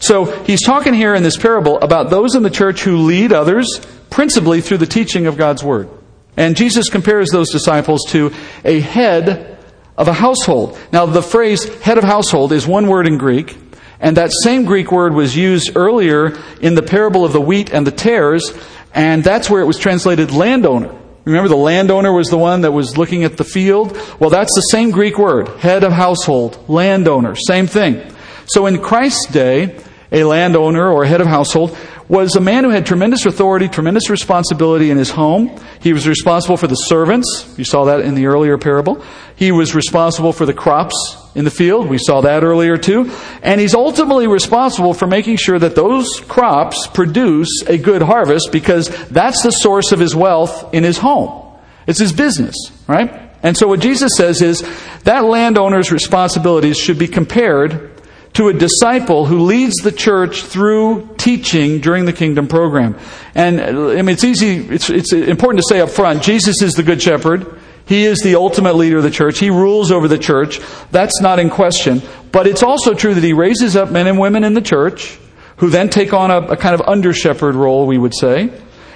So 0.00 0.24
he's 0.44 0.62
talking 0.62 0.94
here 0.94 1.14
in 1.14 1.22
this 1.22 1.36
parable 1.36 1.78
about 1.80 2.10
those 2.10 2.34
in 2.34 2.42
the 2.42 2.50
church 2.50 2.82
who 2.82 2.98
lead 2.98 3.32
others, 3.32 3.80
principally 4.10 4.60
through 4.60 4.78
the 4.78 4.86
teaching 4.86 5.26
of 5.26 5.36
God's 5.36 5.62
Word. 5.62 5.88
And 6.36 6.56
Jesus 6.56 6.88
compares 6.88 7.30
those 7.30 7.50
disciples 7.50 8.00
to 8.08 8.32
a 8.64 8.80
head 8.80 9.58
of 9.96 10.08
a 10.08 10.12
household. 10.12 10.78
Now, 10.92 11.06
the 11.06 11.22
phrase 11.22 11.64
head 11.80 11.98
of 11.98 12.04
household 12.04 12.52
is 12.52 12.66
one 12.66 12.88
word 12.88 13.06
in 13.06 13.18
Greek, 13.18 13.56
and 14.00 14.16
that 14.16 14.32
same 14.42 14.64
Greek 14.64 14.90
word 14.90 15.14
was 15.14 15.36
used 15.36 15.76
earlier 15.76 16.36
in 16.60 16.74
the 16.74 16.82
parable 16.82 17.24
of 17.24 17.32
the 17.32 17.40
wheat 17.40 17.72
and 17.72 17.86
the 17.86 17.92
tares, 17.92 18.52
and 18.92 19.22
that's 19.22 19.48
where 19.48 19.62
it 19.62 19.66
was 19.66 19.78
translated 19.78 20.32
landowner. 20.32 20.94
Remember, 21.24 21.48
the 21.48 21.56
landowner 21.56 22.12
was 22.12 22.28
the 22.28 22.38
one 22.38 22.62
that 22.62 22.72
was 22.72 22.98
looking 22.98 23.24
at 23.24 23.36
the 23.36 23.44
field? 23.44 23.96
Well, 24.20 24.30
that's 24.30 24.54
the 24.54 24.60
same 24.60 24.90
Greek 24.90 25.18
word, 25.18 25.48
head 25.60 25.82
of 25.82 25.92
household, 25.92 26.62
landowner, 26.68 27.34
same 27.34 27.66
thing. 27.66 28.12
So 28.46 28.66
in 28.66 28.78
Christ's 28.78 29.26
day, 29.32 29.80
a 30.12 30.24
landowner 30.24 30.88
or 30.88 31.04
head 31.04 31.20
of 31.20 31.26
household 31.26 31.76
was 32.08 32.36
a 32.36 32.40
man 32.40 32.64
who 32.64 32.70
had 32.70 32.84
tremendous 32.84 33.24
authority, 33.24 33.68
tremendous 33.68 34.10
responsibility 34.10 34.90
in 34.90 34.98
his 34.98 35.10
home. 35.10 35.58
He 35.80 35.92
was 35.92 36.06
responsible 36.06 36.56
for 36.56 36.66
the 36.66 36.74
servants. 36.74 37.54
You 37.56 37.64
saw 37.64 37.84
that 37.86 38.00
in 38.00 38.14
the 38.14 38.26
earlier 38.26 38.58
parable. 38.58 39.02
He 39.36 39.52
was 39.52 39.74
responsible 39.74 40.32
for 40.32 40.44
the 40.44 40.52
crops 40.52 41.16
in 41.34 41.44
the 41.44 41.50
field. 41.50 41.88
We 41.88 41.98
saw 41.98 42.20
that 42.20 42.44
earlier 42.44 42.76
too. 42.76 43.10
And 43.42 43.60
he's 43.60 43.74
ultimately 43.74 44.26
responsible 44.26 44.92
for 44.94 45.06
making 45.06 45.36
sure 45.36 45.58
that 45.58 45.74
those 45.74 46.20
crops 46.20 46.86
produce 46.86 47.62
a 47.66 47.78
good 47.78 48.02
harvest 48.02 48.50
because 48.52 48.88
that's 49.08 49.42
the 49.42 49.50
source 49.50 49.92
of 49.92 49.98
his 49.98 50.14
wealth 50.14 50.74
in 50.74 50.84
his 50.84 50.98
home. 50.98 51.58
It's 51.86 51.98
his 51.98 52.12
business, 52.12 52.54
right? 52.86 53.30
And 53.42 53.56
so 53.56 53.68
what 53.68 53.80
Jesus 53.80 54.12
says 54.16 54.40
is 54.40 54.62
that 55.02 55.24
landowner's 55.24 55.92
responsibilities 55.92 56.78
should 56.78 56.98
be 56.98 57.08
compared 57.08 57.93
to 58.34 58.48
a 58.48 58.52
disciple 58.52 59.26
who 59.26 59.40
leads 59.40 59.76
the 59.76 59.92
church 59.92 60.42
through 60.42 61.14
teaching 61.16 61.80
during 61.80 62.04
the 62.04 62.12
kingdom 62.12 62.48
program. 62.48 62.98
And 63.34 63.60
I 63.60 64.02
mean, 64.02 64.10
it's 64.10 64.24
easy, 64.24 64.56
it's, 64.56 64.90
it's 64.90 65.12
important 65.12 65.62
to 65.62 65.68
say 65.68 65.80
up 65.80 65.90
front, 65.90 66.22
Jesus 66.22 66.60
is 66.60 66.74
the 66.74 66.82
good 66.82 67.00
shepherd. 67.00 67.60
He 67.86 68.04
is 68.04 68.18
the 68.20 68.36
ultimate 68.36 68.76
leader 68.76 68.96
of 68.96 69.02
the 69.02 69.10
church. 69.10 69.38
He 69.38 69.50
rules 69.50 69.90
over 69.90 70.08
the 70.08 70.18
church. 70.18 70.60
That's 70.90 71.20
not 71.20 71.38
in 71.38 71.50
question. 71.50 72.00
But 72.32 72.46
it's 72.46 72.62
also 72.62 72.94
true 72.94 73.14
that 73.14 73.22
he 73.22 73.34
raises 73.34 73.76
up 73.76 73.90
men 73.90 74.06
and 74.06 74.18
women 74.18 74.42
in 74.42 74.54
the 74.54 74.62
church 74.62 75.18
who 75.58 75.68
then 75.68 75.90
take 75.90 76.12
on 76.12 76.30
a, 76.30 76.38
a 76.38 76.56
kind 76.56 76.74
of 76.74 76.80
under 76.80 77.12
shepherd 77.12 77.54
role, 77.54 77.86
we 77.86 77.98
would 77.98 78.14
say. 78.14 78.50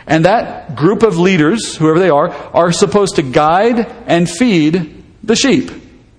And 0.07 0.25
that 0.25 0.75
group 0.75 1.03
of 1.03 1.19
leaders, 1.19 1.77
whoever 1.77 1.99
they 1.99 2.09
are, 2.09 2.31
are 2.31 2.73
supposed 2.73 3.17
to 3.17 3.23
guide 3.23 3.79
and 4.07 4.29
feed 4.29 5.05
the 5.23 5.37
sheep. 5.37 5.71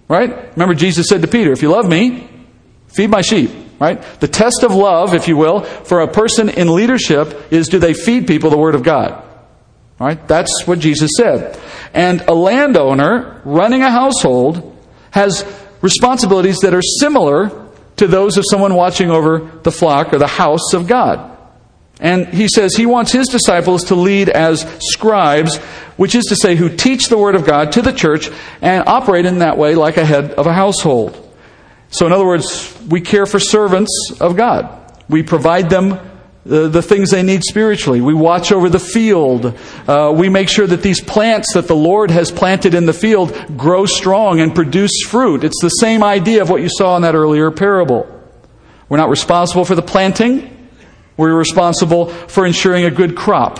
Right? 0.08 0.52
Remember, 0.52 0.76
Jesus 0.76 1.08
said 1.10 1.24
to 1.24 1.28
Peter, 1.28 1.52
If 1.52 1.64
you 1.64 1.72
love 1.72 1.90
me, 1.90 2.29
Feed 2.90 3.10
my 3.10 3.22
sheep, 3.22 3.52
right? 3.80 4.02
The 4.20 4.28
test 4.28 4.64
of 4.64 4.74
love, 4.74 5.14
if 5.14 5.28
you 5.28 5.38
will, 5.38 5.62
for 5.62 6.02
a 6.02 6.08
person 6.08 6.50
in 6.50 6.74
leadership 6.74 7.52
is 7.52 7.70
do 7.70 7.80
they 7.80 7.94
feed 7.94 8.28
people 8.28 8.50
the 8.50 8.58
Word 8.58 8.76
of 8.76 8.84
God? 8.84 9.24
Right? 10.00 10.26
That's 10.28 10.66
what 10.66 10.80
Jesus 10.80 11.12
said. 11.18 11.60
And 11.94 12.22
a 12.22 12.34
landowner 12.34 13.42
running 13.44 13.84
a 13.84 13.92
household 13.92 14.78
has 15.12 15.46
responsibilities 15.82 16.60
that 16.60 16.74
are 16.74 16.82
similar 16.82 17.68
to 17.98 18.08
those 18.08 18.38
of 18.38 18.46
someone 18.50 18.76
watching 18.76 19.12
over 19.12 19.40
the 19.64 19.72
flock 19.72 20.14
or 20.14 20.18
the 20.18 20.28
house 20.28 20.74
of 20.74 20.88
God. 20.88 21.38
And 22.00 22.28
he 22.28 22.48
says 22.48 22.76
he 22.76 22.86
wants 22.86 23.12
his 23.12 23.28
disciples 23.28 23.86
to 23.86 23.96
lead 23.96 24.30
as 24.30 24.62
scribes, 24.80 25.58
which 25.98 26.16
is 26.16 26.24
to 26.26 26.36
say, 26.38 26.56
who 26.56 26.70
teach 26.70 27.10
the 27.10 27.18
Word 27.18 27.36
of 27.36 27.46
God 27.46 27.74
to 27.74 27.82
the 27.82 27.92
church 27.92 28.30
and 28.62 28.88
operate 28.88 29.26
in 29.26 29.40
that 29.40 29.58
way 29.58 29.76
like 29.76 29.98
a 29.98 30.06
head 30.06 30.32
of 30.32 30.48
a 30.48 30.54
household. 30.54 31.26
So, 31.92 32.06
in 32.06 32.14
other 32.14 32.26
words, 32.26 32.79
we 32.90 33.02
care 33.02 33.26
for 33.26 33.40
servants 33.40 34.12
of 34.20 34.36
God. 34.36 34.76
We 35.08 35.24
provide 35.24 35.70
them 35.70 36.00
the, 36.46 36.68
the 36.68 36.82
things 36.82 37.12
they 37.12 37.24
need 37.24 37.44
spiritually. 37.44 38.02
We 38.02 38.14
watch 38.14 38.52
over 38.52 38.70
the 38.70 38.80
field. 38.80 39.58
Uh, 39.88 40.14
we 40.16 40.30
make 40.30 40.50
sure 40.50 40.66
that 40.66 40.82
these 40.82 41.02
plants 41.02 41.54
that 41.54 41.68
the 41.68 41.76
Lord 41.76 42.12
has 42.12 42.32
planted 42.32 42.74
in 42.74 42.86
the 42.86 42.94
field 42.94 43.58
grow 43.58 43.86
strong 43.86 44.40
and 44.40 44.56
produce 44.56 45.04
fruit. 45.06 45.44
It's 45.44 45.62
the 45.62 45.70
same 45.70 46.04
idea 46.04 46.42
of 46.42 46.50
what 46.50 46.62
you 46.62 46.70
saw 46.70 46.96
in 46.96 47.04
that 47.04 47.16
earlier 47.16 47.52
parable. 47.52 48.08
We're 48.88 48.98
not 48.98 49.10
responsible 49.10 49.66
for 49.66 49.76
the 49.76 49.84
planting. 49.84 50.56
We're 51.18 51.36
responsible 51.36 52.08
for 52.08 52.46
ensuring 52.46 52.86
a 52.86 52.92
good 52.92 53.16
crop 53.16 53.60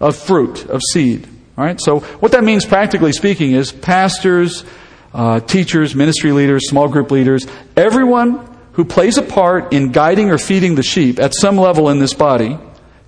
of 0.00 0.16
fruit, 0.16 0.66
of 0.66 0.80
seed. 0.92 1.28
All 1.56 1.64
right? 1.64 1.80
So, 1.80 2.00
what 2.00 2.32
that 2.32 2.44
means, 2.44 2.64
practically 2.64 3.12
speaking, 3.12 3.52
is 3.52 3.70
pastors, 3.70 4.64
uh, 5.12 5.40
teachers, 5.40 5.94
ministry 5.94 6.32
leaders, 6.32 6.68
small 6.68 6.88
group 6.88 7.10
leaders, 7.10 7.46
everyone 7.76 8.56
who 8.72 8.84
plays 8.84 9.18
a 9.18 9.22
part 9.22 9.72
in 9.72 9.90
guiding 9.90 10.30
or 10.30 10.38
feeding 10.38 10.74
the 10.74 10.82
sheep 10.82 11.18
at 11.18 11.34
some 11.34 11.56
level 11.56 11.88
in 11.88 11.98
this 11.98 12.14
body 12.14 12.58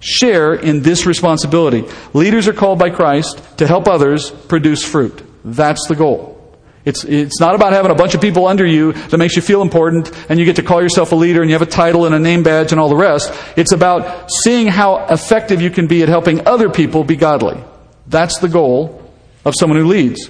share 0.01 0.55
in 0.55 0.83
this 0.83 1.07
responsibility. 1.07 1.85
Leaders 2.13 2.49
are 2.49 2.53
called 2.53 2.79
by 2.79 2.91
Christ 2.91 3.59
to 3.59 3.67
help 3.67 3.87
others 3.87 4.31
produce 4.31 4.85
fruit. 4.85 5.23
That's 5.45 5.87
the 5.89 5.95
goal. 5.95 6.37
It's, 6.85 7.05
it's 7.05 7.39
not 7.39 7.55
about 7.55 7.75
having 7.75 7.91
a 7.91 7.95
bunch 7.95 8.15
of 8.15 8.23
people 8.23 8.47
under 8.47 8.67
you 8.67 8.93
that 8.93 9.19
makes 9.19 9.37
you 9.37 9.43
feel 9.43 9.61
important 9.61 10.11
and 10.31 10.41
you 10.41 10.47
get 10.47 10.57
to 10.57 10.63
call 10.63 10.83
yourself 10.83 11.13
a 11.13 11.15
leader 11.15 11.43
and 11.43 11.51
you 11.51 11.55
have 11.55 11.63
a 11.63 11.71
title 11.71 12.07
and 12.07 12.15
a 12.15 12.19
name 12.19 12.43
badge 12.43 12.73
and 12.73 12.81
all 12.81 12.89
the 12.89 12.97
rest. 12.97 13.33
It's 13.57 13.73
about 13.73 14.31
seeing 14.31 14.67
how 14.67 15.07
effective 15.07 15.61
you 15.61 15.71
can 15.71 15.87
be 15.87 16.03
at 16.03 16.09
helping 16.09 16.47
other 16.49 16.71
people 16.71 17.05
be 17.05 17.17
godly. 17.17 17.63
That's 18.07 18.39
the 18.39 18.49
goal 18.49 19.13
of 19.45 19.55
someone 19.59 19.79
who 19.79 19.87
leads. 19.87 20.29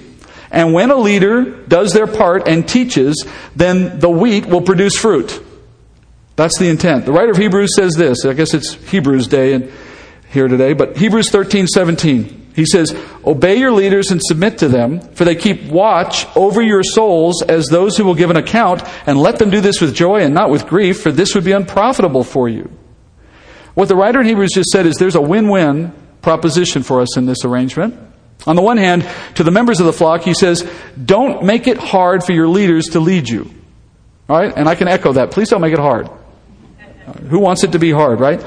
And 0.51 0.73
when 0.73 0.91
a 0.91 0.97
leader 0.97 1.43
does 1.65 1.93
their 1.93 2.07
part 2.07 2.47
and 2.47 2.67
teaches, 2.67 3.25
then 3.55 3.99
the 3.99 4.09
wheat 4.09 4.45
will 4.45 4.61
produce 4.61 4.95
fruit. 4.97 5.41
That's 6.35 6.57
the 6.59 6.69
intent. 6.69 7.05
The 7.05 7.13
writer 7.13 7.31
of 7.31 7.37
Hebrews 7.37 7.75
says 7.75 7.93
this. 7.93 8.25
I 8.25 8.33
guess 8.33 8.53
it's 8.53 8.73
Hebrews 8.73 9.27
day 9.27 9.53
and 9.53 9.71
here 10.29 10.47
today, 10.47 10.73
but 10.73 10.97
Hebrews 10.97 11.29
13, 11.29 11.67
17. 11.67 12.51
He 12.55 12.65
says, 12.65 12.97
Obey 13.25 13.57
your 13.57 13.71
leaders 13.71 14.11
and 14.11 14.21
submit 14.21 14.57
to 14.59 14.67
them, 14.67 14.99
for 14.99 15.23
they 15.23 15.35
keep 15.35 15.69
watch 15.69 16.25
over 16.35 16.61
your 16.61 16.83
souls 16.83 17.41
as 17.43 17.67
those 17.67 17.97
who 17.97 18.03
will 18.03 18.15
give 18.15 18.29
an 18.29 18.37
account, 18.37 18.83
and 19.05 19.19
let 19.19 19.39
them 19.39 19.49
do 19.49 19.61
this 19.61 19.79
with 19.79 19.95
joy 19.95 20.21
and 20.21 20.33
not 20.33 20.49
with 20.49 20.67
grief, 20.67 21.01
for 21.01 21.11
this 21.11 21.35
would 21.35 21.43
be 21.43 21.51
unprofitable 21.51 22.23
for 22.23 22.49
you. 22.49 22.69
What 23.73 23.87
the 23.87 23.95
writer 23.95 24.19
in 24.19 24.25
Hebrews 24.25 24.51
just 24.53 24.69
said 24.69 24.85
is 24.85 24.97
there's 24.97 25.15
a 25.15 25.21
win 25.21 25.49
win 25.49 25.93
proposition 26.21 26.83
for 26.83 27.01
us 27.01 27.17
in 27.17 27.25
this 27.25 27.45
arrangement. 27.45 28.10
On 28.47 28.55
the 28.55 28.61
one 28.61 28.77
hand, 28.77 29.07
to 29.35 29.43
the 29.43 29.51
members 29.51 29.79
of 29.79 29.85
the 29.85 29.93
flock, 29.93 30.21
he 30.21 30.33
says, 30.33 30.67
Don't 31.03 31.43
make 31.43 31.67
it 31.67 31.77
hard 31.77 32.23
for 32.23 32.33
your 32.33 32.47
leaders 32.47 32.89
to 32.89 32.99
lead 32.99 33.29
you. 33.29 33.49
All 34.27 34.39
right? 34.39 34.53
And 34.55 34.67
I 34.67 34.75
can 34.75 34.87
echo 34.87 35.13
that. 35.13 35.31
Please 35.31 35.49
don't 35.49 35.61
make 35.61 35.73
it 35.73 35.79
hard. 35.79 36.09
Who 37.29 37.39
wants 37.39 37.63
it 37.63 37.73
to 37.73 37.79
be 37.79 37.91
hard, 37.91 38.19
right? 38.19 38.43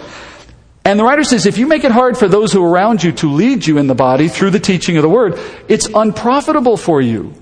And 0.84 0.98
the 0.98 1.04
writer 1.04 1.24
says, 1.24 1.46
if 1.46 1.56
you 1.56 1.66
make 1.66 1.84
it 1.84 1.92
hard 1.92 2.18
for 2.18 2.28
those 2.28 2.52
who 2.52 2.62
are 2.62 2.68
around 2.68 3.02
you 3.02 3.12
to 3.12 3.30
lead 3.30 3.66
you 3.66 3.78
in 3.78 3.86
the 3.86 3.94
body 3.94 4.28
through 4.28 4.50
the 4.50 4.60
teaching 4.60 4.96
of 4.96 5.02
the 5.02 5.08
word, 5.08 5.38
it's 5.68 5.86
unprofitable 5.86 6.76
for 6.76 7.00
you. 7.00 7.32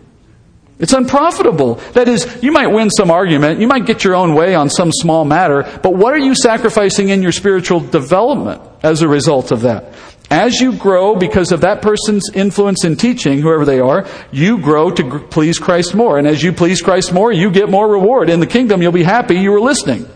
It's 0.79 0.93
unprofitable. 0.93 1.77
That 1.93 2.09
is, 2.09 2.43
you 2.43 2.53
might 2.53 2.69
win 2.69 2.91
some 2.91 3.11
argument, 3.11 3.61
you 3.61 3.67
might 3.67 3.87
get 3.87 4.05
your 4.05 4.15
own 4.15 4.35
way 4.35 4.55
on 4.55 4.71
some 4.71 4.91
small 4.93 5.25
matter, 5.25 5.63
but 5.83 5.95
what 5.95 6.13
are 6.13 6.19
you 6.19 6.35
sacrificing 6.35 7.09
in 7.09 7.23
your 7.23 7.33
spiritual 7.33 7.81
development 7.81 8.63
as 8.83 9.03
a 9.03 9.09
result 9.09 9.51
of 9.53 9.63
that? 9.63 9.93
As 10.33 10.59
you 10.59 10.75
grow 10.75 11.15
because 11.15 11.53
of 11.53 11.61
that 11.61 11.83
person's 11.83 12.31
influence 12.33 12.87
in 12.87 12.97
teaching, 12.97 13.43
whoever 13.43 13.67
they 13.67 13.81
are, 13.81 14.09
you 14.31 14.63
grow 14.63 14.91
to 14.91 15.19
please 15.19 15.59
Christ 15.59 15.95
more. 15.95 16.17
And 16.17 16.27
as 16.27 16.43
you 16.43 16.55
please 16.55 16.81
Christ 16.81 17.13
more, 17.13 17.31
you 17.31 17.51
get 17.51 17.69
more 17.69 17.87
reward. 17.87 18.31
In 18.31 18.41
the 18.41 18.47
kingdom, 18.47 18.81
you'll 18.81 18.93
be 18.93 19.03
happy 19.03 19.35
you 19.35 19.51
were 19.51 19.61
listening. 19.61 20.09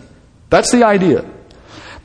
That's 0.49 0.71
the 0.71 0.87
idea. 0.87 1.23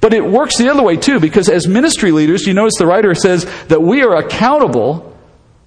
But 0.03 0.13
it 0.13 0.23
works 0.23 0.59
the 0.59 0.69
other 0.69 0.83
way 0.83 0.99
too, 0.99 1.21
because 1.21 1.49
as 1.49 1.67
ministry 1.67 2.13
leaders, 2.13 2.47
you 2.47 2.53
notice 2.53 2.75
the 2.77 2.87
writer 2.87 3.15
says 3.15 3.47
that 3.69 3.81
we 3.81 4.03
are 4.03 4.17
accountable 4.17 5.17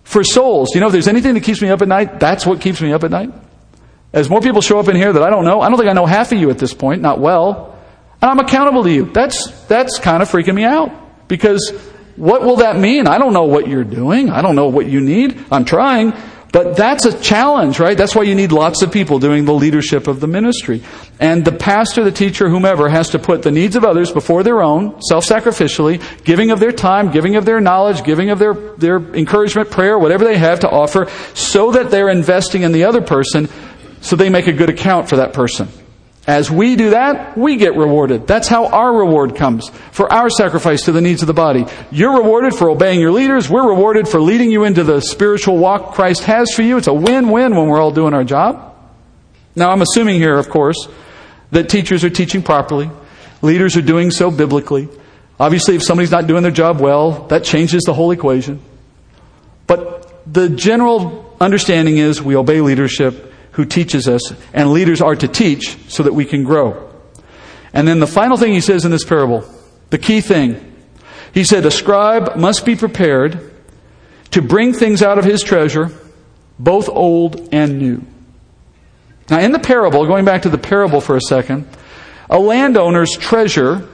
for 0.03 0.23
souls. 0.23 0.69
You 0.75 0.81
know, 0.81 0.85
if 0.85 0.91
there's 0.93 1.07
anything 1.07 1.33
that 1.33 1.43
keeps 1.43 1.63
me 1.63 1.69
up 1.69 1.81
at 1.81 1.87
night, 1.87 2.19
that's 2.19 2.45
what 2.45 2.61
keeps 2.61 2.79
me 2.79 2.93
up 2.93 3.03
at 3.03 3.09
night. 3.09 3.33
As 4.13 4.29
more 4.29 4.39
people 4.39 4.61
show 4.61 4.77
up 4.77 4.87
in 4.87 4.95
here 4.95 5.11
that 5.11 5.23
I 5.23 5.31
don't 5.31 5.45
know, 5.45 5.61
I 5.61 5.69
don't 5.69 5.79
think 5.79 5.89
I 5.89 5.93
know 5.93 6.05
half 6.05 6.31
of 6.31 6.37
you 6.37 6.51
at 6.51 6.59
this 6.59 6.75
point, 6.75 7.01
not 7.01 7.19
well, 7.19 7.75
and 8.21 8.29
I'm 8.29 8.37
accountable 8.37 8.83
to 8.83 8.91
you. 8.91 9.05
That's, 9.05 9.49
that's 9.65 9.97
kind 9.97 10.21
of 10.21 10.29
freaking 10.29 10.53
me 10.53 10.63
out. 10.63 10.91
Because 11.27 11.73
what 12.15 12.43
will 12.43 12.57
that 12.57 12.77
mean? 12.77 13.07
I 13.07 13.17
don't 13.17 13.33
know 13.33 13.45
what 13.45 13.67
you're 13.67 13.83
doing. 13.83 14.29
I 14.29 14.41
don't 14.41 14.55
know 14.55 14.67
what 14.67 14.87
you 14.87 15.01
need. 15.01 15.43
I'm 15.51 15.65
trying. 15.65 16.13
But 16.55 16.77
that's 16.77 17.03
a 17.03 17.19
challenge, 17.19 17.81
right? 17.81 17.97
That's 17.97 18.15
why 18.15 18.23
you 18.23 18.33
need 18.33 18.53
lots 18.53 18.81
of 18.81 18.89
people 18.89 19.19
doing 19.19 19.43
the 19.43 19.53
leadership 19.53 20.07
of 20.07 20.21
the 20.21 20.27
ministry. 20.27 20.83
And 21.19 21.43
the 21.43 21.51
pastor, 21.51 22.05
the 22.05 22.13
teacher, 22.13 22.47
whomever 22.47 22.87
has 22.87 23.09
to 23.09 23.19
put 23.19 23.41
the 23.41 23.51
needs 23.51 23.75
of 23.75 23.83
others 23.83 24.13
before 24.13 24.41
their 24.41 24.61
own, 24.61 25.01
self-sacrificially, 25.01 26.23
giving 26.23 26.51
of 26.51 26.61
their 26.61 26.71
time, 26.71 27.11
giving 27.11 27.35
of 27.35 27.43
their 27.43 27.59
knowledge, 27.59 28.05
giving 28.05 28.29
of 28.29 28.39
their, 28.39 28.53
their 28.53 28.99
encouragement, 28.99 29.69
prayer, 29.69 29.99
whatever 29.99 30.23
they 30.23 30.37
have 30.37 30.61
to 30.61 30.69
offer, 30.69 31.09
so 31.33 31.71
that 31.71 31.91
they're 31.91 32.07
investing 32.07 32.61
in 32.61 32.71
the 32.71 32.85
other 32.85 33.01
person, 33.01 33.49
so 33.99 34.15
they 34.15 34.29
make 34.29 34.47
a 34.47 34.53
good 34.53 34.69
account 34.69 35.09
for 35.09 35.17
that 35.17 35.33
person. 35.33 35.67
As 36.27 36.49
we 36.49 36.75
do 36.75 36.89
that, 36.91 37.37
we 37.37 37.55
get 37.55 37.75
rewarded. 37.75 38.25
That's 38.25 38.47
how 38.47 38.65
our 38.67 38.91
reward 38.97 39.35
comes 39.35 39.69
for 39.91 40.11
our 40.11 40.29
sacrifice 40.29 40.83
to 40.85 40.91
the 40.91 41.01
needs 41.01 41.21
of 41.21 41.27
the 41.27 41.33
body. 41.33 41.65
You're 41.91 42.17
rewarded 42.17 42.55
for 42.55 42.69
obeying 42.69 42.99
your 42.99 43.11
leaders. 43.11 43.47
We're 43.47 43.67
rewarded 43.67 44.07
for 44.07 44.19
leading 44.19 44.51
you 44.51 44.63
into 44.63 44.83
the 44.83 45.01
spiritual 45.01 45.57
walk 45.57 45.93
Christ 45.93 46.23
has 46.23 46.51
for 46.51 46.63
you. 46.63 46.77
It's 46.77 46.87
a 46.87 46.93
win-win 46.93 47.55
when 47.55 47.67
we're 47.67 47.79
all 47.79 47.91
doing 47.91 48.15
our 48.15 48.23
job. 48.23 48.75
Now, 49.55 49.69
I'm 49.69 49.83
assuming 49.83 50.15
here, 50.15 50.35
of 50.35 50.49
course, 50.49 50.87
that 51.51 51.69
teachers 51.69 52.03
are 52.03 52.09
teaching 52.09 52.41
properly. 52.41 52.89
Leaders 53.43 53.77
are 53.77 53.83
doing 53.83 54.09
so 54.09 54.31
biblically. 54.31 54.89
Obviously, 55.39 55.75
if 55.75 55.83
somebody's 55.83 56.11
not 56.11 56.25
doing 56.25 56.41
their 56.41 56.51
job 56.51 56.79
well, 56.79 57.27
that 57.27 57.43
changes 57.43 57.83
the 57.83 57.93
whole 57.93 58.09
equation. 58.09 58.61
But 59.67 60.11
the 60.31 60.49
general 60.49 61.35
understanding 61.39 61.97
is 61.97 62.19
we 62.19 62.35
obey 62.35 62.61
leadership 62.61 63.24
who 63.55 63.65
teaches 63.65 64.07
us, 64.07 64.33
and 64.53 64.71
leaders 64.71 65.01
are 65.01 65.15
to 65.15 65.27
teach 65.27 65.77
so 65.87 66.03
that 66.03 66.13
we 66.13 66.25
can 66.25 66.43
grow. 66.43 66.91
And 67.73 67.87
then 67.87 67.99
the 67.99 68.07
final 68.07 68.37
thing 68.37 68.53
he 68.53 68.61
says 68.61 68.85
in 68.85 68.91
this 68.91 69.03
parable, 69.03 69.43
the 69.89 69.97
key 69.97 70.21
thing, 70.21 70.73
he 71.33 71.43
said, 71.43 71.65
A 71.65 71.71
scribe 71.71 72.35
must 72.35 72.65
be 72.65 72.75
prepared 72.75 73.53
to 74.31 74.41
bring 74.41 74.73
things 74.73 75.01
out 75.01 75.17
of 75.17 75.25
his 75.25 75.41
treasure, 75.41 75.89
both 76.59 76.89
old 76.89 77.49
and 77.53 77.79
new. 77.79 78.03
Now, 79.29 79.39
in 79.39 79.51
the 79.51 79.59
parable, 79.59 80.05
going 80.05 80.25
back 80.25 80.43
to 80.43 80.49
the 80.49 80.57
parable 80.57 81.01
for 81.01 81.15
a 81.15 81.21
second, 81.21 81.67
a 82.29 82.39
landowner's 82.39 83.11
treasure 83.17 83.87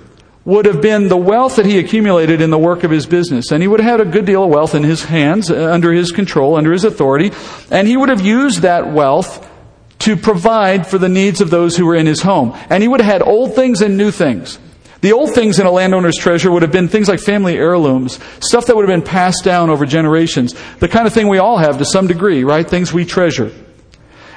would 0.43 0.65
have 0.65 0.81
been 0.81 1.07
the 1.07 1.17
wealth 1.17 1.57
that 1.57 1.65
he 1.65 1.77
accumulated 1.77 2.41
in 2.41 2.49
the 2.49 2.57
work 2.57 2.83
of 2.83 2.89
his 2.89 3.05
business. 3.05 3.51
And 3.51 3.61
he 3.61 3.67
would 3.67 3.79
have 3.79 3.99
had 3.99 4.07
a 4.07 4.09
good 4.09 4.25
deal 4.25 4.43
of 4.43 4.49
wealth 4.49 4.73
in 4.73 4.83
his 4.83 5.03
hands, 5.03 5.51
uh, 5.51 5.71
under 5.71 5.93
his 5.93 6.11
control, 6.11 6.55
under 6.55 6.71
his 6.71 6.83
authority. 6.83 7.31
And 7.69 7.87
he 7.87 7.95
would 7.95 8.09
have 8.09 8.21
used 8.21 8.61
that 8.61 8.91
wealth 8.91 9.47
to 10.01 10.15
provide 10.17 10.85
for 10.85 10.97
the 10.97 11.09
needs 11.09 11.41
of 11.41 11.49
those 11.49 11.77
who 11.77 11.85
were 11.85 11.95
in 11.95 12.05
his 12.05 12.21
home. 12.21 12.57
And 12.69 12.83
he 12.83 12.87
would 12.87 13.01
have 13.01 13.11
had 13.11 13.21
old 13.21 13.55
things 13.55 13.81
and 13.81 13.97
new 13.97 14.11
things. 14.11 14.59
The 15.01 15.13
old 15.13 15.33
things 15.33 15.59
in 15.59 15.65
a 15.65 15.71
landowner's 15.71 16.17
treasure 16.17 16.51
would 16.51 16.61
have 16.61 16.71
been 16.71 16.87
things 16.87 17.07
like 17.07 17.19
family 17.19 17.57
heirlooms, 17.57 18.19
stuff 18.39 18.67
that 18.67 18.75
would 18.75 18.87
have 18.87 18.95
been 18.95 19.07
passed 19.07 19.43
down 19.43 19.71
over 19.71 19.85
generations, 19.85 20.53
the 20.79 20.87
kind 20.87 21.07
of 21.07 21.13
thing 21.13 21.27
we 21.27 21.39
all 21.39 21.57
have 21.57 21.79
to 21.79 21.85
some 21.85 22.05
degree, 22.05 22.43
right? 22.43 22.69
Things 22.69 22.93
we 22.93 23.03
treasure. 23.03 23.51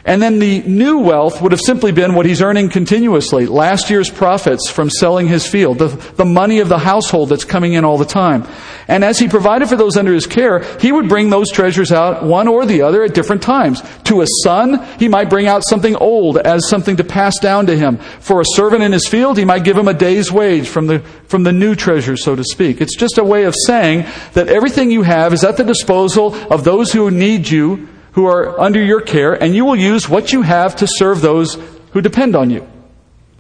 And 0.07 0.21
then 0.21 0.39
the 0.39 0.61
new 0.63 0.99
wealth 0.99 1.41
would 1.41 1.53
have 1.53 1.63
simply 1.63 1.91
been 1.91 2.15
what 2.15 2.27
he's 2.27 2.43
earning 2.43 2.69
continuously. 2.69 3.47
Last 3.47 3.89
year's 3.89 4.11
profits 4.11 4.69
from 4.69 4.91
selling 4.91 5.29
his 5.29 5.47
field, 5.47 5.79
the, 5.79 5.89
the 5.89 6.27
money 6.27 6.59
of 6.59 6.69
the 6.69 6.79
household 6.79 7.31
that's 7.31 7.45
coming 7.45 7.73
in 7.73 7.87
all 7.87 7.97
the 7.97 8.05
time. 8.05 8.47
And 8.87 9.03
as 9.03 9.19
he 9.19 9.29
provided 9.29 9.67
for 9.71 9.77
those 9.77 9.97
under 9.97 10.13
his 10.13 10.27
care, 10.27 10.63
he 10.79 10.93
would 10.93 11.09
bring 11.09 11.31
those 11.31 11.51
treasures 11.51 11.91
out, 11.91 12.23
one 12.23 12.49
or 12.49 12.67
the 12.67 12.83
other, 12.83 13.03
at 13.03 13.15
different 13.15 13.41
times. 13.41 13.83
To 14.05 14.21
a 14.21 14.27
son, 14.43 14.87
he 14.99 15.09
might 15.09 15.31
bring 15.31 15.47
out 15.47 15.63
something 15.67 15.97
old 15.97 16.37
as 16.37 16.69
something 16.69 16.97
to 16.97 17.05
pass 17.05 17.39
down 17.39 17.65
to 17.67 17.77
him. 17.77 17.97
For 17.97 18.43
a 18.43 18.47
servant 18.47 18.83
in 18.83 18.93
his 18.93 19.09
field, 19.09 19.39
he 19.39 19.47
might 19.47 19.65
give 19.65 19.79
him 19.79 19.89
a 19.89 19.95
day's 19.95 20.31
wage 20.31 20.69
from 20.69 20.87
the, 20.87 20.99
from 21.29 21.45
the 21.45 21.53
new 21.53 21.75
treasure, 21.75 22.19
so 22.19 22.37
to 22.37 22.45
speak. 22.45 22.83
It's 22.83 22.97
just 22.97 23.17
a 23.17 23.25
way 23.25 23.45
of 23.45 23.55
saying 23.67 24.05
that 24.35 24.49
everything 24.49 24.91
you 24.91 25.01
have 25.01 25.33
is 25.33 25.45
at 25.45 25.57
the 25.57 25.65
disposal 25.65 26.35
of 26.53 26.63
those 26.63 26.93
who 26.93 27.11
need 27.11 27.49
you 27.49 27.89
who 28.15 28.27
are 28.27 28.59
under 28.59 28.83
your 28.83 29.01
care, 29.01 29.33
and 29.33 29.55
you 29.55 29.65
will 29.65 29.77
use 29.77 30.09
what 30.09 30.33
you 30.33 30.43
have 30.43 30.77
to 30.77 30.87
serve 30.89 31.21
those 31.21 31.55
who 31.93 32.01
depend 32.01 32.35
on 32.35 32.51
you. 32.51 32.67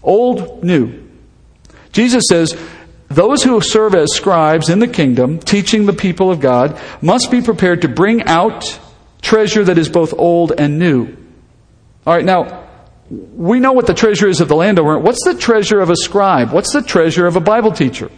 Old, 0.03 0.62
new. 0.62 1.09
Jesus 1.93 2.25
says, 2.29 2.57
those 3.09 3.43
who 3.45 3.61
serve 3.61 3.95
as 3.95 4.12
scribes 4.12 4.68
in 4.68 4.81
the 4.81 4.89
kingdom, 4.89 5.39
teaching 5.39 5.87
the 5.87 5.93
people 5.93 6.31
of 6.31 6.41
God, 6.41 6.81
must 7.01 7.31
be 7.31 7.41
prepared 7.41 7.83
to 7.83 7.89
bring 7.89 8.25
out 8.25 8.79
treasure 9.22 9.62
that 9.62 9.79
is 9.79 9.89
both 9.89 10.12
old 10.12 10.53
and 10.59 10.79
new. 10.79 11.16
All 12.07 12.14
right, 12.14 12.25
now, 12.25 12.68
we 13.09 13.61
know 13.61 13.72
what 13.72 13.87
the 13.87 13.95
treasure 13.95 14.27
is 14.27 14.41
of 14.41 14.49
the 14.49 14.57
landowner. 14.57 14.99
What's 14.99 15.25
the 15.25 15.35
treasure 15.35 15.81
of 15.81 15.91
a 15.91 15.97
scribe? 15.97 16.53
What's 16.53 16.72
the 16.72 16.83
treasure 16.83 17.27
of 17.27 17.37
a 17.37 17.41
Bible 17.41 17.72
teacher? 17.72 18.11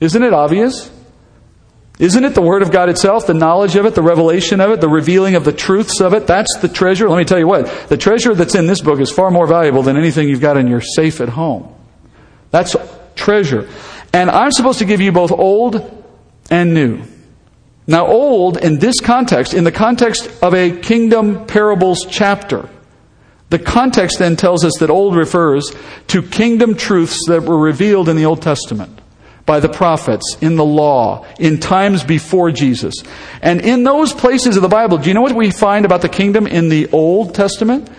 Isn't 0.00 0.22
it 0.22 0.32
obvious? 0.32 0.90
Isn't 2.00 2.24
it 2.24 2.34
the 2.34 2.40
Word 2.40 2.62
of 2.62 2.72
God 2.72 2.88
itself, 2.88 3.26
the 3.26 3.34
knowledge 3.34 3.76
of 3.76 3.84
it, 3.84 3.94
the 3.94 4.02
revelation 4.02 4.62
of 4.62 4.70
it, 4.70 4.80
the 4.80 4.88
revealing 4.88 5.34
of 5.34 5.44
the 5.44 5.52
truths 5.52 6.00
of 6.00 6.14
it? 6.14 6.26
That's 6.26 6.58
the 6.60 6.68
treasure. 6.68 7.06
Let 7.10 7.18
me 7.18 7.26
tell 7.26 7.38
you 7.38 7.46
what, 7.46 7.66
the 7.90 7.98
treasure 7.98 8.34
that's 8.34 8.54
in 8.54 8.66
this 8.66 8.80
book 8.80 9.00
is 9.00 9.12
far 9.12 9.30
more 9.30 9.46
valuable 9.46 9.82
than 9.82 9.98
anything 9.98 10.26
you've 10.26 10.40
got 10.40 10.56
in 10.56 10.66
your 10.66 10.80
safe 10.80 11.20
at 11.20 11.28
home. 11.28 11.74
That's 12.50 12.74
treasure. 13.16 13.68
And 14.14 14.30
I'm 14.30 14.50
supposed 14.50 14.78
to 14.78 14.86
give 14.86 15.02
you 15.02 15.12
both 15.12 15.30
old 15.30 16.04
and 16.50 16.72
new. 16.72 17.02
Now, 17.86 18.06
old 18.06 18.56
in 18.56 18.78
this 18.78 18.98
context, 19.00 19.52
in 19.52 19.64
the 19.64 19.72
context 19.72 20.30
of 20.42 20.54
a 20.54 20.70
kingdom 20.70 21.44
parables 21.44 22.06
chapter, 22.08 22.66
the 23.50 23.58
context 23.58 24.18
then 24.18 24.36
tells 24.36 24.64
us 24.64 24.72
that 24.80 24.88
old 24.88 25.16
refers 25.16 25.74
to 26.06 26.22
kingdom 26.22 26.76
truths 26.76 27.18
that 27.28 27.42
were 27.42 27.58
revealed 27.58 28.08
in 28.08 28.16
the 28.16 28.24
Old 28.24 28.40
Testament 28.40 28.99
by 29.50 29.58
the 29.58 29.68
prophets, 29.68 30.36
in 30.40 30.54
the 30.54 30.64
law, 30.64 31.26
in 31.40 31.58
times 31.58 32.04
before 32.04 32.52
Jesus. 32.52 32.94
And 33.42 33.60
in 33.60 33.82
those 33.82 34.12
places 34.12 34.54
of 34.54 34.62
the 34.62 34.68
Bible, 34.68 34.96
do 34.98 35.08
you 35.08 35.14
know 35.14 35.22
what 35.22 35.34
we 35.34 35.50
find 35.50 35.84
about 35.84 36.02
the 36.02 36.08
kingdom 36.08 36.46
in 36.46 36.68
the 36.68 36.88
Old 36.92 37.34
Testament? 37.34 37.90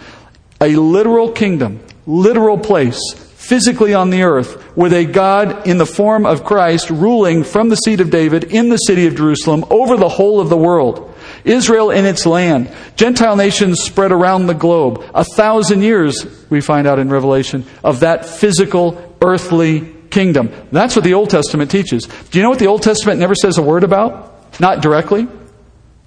A 0.62 0.78
literal 0.78 1.30
kingdom, 1.30 1.82
literal 2.08 2.58
place, 2.58 3.02
physically 3.36 3.94
on 3.94 4.12
the 4.12 4.24
earth, 4.24 4.78
with 4.78 4.94
a 4.94 5.04
God 5.04 5.68
in 5.68 5.78
the 5.78 5.86
form 5.86 6.26
of 6.26 6.46
Christ 6.46 6.90
ruling 6.90 7.44
from 7.44 7.68
the 7.68 7.76
seat 7.76 8.00
of 8.00 8.12
David 8.12 8.46
in 8.46 8.70
the 8.70 8.78
city 8.78 9.06
of 9.06 9.18
Jerusalem 9.18 9.66
over 9.70 9.98
the 9.98 10.08
whole 10.08 10.40
of 10.40 10.48
the 10.48 10.56
world. 10.56 11.14
Israel 11.44 11.92
in 11.92 12.06
its 12.06 12.26
land, 12.26 12.72
Gentile 12.96 13.36
nations 13.36 13.82
spread 13.82 14.14
around 14.14 14.48
the 14.48 14.54
globe. 14.54 15.04
A 15.14 15.26
thousand 15.26 15.82
years, 15.82 16.26
we 16.50 16.62
find 16.62 16.88
out 16.88 16.98
in 16.98 17.10
Revelation, 17.10 17.66
of 17.84 18.00
that 18.00 18.26
physical, 18.26 19.18
earthly 19.22 20.00
kingdom. 20.12 20.52
That's 20.72 20.96
what 20.96 21.04
the 21.04 21.14
Old 21.14 21.30
Testament 21.30 21.72
teaches. 21.72 22.04
Do 22.04 22.38
you 22.38 22.44
know 22.44 22.50
what 22.50 22.60
the 22.60 22.68
Old 22.68 22.84
Testament 22.84 23.20
never 23.20 23.36
says 23.36 23.58
a 23.58 23.62
word 23.62 23.84
about? 23.84 24.60
Not 24.60 24.82
directly? 24.82 25.28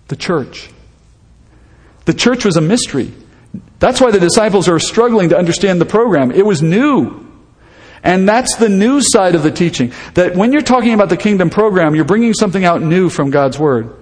The 0.08 0.16
church. 0.16 0.70
The 2.04 2.14
church 2.14 2.44
was 2.44 2.56
a 2.56 2.60
mystery. 2.60 3.12
That's 3.78 4.00
why 4.00 4.10
the 4.10 4.20
disciples 4.20 4.68
are 4.68 4.78
struggling 4.78 5.30
to 5.30 5.38
understand 5.38 5.80
the 5.80 5.86
program. 5.86 6.30
It 6.30 6.44
was 6.44 6.62
new. 6.62 7.24
And 8.02 8.28
that's 8.28 8.56
the 8.56 8.68
new 8.68 9.00
side 9.00 9.34
of 9.34 9.42
the 9.42 9.50
teaching. 9.50 9.92
That 10.12 10.36
when 10.36 10.52
you're 10.52 10.62
talking 10.62 10.92
about 10.92 11.08
the 11.08 11.16
kingdom 11.16 11.48
program, 11.48 11.94
you're 11.94 12.04
bringing 12.04 12.34
something 12.34 12.64
out 12.64 12.82
new 12.82 13.08
from 13.08 13.30
God's 13.30 13.58
Word. 13.58 13.96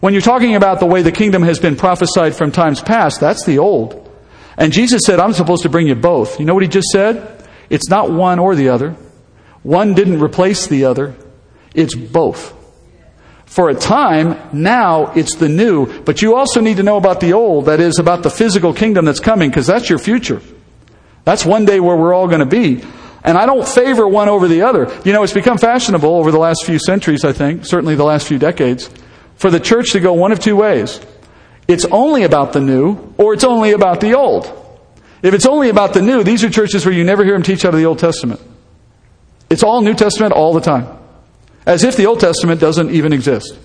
When 0.00 0.12
you're 0.12 0.22
talking 0.22 0.56
about 0.56 0.80
the 0.80 0.86
way 0.86 1.02
the 1.02 1.12
kingdom 1.12 1.42
has 1.42 1.58
been 1.58 1.76
prophesied 1.76 2.34
from 2.34 2.50
times 2.50 2.82
past, 2.82 3.20
that's 3.20 3.44
the 3.44 3.58
old. 3.58 4.02
And 4.58 4.72
Jesus 4.72 5.02
said, 5.06 5.20
I'm 5.20 5.32
supposed 5.32 5.62
to 5.62 5.68
bring 5.68 5.86
you 5.86 5.94
both. 5.94 6.40
You 6.40 6.46
know 6.46 6.54
what 6.54 6.62
he 6.62 6.68
just 6.68 6.88
said? 6.88 7.44
It's 7.70 7.88
not 7.88 8.10
one 8.10 8.38
or 8.38 8.54
the 8.54 8.70
other. 8.70 8.96
One 9.66 9.94
didn't 9.94 10.22
replace 10.22 10.68
the 10.68 10.84
other. 10.84 11.16
It's 11.74 11.96
both. 11.96 12.54
For 13.46 13.68
a 13.68 13.74
time, 13.74 14.38
now 14.52 15.12
it's 15.14 15.34
the 15.34 15.48
new, 15.48 16.04
but 16.04 16.22
you 16.22 16.36
also 16.36 16.60
need 16.60 16.76
to 16.76 16.84
know 16.84 16.98
about 16.98 17.18
the 17.18 17.32
old, 17.32 17.64
that 17.64 17.80
is, 17.80 17.98
about 17.98 18.22
the 18.22 18.30
physical 18.30 18.72
kingdom 18.72 19.06
that's 19.06 19.18
coming, 19.18 19.50
because 19.50 19.66
that's 19.66 19.90
your 19.90 19.98
future. 19.98 20.40
That's 21.24 21.44
one 21.44 21.64
day 21.64 21.80
where 21.80 21.96
we're 21.96 22.14
all 22.14 22.28
going 22.28 22.40
to 22.40 22.46
be. 22.46 22.84
And 23.24 23.36
I 23.36 23.44
don't 23.44 23.66
favor 23.66 24.06
one 24.06 24.28
over 24.28 24.46
the 24.46 24.62
other. 24.62 24.88
You 25.04 25.12
know, 25.12 25.24
it's 25.24 25.32
become 25.32 25.58
fashionable 25.58 26.14
over 26.14 26.30
the 26.30 26.38
last 26.38 26.64
few 26.64 26.78
centuries, 26.78 27.24
I 27.24 27.32
think, 27.32 27.66
certainly 27.66 27.96
the 27.96 28.04
last 28.04 28.28
few 28.28 28.38
decades, 28.38 28.88
for 29.34 29.50
the 29.50 29.58
church 29.58 29.90
to 29.94 30.00
go 30.00 30.12
one 30.12 30.30
of 30.30 30.38
two 30.38 30.54
ways. 30.54 31.00
It's 31.66 31.86
only 31.86 32.22
about 32.22 32.52
the 32.52 32.60
new, 32.60 33.12
or 33.18 33.34
it's 33.34 33.42
only 33.42 33.72
about 33.72 34.00
the 34.00 34.14
old. 34.14 34.46
If 35.24 35.34
it's 35.34 35.46
only 35.46 35.70
about 35.70 35.92
the 35.92 36.02
new, 36.02 36.22
these 36.22 36.44
are 36.44 36.50
churches 36.50 36.86
where 36.86 36.94
you 36.94 37.02
never 37.02 37.24
hear 37.24 37.32
them 37.32 37.42
teach 37.42 37.64
out 37.64 37.74
of 37.74 37.80
the 37.80 37.86
Old 37.86 37.98
Testament. 37.98 38.40
It's 39.48 39.62
all 39.62 39.80
New 39.82 39.94
Testament 39.94 40.32
all 40.32 40.52
the 40.52 40.60
time. 40.60 40.86
as 41.66 41.82
if 41.82 41.96
the 41.96 42.06
Old 42.06 42.20
Testament 42.20 42.60
doesn't 42.60 42.90
even 42.90 43.12
exist. 43.12 43.58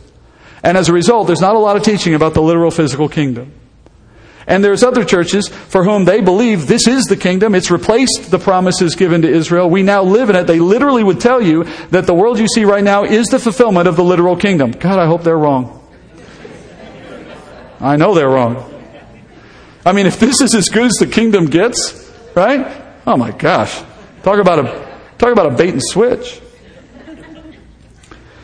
And 0.63 0.77
as 0.77 0.89
a 0.89 0.93
result, 0.93 1.27
there's 1.27 1.41
not 1.41 1.55
a 1.55 1.59
lot 1.59 1.77
of 1.77 1.83
teaching 1.83 2.15
about 2.15 2.33
the 2.33 2.41
literal 2.41 2.71
physical 2.71 3.07
kingdom. 3.07 3.53
And 4.47 4.63
there's 4.63 4.83
other 4.83 5.05
churches 5.05 5.47
for 5.47 5.83
whom 5.83 6.05
they 6.05 6.19
believe 6.19 6.67
this 6.67 6.87
is 6.87 7.05
the 7.05 7.15
kingdom. 7.15 7.53
It's 7.53 7.69
replaced 7.69 8.31
the 8.31 8.39
promises 8.39 8.95
given 8.95 9.21
to 9.21 9.29
Israel. 9.29 9.69
We 9.69 9.83
now 9.83 10.01
live 10.01 10.31
in 10.31 10.35
it. 10.35 10.47
They 10.47 10.59
literally 10.59 11.03
would 11.03 11.21
tell 11.21 11.41
you 11.41 11.63
that 11.91 12.07
the 12.07 12.13
world 12.13 12.39
you 12.39 12.47
see 12.47 12.65
right 12.65 12.83
now 12.83 13.03
is 13.03 13.27
the 13.27 13.39
fulfillment 13.39 13.87
of 13.87 13.95
the 13.95 14.03
literal 14.03 14.35
kingdom. 14.35 14.71
God, 14.71 14.99
I 14.99 15.05
hope 15.05 15.23
they're 15.23 15.37
wrong. 15.37 15.77
I 17.79 17.97
know 17.97 18.13
they're 18.13 18.29
wrong. 18.29 18.67
I 19.85 19.93
mean, 19.93 20.05
if 20.05 20.19
this 20.19 20.41
is 20.41 20.53
as 20.53 20.69
good 20.69 20.85
as 20.85 20.93
the 20.99 21.07
kingdom 21.07 21.45
gets, 21.45 22.11
right? 22.35 22.83
Oh 23.05 23.17
my 23.17 23.31
gosh. 23.31 23.81
Talk 24.23 24.39
about 24.39 24.59
a, 24.59 24.90
talk 25.21 25.31
about 25.31 25.45
a 25.45 25.55
bait 25.55 25.69
and 25.69 25.81
switch. 25.83 26.41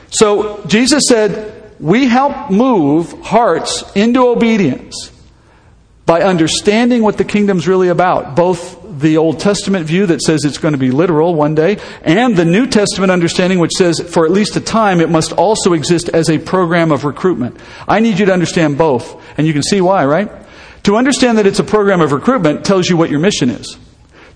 So 0.09 0.63
Jesus 0.67 1.03
said, 1.07 1.73
we 1.79 2.07
help 2.07 2.49
move 2.49 3.11
hearts 3.21 3.83
into 3.95 4.27
obedience 4.27 5.11
by 6.05 6.21
understanding 6.21 7.03
what 7.03 7.17
the 7.17 7.25
kingdom's 7.25 7.67
really 7.67 7.89
about, 7.89 8.35
both 8.35 8.99
the 8.99 9.17
Old 9.17 9.39
Testament 9.39 9.85
view 9.85 10.05
that 10.07 10.21
says 10.21 10.45
it's 10.45 10.57
going 10.57 10.71
to 10.71 10.77
be 10.77 10.89
literal 10.89 11.35
one 11.35 11.53
day, 11.53 11.77
and 12.01 12.35
the 12.35 12.45
New 12.45 12.65
Testament 12.67 13.11
understanding 13.11 13.59
which 13.59 13.73
says 13.73 13.99
for 13.99 14.25
at 14.25 14.31
least 14.31 14.55
a 14.55 14.61
time 14.61 15.01
it 15.01 15.09
must 15.09 15.33
also 15.33 15.73
exist 15.73 16.09
as 16.09 16.29
a 16.29 16.39
program 16.39 16.91
of 16.91 17.03
recruitment. 17.03 17.59
I 17.87 17.99
need 17.99 18.17
you 18.17 18.25
to 18.27 18.33
understand 18.33 18.77
both, 18.77 19.21
and 19.37 19.45
you 19.45 19.53
can 19.53 19.63
see 19.63 19.81
why, 19.81 20.05
right? 20.05 20.31
To 20.83 20.95
understand 20.95 21.37
that 21.37 21.45
it's 21.45 21.59
a 21.59 21.63
program 21.63 22.01
of 22.01 22.11
recruitment 22.11 22.65
tells 22.65 22.89
you 22.89 22.97
what 22.97 23.09
your 23.09 23.19
mission 23.19 23.49
is. 23.49 23.77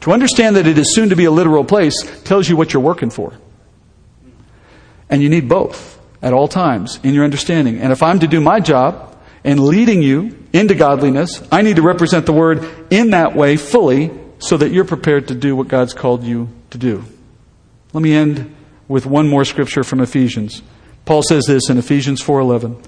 To 0.01 0.11
understand 0.11 0.55
that 0.55 0.67
it 0.67 0.77
is 0.77 0.93
soon 0.93 1.09
to 1.09 1.15
be 1.15 1.25
a 1.25 1.31
literal 1.31 1.63
place 1.63 2.21
tells 2.23 2.49
you 2.49 2.55
what 2.55 2.73
you're 2.73 2.83
working 2.83 3.09
for. 3.09 3.33
And 5.09 5.21
you 5.21 5.29
need 5.29 5.47
both 5.47 5.99
at 6.21 6.33
all 6.33 6.47
times 6.47 6.99
in 7.03 7.13
your 7.13 7.23
understanding. 7.23 7.79
And 7.79 7.91
if 7.91 8.01
I'm 8.01 8.19
to 8.19 8.27
do 8.27 8.39
my 8.39 8.59
job, 8.59 9.11
in 9.43 9.65
leading 9.65 10.01
you 10.01 10.37
into 10.53 10.75
godliness, 10.75 11.41
I 11.51 11.61
need 11.61 11.77
to 11.77 11.81
represent 11.81 12.25
the 12.25 12.33
word 12.33 12.67
in 12.91 13.11
that 13.11 13.35
way 13.35 13.57
fully 13.57 14.11
so 14.39 14.57
that 14.57 14.71
you're 14.71 14.85
prepared 14.85 15.27
to 15.29 15.35
do 15.35 15.55
what 15.55 15.67
God's 15.67 15.93
called 15.93 16.23
you 16.23 16.49
to 16.71 16.77
do. 16.77 17.03
Let 17.93 18.01
me 18.01 18.13
end 18.13 18.55
with 18.87 19.05
one 19.05 19.27
more 19.27 19.45
scripture 19.45 19.83
from 19.83 19.99
Ephesians. 19.99 20.61
Paul 21.05 21.23
says 21.23 21.45
this 21.45 21.69
in 21.69 21.77
Ephesians 21.77 22.21
4:11. 22.21 22.83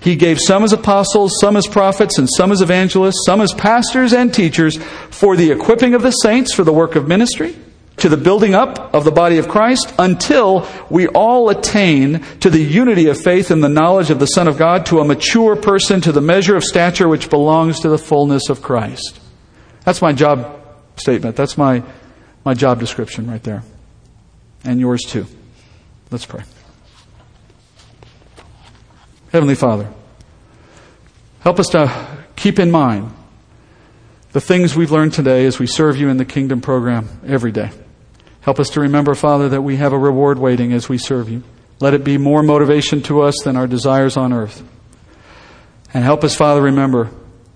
He 0.00 0.16
gave 0.16 0.38
some 0.40 0.64
as 0.64 0.72
apostles, 0.72 1.32
some 1.40 1.56
as 1.56 1.66
prophets, 1.66 2.18
and 2.18 2.28
some 2.36 2.52
as 2.52 2.62
evangelists, 2.62 3.24
some 3.26 3.40
as 3.40 3.52
pastors 3.52 4.12
and 4.12 4.32
teachers 4.32 4.78
for 5.10 5.36
the 5.36 5.50
equipping 5.50 5.94
of 5.94 6.02
the 6.02 6.10
saints 6.10 6.54
for 6.54 6.64
the 6.64 6.72
work 6.72 6.96
of 6.96 7.06
ministry 7.06 7.54
to 8.00 8.08
the 8.08 8.16
building 8.16 8.54
up 8.54 8.94
of 8.94 9.04
the 9.04 9.10
body 9.10 9.38
of 9.38 9.48
Christ 9.48 9.92
until 9.98 10.66
we 10.88 11.06
all 11.08 11.50
attain 11.50 12.24
to 12.40 12.50
the 12.50 12.62
unity 12.62 13.08
of 13.08 13.20
faith 13.20 13.50
and 13.50 13.62
the 13.62 13.68
knowledge 13.68 14.10
of 14.10 14.18
the 14.18 14.26
Son 14.26 14.48
of 14.48 14.56
God, 14.56 14.86
to 14.86 15.00
a 15.00 15.04
mature 15.04 15.54
person, 15.54 16.00
to 16.00 16.12
the 16.12 16.20
measure 16.20 16.56
of 16.56 16.64
stature 16.64 17.08
which 17.08 17.30
belongs 17.30 17.80
to 17.80 17.88
the 17.88 17.98
fullness 17.98 18.48
of 18.48 18.62
Christ. 18.62 19.20
That's 19.84 20.02
my 20.02 20.12
job 20.12 20.60
statement. 20.96 21.36
That's 21.36 21.56
my, 21.58 21.82
my 22.44 22.54
job 22.54 22.80
description 22.80 23.30
right 23.30 23.42
there. 23.42 23.62
And 24.64 24.80
yours 24.80 25.02
too. 25.02 25.26
Let's 26.10 26.26
pray. 26.26 26.42
Heavenly 29.30 29.54
Father, 29.54 29.88
help 31.40 31.60
us 31.60 31.68
to 31.68 32.24
keep 32.34 32.58
in 32.58 32.68
mind 32.68 33.14
the 34.32 34.40
things 34.40 34.74
we've 34.74 34.90
learned 34.90 35.12
today 35.12 35.46
as 35.46 35.60
we 35.60 35.68
serve 35.68 35.96
you 35.96 36.08
in 36.08 36.16
the 36.16 36.24
kingdom 36.24 36.60
program 36.60 37.08
every 37.24 37.52
day. 37.52 37.70
Help 38.40 38.58
us 38.58 38.70
to 38.70 38.80
remember, 38.80 39.14
Father, 39.14 39.48
that 39.50 39.62
we 39.62 39.76
have 39.76 39.92
a 39.92 39.98
reward 39.98 40.40
waiting 40.40 40.72
as 40.72 40.88
we 40.88 40.98
serve 40.98 41.28
you. 41.28 41.44
Let 41.78 41.94
it 41.94 42.02
be 42.02 42.18
more 42.18 42.42
motivation 42.42 43.02
to 43.02 43.22
us 43.22 43.36
than 43.44 43.56
our 43.56 43.68
desires 43.68 44.16
on 44.16 44.32
earth. 44.32 44.64
And 45.94 46.02
help 46.02 46.24
us, 46.24 46.34
Father, 46.34 46.62
remember 46.62 47.10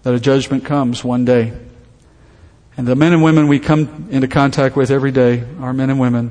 that 0.04 0.14
a 0.14 0.20
judgment 0.20 0.64
comes 0.64 1.02
one 1.02 1.24
day. 1.24 1.54
And 2.76 2.86
the 2.86 2.94
men 2.94 3.12
and 3.12 3.22
women 3.22 3.48
we 3.48 3.58
come 3.58 4.06
into 4.10 4.28
contact 4.28 4.76
with 4.76 4.92
every 4.92 5.10
day 5.10 5.42
are 5.58 5.72
men 5.72 5.90
and 5.90 5.98
women 5.98 6.30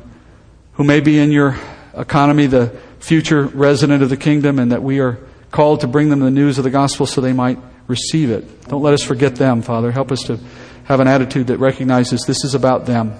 who 0.73 0.85
may 0.85 1.01
be 1.01 1.19
in 1.19 1.33
your 1.33 1.57
economy, 1.93 2.47
the 2.47 2.69
future 2.99 3.43
resident 3.43 4.03
of 4.03 4.09
the 4.09 4.17
kingdom, 4.17 4.57
and 4.57 4.71
that 4.71 4.81
we 4.81 5.01
are 5.01 5.19
called 5.53 5.79
to 5.79 5.87
bring 5.87 6.09
them 6.09 6.19
the 6.19 6.31
news 6.31 6.57
of 6.57 6.65
the 6.65 6.69
gospel 6.69 7.05
so 7.05 7.21
they 7.21 7.31
might 7.31 7.57
receive 7.87 8.29
it. 8.29 8.67
Don't 8.67 8.81
let 8.81 8.93
us 8.93 9.03
forget 9.03 9.37
them, 9.37 9.61
Father. 9.61 9.91
Help 9.91 10.11
us 10.11 10.23
to 10.23 10.37
have 10.83 10.99
an 10.99 11.07
attitude 11.07 11.47
that 11.47 11.59
recognizes 11.59 12.23
this 12.27 12.43
is 12.43 12.55
about 12.55 12.85
them 12.85 13.13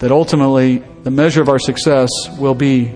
that 0.00 0.10
ultimately 0.10 0.78
the 1.04 1.10
measure 1.10 1.42
of 1.42 1.48
our 1.48 1.58
success 1.58 2.10
will 2.38 2.54
be 2.54 2.92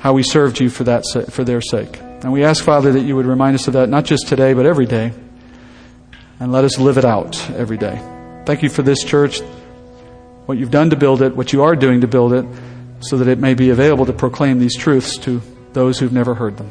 how 0.00 0.12
we 0.12 0.22
served 0.22 0.60
you 0.60 0.68
for, 0.68 0.84
that, 0.84 1.04
for 1.30 1.42
their 1.42 1.60
sake. 1.60 1.98
And 2.00 2.32
we 2.32 2.44
ask, 2.44 2.62
Father, 2.62 2.92
that 2.92 3.00
you 3.00 3.16
would 3.16 3.26
remind 3.26 3.54
us 3.54 3.66
of 3.66 3.72
that 3.74 3.88
not 3.88 4.04
just 4.04 4.28
today, 4.28 4.52
but 4.52 4.66
every 4.66 4.86
day. 4.86 5.12
And 6.38 6.52
let 6.52 6.64
us 6.64 6.78
live 6.78 6.98
it 6.98 7.04
out 7.04 7.50
every 7.52 7.78
day. 7.78 7.96
Thank 8.44 8.62
you 8.62 8.68
for 8.68 8.82
this 8.82 9.02
church, 9.04 9.40
what 10.46 10.58
you've 10.58 10.70
done 10.70 10.90
to 10.90 10.96
build 10.96 11.22
it, 11.22 11.34
what 11.34 11.52
you 11.52 11.62
are 11.62 11.76
doing 11.76 12.02
to 12.02 12.08
build 12.08 12.34
it, 12.34 12.44
so 13.00 13.16
that 13.16 13.28
it 13.28 13.38
may 13.38 13.54
be 13.54 13.70
available 13.70 14.04
to 14.06 14.12
proclaim 14.12 14.58
these 14.58 14.76
truths 14.76 15.16
to 15.18 15.40
those 15.72 15.98
who've 15.98 16.12
never 16.12 16.34
heard 16.34 16.58
them. 16.58 16.70